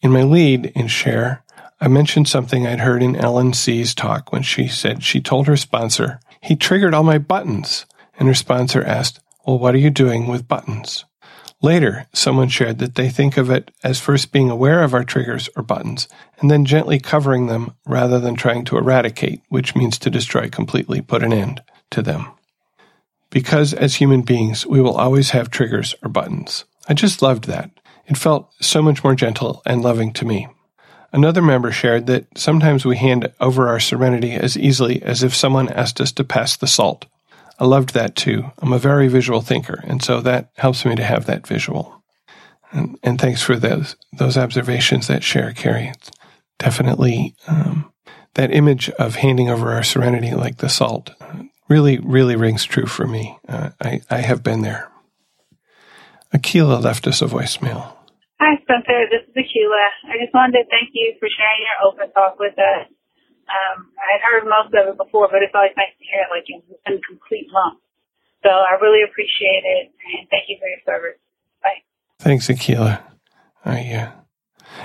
In 0.00 0.10
my 0.10 0.22
lead 0.22 0.72
in 0.74 0.86
share, 0.86 1.43
I 1.84 1.88
mentioned 1.88 2.28
something 2.28 2.66
I'd 2.66 2.80
heard 2.80 3.02
in 3.02 3.14
Ellen 3.14 3.52
C's 3.52 3.94
talk 3.94 4.32
when 4.32 4.40
she 4.40 4.68
said 4.68 5.02
she 5.02 5.20
told 5.20 5.46
her 5.46 5.56
sponsor, 5.58 6.18
he 6.40 6.56
triggered 6.56 6.94
all 6.94 7.02
my 7.02 7.18
buttons. 7.18 7.84
And 8.18 8.26
her 8.26 8.32
sponsor 8.32 8.82
asked, 8.82 9.20
well, 9.46 9.58
what 9.58 9.74
are 9.74 9.78
you 9.78 9.90
doing 9.90 10.26
with 10.26 10.48
buttons? 10.48 11.04
Later, 11.60 12.06
someone 12.14 12.48
shared 12.48 12.78
that 12.78 12.94
they 12.94 13.10
think 13.10 13.36
of 13.36 13.50
it 13.50 13.70
as 13.82 14.00
first 14.00 14.32
being 14.32 14.48
aware 14.48 14.82
of 14.82 14.94
our 14.94 15.04
triggers 15.04 15.50
or 15.56 15.62
buttons 15.62 16.08
and 16.38 16.50
then 16.50 16.64
gently 16.64 16.98
covering 16.98 17.48
them 17.48 17.74
rather 17.84 18.18
than 18.18 18.34
trying 18.34 18.64
to 18.64 18.78
eradicate, 18.78 19.42
which 19.50 19.76
means 19.76 19.98
to 19.98 20.08
destroy 20.08 20.48
completely, 20.48 21.02
put 21.02 21.22
an 21.22 21.34
end 21.34 21.62
to 21.90 22.00
them. 22.00 22.28
Because 23.28 23.74
as 23.74 23.96
human 23.96 24.22
beings, 24.22 24.66
we 24.66 24.80
will 24.80 24.96
always 24.96 25.30
have 25.30 25.50
triggers 25.50 25.94
or 26.02 26.08
buttons. 26.08 26.64
I 26.88 26.94
just 26.94 27.20
loved 27.20 27.44
that. 27.44 27.72
It 28.06 28.16
felt 28.16 28.50
so 28.58 28.80
much 28.80 29.04
more 29.04 29.14
gentle 29.14 29.60
and 29.66 29.82
loving 29.82 30.14
to 30.14 30.24
me. 30.24 30.48
Another 31.14 31.42
member 31.42 31.70
shared 31.70 32.08
that 32.08 32.26
sometimes 32.36 32.84
we 32.84 32.96
hand 32.96 33.32
over 33.38 33.68
our 33.68 33.78
serenity 33.78 34.32
as 34.32 34.58
easily 34.58 35.00
as 35.00 35.22
if 35.22 35.32
someone 35.32 35.68
asked 35.68 36.00
us 36.00 36.10
to 36.10 36.24
pass 36.24 36.56
the 36.56 36.66
salt. 36.66 37.06
I 37.56 37.66
loved 37.66 37.94
that 37.94 38.16
too. 38.16 38.50
I'm 38.58 38.72
a 38.72 38.80
very 38.80 39.06
visual 39.06 39.40
thinker, 39.40 39.80
and 39.84 40.02
so 40.02 40.20
that 40.22 40.50
helps 40.56 40.84
me 40.84 40.96
to 40.96 41.04
have 41.04 41.26
that 41.26 41.46
visual. 41.46 42.02
And, 42.72 42.98
and 43.04 43.20
thanks 43.20 43.42
for 43.42 43.56
those 43.56 43.94
those 44.12 44.36
observations 44.36 45.06
that 45.06 45.22
share, 45.22 45.52
Carrie. 45.52 45.86
It's 45.86 46.10
definitely 46.58 47.36
um, 47.46 47.92
that 48.34 48.52
image 48.52 48.90
of 48.90 49.14
handing 49.14 49.48
over 49.48 49.70
our 49.70 49.84
serenity 49.84 50.34
like 50.34 50.56
the 50.56 50.68
salt 50.68 51.10
really, 51.68 51.98
really 51.98 52.34
rings 52.34 52.64
true 52.64 52.86
for 52.86 53.06
me. 53.06 53.38
Uh, 53.48 53.70
I, 53.80 54.00
I 54.10 54.18
have 54.18 54.42
been 54.42 54.62
there. 54.62 54.90
Akila 56.34 56.82
left 56.82 57.06
us 57.06 57.22
a 57.22 57.26
voicemail. 57.26 57.94
Hi, 58.54 58.62
Spencer. 58.62 59.10
This 59.10 59.26
is 59.26 59.34
Akila. 59.34 60.14
I 60.14 60.22
just 60.22 60.32
wanted 60.32 60.62
to 60.62 60.64
thank 60.70 60.90
you 60.94 61.14
for 61.18 61.26
sharing 61.26 61.66
your 61.66 61.90
open 61.90 62.12
talk 62.14 62.38
with 62.38 62.54
us. 62.54 62.86
Um, 63.50 63.90
I 63.98 64.14
had 64.14 64.22
heard 64.22 64.46
most 64.46 64.70
of 64.70 64.94
it 64.94 64.96
before, 64.96 65.26
but 65.26 65.42
it's 65.42 65.50
always 65.52 65.74
nice 65.76 65.90
to 65.98 66.04
hear 66.06 66.22
it 66.22 66.30
like 66.30 66.46
in, 66.46 66.62
in 66.86 67.02
complete 67.02 67.50
lump. 67.50 67.80
So 68.44 68.50
I 68.50 68.78
really 68.80 69.02
appreciate 69.02 69.66
it, 69.66 69.90
and 70.20 70.28
thank 70.30 70.44
you 70.46 70.58
for 70.60 70.68
your 70.68 70.78
service. 70.86 71.18
Bye. 71.64 71.82
Thanks, 72.20 72.46
Akila. 72.46 73.02
I, 73.64 73.92
uh, 73.92 74.12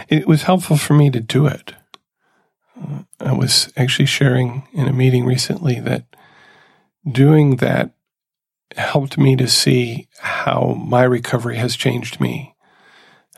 it 0.07 0.25
was 0.25 0.43
helpful 0.43 0.77
for 0.77 0.95
me 0.95 1.11
to 1.11 1.19
do 1.19 1.45
it. 1.45 1.75
Uh, 2.75 3.03
I 3.19 3.33
was 3.33 3.71
actually 3.77 4.07
sharing 4.07 4.67
in 4.73 4.87
a 4.87 4.93
meeting 4.93 5.25
recently 5.25 5.79
that 5.81 6.05
doing 7.07 7.57
that 7.57 7.91
helped 8.75 9.19
me 9.19 9.35
to 9.35 9.47
see 9.47 10.07
how 10.21 10.73
my 10.73 11.03
recovery 11.03 11.57
has 11.57 11.75
changed 11.75 12.19
me 12.19 12.55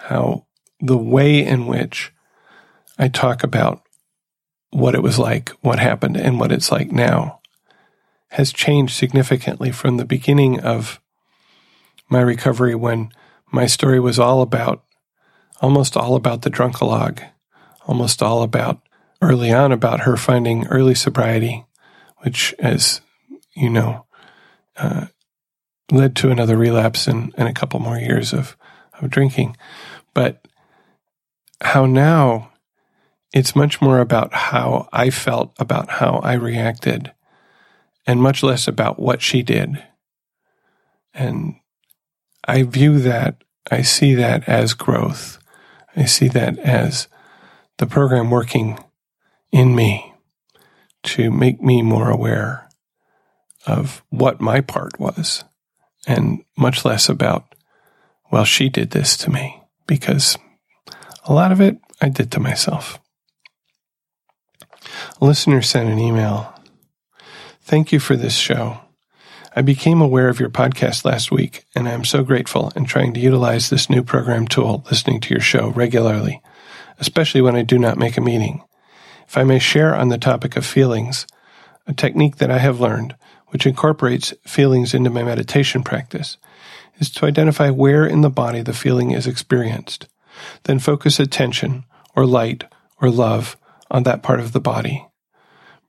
how 0.04 0.46
the 0.80 0.98
way 0.98 1.46
in 1.46 1.68
which 1.68 2.12
I 2.98 3.08
talk 3.08 3.44
about 3.44 3.84
what 4.72 4.96
it 4.96 5.04
was 5.04 5.20
like, 5.20 5.50
what 5.62 5.80
happened, 5.80 6.18
and 6.18 6.40
what 6.40 6.52
it's 6.52 6.72
like 6.72 6.92
now 6.92 7.40
has 8.30 8.54
changed 8.54 8.96
significantly 8.96 9.72
from 9.72 9.98
the 9.98 10.06
beginning 10.06 10.60
of 10.60 11.02
my 12.10 12.22
recovery 12.22 12.76
when 12.76 13.12
my 13.52 13.66
story 13.66 14.00
was 14.00 14.18
all 14.18 14.42
about, 14.42 14.84
almost 15.62 15.98
all 15.98 16.16
about 16.16 16.42
the 16.42 16.50
drunkalog, 16.50 17.22
almost 17.86 18.24
all 18.24 18.42
about 18.42 18.82
early 19.22 19.52
on 19.52 19.72
about 19.72 20.02
her 20.02 20.16
finding 20.18 20.66
early 20.68 20.96
sobriety, 20.96 21.66
which, 22.20 22.56
as 22.60 23.02
you 23.54 23.70
know, 23.70 24.06
uh, 24.78 25.08
led 25.92 26.16
to 26.16 26.32
another 26.32 26.56
relapse 26.56 27.08
and, 27.08 27.34
and 27.38 27.48
a 27.48 27.54
couple 27.54 27.80
more 27.80 27.98
years 27.98 28.34
of, 28.34 28.56
of 29.00 29.10
drinking. 29.10 29.58
But 30.14 30.48
how 31.62 31.86
now 31.86 32.52
it's 33.34 33.56
much 33.56 33.82
more 33.82 34.00
about 34.00 34.34
how 34.34 34.90
I 34.92 35.10
felt, 35.10 35.54
about 35.58 35.90
how 35.90 36.20
I 36.24 36.34
reacted, 36.34 37.14
and 38.06 38.22
much 38.22 38.44
less 38.44 38.68
about 38.68 39.00
what 39.00 39.22
she 39.22 39.42
did. 39.42 39.82
And 41.14 41.56
I 42.46 42.64
view 42.64 43.00
that, 43.00 43.44
I 43.70 43.84
see 43.84 44.16
that 44.16 44.48
as 44.50 44.74
growth. 44.74 45.38
I 45.96 46.06
see 46.06 46.28
that 46.30 46.58
as 46.60 47.08
the 47.78 47.86
program 47.86 48.30
working 48.30 48.80
in 49.52 49.76
me 49.76 50.14
to 51.04 51.32
make 51.32 51.62
me 51.62 51.82
more 51.82 52.10
aware 52.10 52.70
of 53.66 54.04
what 54.10 54.42
my 54.42 54.62
part 54.62 55.00
was 55.00 55.44
and 56.08 56.44
much 56.58 56.84
less 56.84 57.10
about, 57.10 57.56
well, 58.32 58.46
she 58.46 58.70
did 58.70 58.92
this 58.92 59.16
to 59.18 59.30
me 59.30 59.61
because 59.92 60.38
a 61.26 61.34
lot 61.34 61.52
of 61.52 61.60
it 61.60 61.78
I 62.00 62.08
did 62.08 62.32
to 62.32 62.40
myself. 62.40 62.98
A 65.20 65.26
listener 65.26 65.62
sent 65.62 65.90
an 65.90 66.00
email. 66.00 66.56
Thank 67.60 67.92
you 67.92 68.00
for 68.00 68.16
this 68.16 68.38
show. 68.38 68.80
I 69.54 69.62
became 69.62 70.00
aware 70.00 70.30
of 70.30 70.40
your 70.40 70.50
podcast 70.50 71.04
last 71.04 71.30
week, 71.30 71.66
and 71.76 71.90
I 71.90 71.92
am 71.92 72.06
so 72.06 72.24
grateful 72.24 72.72
and 72.74 72.88
trying 72.88 73.14
to 73.16 73.20
utilize 73.20 73.70
this 73.70 73.90
new 73.90 74.02
program 74.02 74.48
tool, 74.48 74.86
listening 74.90 75.20
to 75.20 75.34
your 75.34 75.42
show 75.42 75.72
regularly, 75.72 76.42
especially 77.00 77.42
when 77.42 77.58
I 77.58 77.62
do 77.62 77.78
not 77.78 77.98
make 77.98 78.16
a 78.16 78.22
meeting. 78.22 78.64
If 79.28 79.38
I 79.38 79.44
may 79.44 79.60
share 79.60 79.94
on 79.94 80.08
the 80.08 80.18
topic 80.18 80.56
of 80.56 80.66
feelings, 80.66 81.28
a 81.86 81.92
technique 81.92 82.38
that 82.38 82.50
I 82.50 82.60
have 82.60 82.80
learned, 82.80 83.14
which 83.50 83.66
incorporates 83.66 84.34
feelings 84.48 84.94
into 84.94 85.10
my 85.10 85.24
meditation 85.24 85.84
practice, 85.84 86.38
is 87.02 87.10
to 87.10 87.26
identify 87.26 87.70
where 87.70 88.06
in 88.06 88.22
the 88.22 88.30
body 88.30 88.62
the 88.62 88.74
feeling 88.74 89.12
is 89.12 89.28
experienced. 89.28 90.08
Then 90.64 90.80
focus 90.80 91.20
attention, 91.20 91.84
or 92.16 92.26
light, 92.26 92.64
or 93.02 93.10
love 93.10 93.58
on 93.90 94.04
that 94.04 94.24
part 94.24 94.40
of 94.40 94.54
the 94.54 94.62
body. 94.62 95.06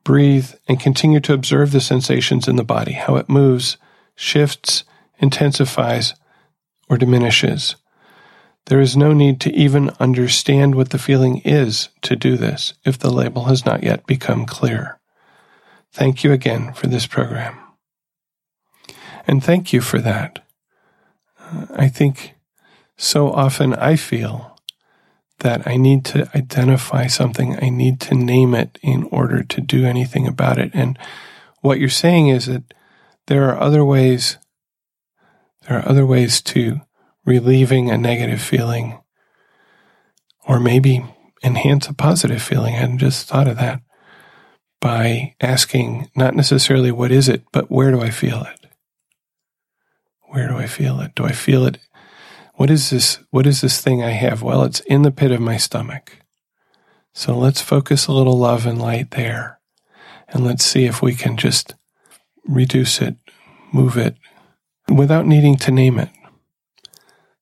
Breathe 0.03 0.51
and 0.67 0.79
continue 0.79 1.21
to 1.21 1.33
observe 1.33 1.71
the 1.71 1.79
sensations 1.79 2.47
in 2.47 2.57
the 2.57 2.63
body, 2.63 2.93
how 2.93 3.15
it 3.15 3.29
moves, 3.29 3.77
shifts, 4.15 4.83
intensifies, 5.19 6.13
or 6.89 6.97
diminishes. 6.97 7.75
There 8.65 8.81
is 8.81 8.97
no 8.97 9.13
need 9.13 9.39
to 9.41 9.53
even 9.53 9.91
understand 9.99 10.75
what 10.75 10.89
the 10.89 10.99
feeling 10.99 11.39
is 11.45 11.89
to 12.01 12.15
do 12.15 12.37
this 12.37 12.73
if 12.85 12.97
the 12.97 13.11
label 13.11 13.45
has 13.45 13.65
not 13.65 13.83
yet 13.83 14.05
become 14.05 14.45
clear. 14.45 14.99
Thank 15.91 16.23
you 16.23 16.31
again 16.31 16.73
for 16.73 16.87
this 16.87 17.05
program. 17.05 17.57
And 19.27 19.43
thank 19.43 19.71
you 19.71 19.79
for 19.79 19.99
that. 19.99 20.42
I 21.75 21.87
think 21.87 22.35
so 22.97 23.31
often 23.31 23.73
I 23.73 23.95
feel 23.95 24.57
that 25.39 25.67
I 25.67 25.77
need 25.77 26.05
to 26.05 26.29
identify 26.35 27.07
something, 27.07 27.57
I 27.61 27.69
need 27.69 27.99
to 28.01 28.15
name 28.15 28.55
it 28.55 28.79
in 28.81 29.03
order 29.11 29.43
to 29.43 29.61
do 29.61 29.85
anything 29.85 30.27
about 30.27 30.57
it. 30.57 30.71
And 30.73 30.97
what 31.61 31.79
you're 31.79 31.89
saying 31.89 32.29
is 32.29 32.45
that 32.45 32.73
there 33.27 33.49
are 33.49 33.59
other 33.59 33.83
ways, 33.83 34.37
there 35.67 35.79
are 35.79 35.87
other 35.87 36.05
ways 36.05 36.41
to 36.41 36.81
relieving 37.25 37.89
a 37.89 37.97
negative 37.97 38.41
feeling 38.41 38.99
or 40.47 40.59
maybe 40.59 41.05
enhance 41.43 41.87
a 41.87 41.93
positive 41.93 42.41
feeling. 42.41 42.75
I 42.75 42.79
hadn't 42.79 42.99
just 42.99 43.27
thought 43.27 43.47
of 43.47 43.57
that 43.57 43.81
by 44.79 45.35
asking 45.39 46.09
not 46.15 46.35
necessarily 46.35 46.91
what 46.91 47.11
is 47.11 47.29
it, 47.29 47.43
but 47.51 47.71
where 47.71 47.91
do 47.91 48.01
I 48.01 48.09
feel 48.09 48.43
it? 48.43 48.62
Where 50.33 50.47
do 50.47 50.57
I 50.57 50.65
feel 50.65 50.99
it? 50.99 51.13
Do 51.13 51.25
I 51.25 51.31
feel 51.31 51.63
it? 51.67 51.77
What 52.55 52.71
is 52.71 52.89
this? 52.89 53.19
What 53.29 53.45
is 53.45 53.61
this 53.61 53.79
thing 53.79 54.01
I 54.01 54.09
have? 54.09 54.41
Well, 54.41 54.63
it's 54.63 54.79
in 54.79 55.03
the 55.03 55.11
pit 55.11 55.29
of 55.29 55.39
my 55.39 55.57
stomach. 55.57 56.17
So 57.13 57.37
let's 57.37 57.61
focus 57.61 58.07
a 58.07 58.13
little 58.13 58.35
love 58.35 58.65
and 58.65 58.81
light 58.81 59.11
there. 59.11 59.59
And 60.27 60.43
let's 60.43 60.65
see 60.65 60.85
if 60.85 61.03
we 61.03 61.13
can 61.13 61.37
just 61.37 61.75
reduce 62.47 62.99
it, 62.99 63.15
move 63.71 63.95
it, 63.95 64.17
without 64.89 65.27
needing 65.27 65.55
to 65.57 65.71
name 65.71 65.99
it. 65.99 66.09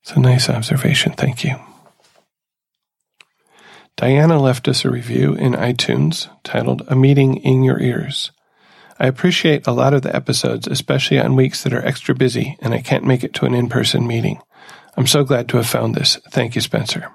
It's 0.01 0.11
a 0.11 0.19
nice 0.19 0.49
observation. 0.49 1.13
Thank 1.13 1.45
you. 1.45 1.55
Diana 3.95 4.37
left 4.37 4.67
us 4.67 4.83
a 4.83 4.91
review 4.91 5.33
in 5.33 5.53
iTunes 5.53 6.27
titled 6.43 6.83
A 6.89 6.95
Meeting 6.97 7.37
in 7.37 7.63
Your 7.63 7.79
Ears. 7.79 8.31
I 9.01 9.07
appreciate 9.07 9.65
a 9.65 9.71
lot 9.71 9.95
of 9.95 10.03
the 10.03 10.15
episodes, 10.15 10.67
especially 10.67 11.19
on 11.19 11.35
weeks 11.35 11.63
that 11.63 11.73
are 11.73 11.83
extra 11.83 12.13
busy 12.13 12.55
and 12.61 12.71
I 12.71 12.83
can't 12.83 13.03
make 13.03 13.23
it 13.23 13.33
to 13.33 13.45
an 13.45 13.55
in 13.55 13.67
person 13.67 14.05
meeting. 14.05 14.39
I'm 14.95 15.07
so 15.07 15.23
glad 15.23 15.49
to 15.49 15.57
have 15.57 15.65
found 15.65 15.95
this. 15.95 16.19
Thank 16.29 16.53
you, 16.53 16.61
Spencer. 16.61 17.11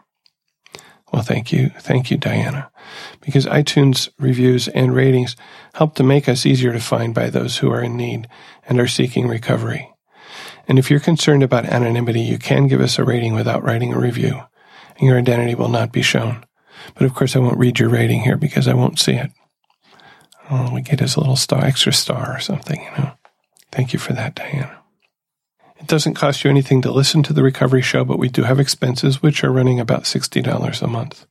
Well, 1.12 1.22
thank 1.22 1.52
you. 1.52 1.68
Thank 1.78 2.10
you, 2.10 2.16
Diana. 2.16 2.72
Because 3.20 3.46
iTunes 3.46 4.08
reviews 4.18 4.66
and 4.66 4.96
ratings 4.96 5.36
help 5.74 5.94
to 5.94 6.02
make 6.02 6.28
us 6.28 6.44
easier 6.44 6.72
to 6.72 6.80
find 6.80 7.14
by 7.14 7.30
those 7.30 7.58
who 7.58 7.70
are 7.70 7.84
in 7.84 7.96
need 7.96 8.26
and 8.68 8.80
are 8.80 8.88
seeking 8.88 9.28
recovery. 9.28 9.88
And 10.66 10.80
if 10.80 10.90
you're 10.90 10.98
concerned 10.98 11.44
about 11.44 11.66
anonymity, 11.66 12.20
you 12.20 12.36
can 12.36 12.66
give 12.66 12.80
us 12.80 12.98
a 12.98 13.04
rating 13.04 13.32
without 13.32 13.62
writing 13.62 13.92
a 13.92 14.00
review, 14.00 14.40
and 14.96 15.06
your 15.06 15.18
identity 15.18 15.54
will 15.54 15.68
not 15.68 15.92
be 15.92 16.02
shown. 16.02 16.44
But 16.94 17.04
of 17.04 17.14
course, 17.14 17.36
I 17.36 17.38
won't 17.38 17.58
read 17.58 17.78
your 17.78 17.90
rating 17.90 18.22
here 18.22 18.36
because 18.36 18.66
I 18.66 18.74
won't 18.74 18.98
see 18.98 19.12
it. 19.12 19.30
Oh, 20.50 20.72
we 20.72 20.80
get 20.80 21.00
his 21.00 21.16
little 21.16 21.36
star, 21.36 21.64
extra 21.64 21.92
star 21.92 22.36
or 22.36 22.40
something, 22.40 22.80
you 22.80 22.90
know. 23.02 23.12
Thank 23.72 23.92
you 23.92 23.98
for 23.98 24.12
that, 24.12 24.34
Diana. 24.34 24.78
It 25.78 25.86
doesn't 25.86 26.14
cost 26.14 26.44
you 26.44 26.50
anything 26.50 26.82
to 26.82 26.90
listen 26.90 27.22
to 27.24 27.32
the 27.32 27.42
recovery 27.42 27.82
show, 27.82 28.04
but 28.04 28.18
we 28.18 28.28
do 28.28 28.44
have 28.44 28.58
expenses, 28.58 29.22
which 29.22 29.44
are 29.44 29.52
running 29.52 29.78
about 29.78 30.04
$60 30.04 30.82
a 30.82 30.86
month. 30.86 31.26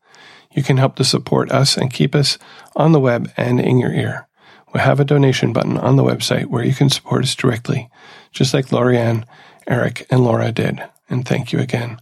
You 0.52 0.64
can 0.64 0.78
help 0.78 0.96
to 0.98 1.04
support 1.04 1.52
us 1.52 1.76
and 1.76 1.92
keep 1.92 2.14
us 2.14 2.38
on 2.76 2.92
the 2.92 3.00
web 3.00 3.32
and 3.36 3.60
in 3.60 3.80
your 3.80 3.92
ear. 3.92 4.28
We 4.74 4.80
have 4.82 5.00
a 5.00 5.06
donation 5.06 5.54
button 5.54 5.78
on 5.78 5.96
the 5.96 6.04
website 6.04 6.46
where 6.46 6.64
you 6.64 6.74
can 6.74 6.90
support 6.90 7.24
us 7.24 7.36
directly, 7.36 7.90
just 8.32 8.54
like 8.54 8.68
Lorianne, 8.68 9.26
Eric, 9.68 10.06
and 10.10 10.24
Laura 10.24 10.52
did. 10.52 10.84
And 11.10 11.26
thank 11.28 11.52
you 11.52 11.60
again, 11.60 12.00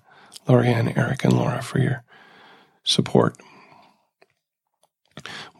Lorianne, 0.47 0.97
Eric, 0.97 1.23
and 1.23 1.33
Laura, 1.33 1.61
for 1.61 1.79
your 1.79 2.03
support. 2.83 3.37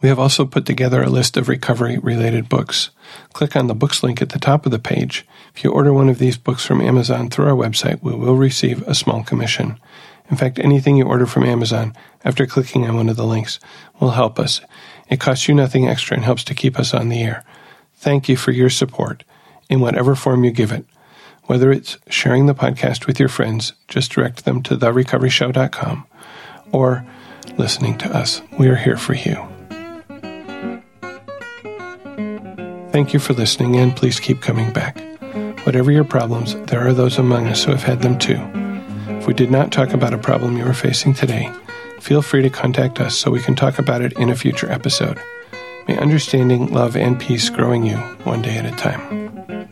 We 0.02 0.08
have 0.08 0.18
also 0.18 0.44
put 0.44 0.66
together 0.66 1.02
a 1.02 1.08
list 1.08 1.36
of 1.36 1.48
recovery 1.48 1.98
related 1.98 2.48
books. 2.48 2.90
Click 3.32 3.56
on 3.56 3.68
the 3.68 3.74
books 3.74 4.02
link 4.02 4.20
at 4.20 4.30
the 4.30 4.38
top 4.38 4.66
of 4.66 4.72
the 4.72 4.78
page. 4.78 5.26
If 5.54 5.64
you 5.64 5.70
order 5.70 5.92
one 5.92 6.08
of 6.08 6.18
these 6.18 6.36
books 6.36 6.64
from 6.66 6.80
Amazon 6.80 7.30
through 7.30 7.46
our 7.46 7.56
website, 7.56 8.02
we 8.02 8.14
will 8.14 8.36
receive 8.36 8.82
a 8.82 8.94
small 8.94 9.22
commission. 9.22 9.78
In 10.30 10.36
fact, 10.36 10.58
anything 10.58 10.96
you 10.96 11.04
order 11.04 11.26
from 11.26 11.44
Amazon 11.44 11.94
after 12.24 12.46
clicking 12.46 12.86
on 12.86 12.96
one 12.96 13.08
of 13.08 13.16
the 13.16 13.26
links 13.26 13.60
will 14.00 14.10
help 14.10 14.38
us. 14.38 14.60
It 15.08 15.20
costs 15.20 15.48
you 15.48 15.54
nothing 15.54 15.86
extra 15.86 16.16
and 16.16 16.24
helps 16.24 16.44
to 16.44 16.54
keep 16.54 16.78
us 16.78 16.94
on 16.94 17.08
the 17.08 17.22
air. 17.22 17.44
Thank 17.94 18.28
you 18.28 18.36
for 18.36 18.50
your 18.50 18.70
support 18.70 19.24
in 19.68 19.80
whatever 19.80 20.14
form 20.14 20.44
you 20.44 20.50
give 20.50 20.72
it. 20.72 20.84
Whether 21.44 21.70
it's 21.70 21.98
sharing 22.08 22.46
the 22.46 22.54
podcast 22.54 23.06
with 23.06 23.20
your 23.20 23.28
friends, 23.28 23.74
just 23.86 24.12
direct 24.12 24.44
them 24.44 24.62
to 24.62 24.76
therecoveryshow.com 24.76 26.06
or 26.72 27.06
listening 27.52 27.98
to 27.98 28.16
us. 28.16 28.42
We 28.58 28.68
are 28.68 28.76
here 28.76 28.96
for 28.96 29.14
you. 29.14 29.36
Thank 32.90 33.12
you 33.12 33.18
for 33.18 33.32
listening 33.32 33.76
and 33.76 33.96
please 33.96 34.20
keep 34.20 34.40
coming 34.40 34.72
back. 34.72 35.00
Whatever 35.66 35.90
your 35.90 36.04
problems, 36.04 36.54
there 36.66 36.86
are 36.86 36.92
those 36.92 37.18
among 37.18 37.46
us 37.48 37.64
who 37.64 37.72
have 37.72 37.82
had 37.82 38.02
them 38.02 38.18
too. 38.18 38.40
If 39.18 39.26
we 39.26 39.34
did 39.34 39.50
not 39.50 39.72
talk 39.72 39.92
about 39.92 40.14
a 40.14 40.18
problem 40.18 40.56
you 40.56 40.64
are 40.64 40.74
facing 40.74 41.14
today, 41.14 41.50
feel 42.00 42.22
free 42.22 42.42
to 42.42 42.50
contact 42.50 43.00
us 43.00 43.16
so 43.16 43.30
we 43.30 43.40
can 43.40 43.56
talk 43.56 43.78
about 43.78 44.02
it 44.02 44.12
in 44.14 44.30
a 44.30 44.36
future 44.36 44.70
episode. 44.70 45.18
May 45.88 45.98
understanding, 45.98 46.72
love, 46.72 46.96
and 46.96 47.18
peace 47.18 47.50
growing 47.50 47.84
you 47.84 47.96
one 48.24 48.42
day 48.42 48.58
at 48.58 48.66
a 48.66 48.76
time. 48.76 49.68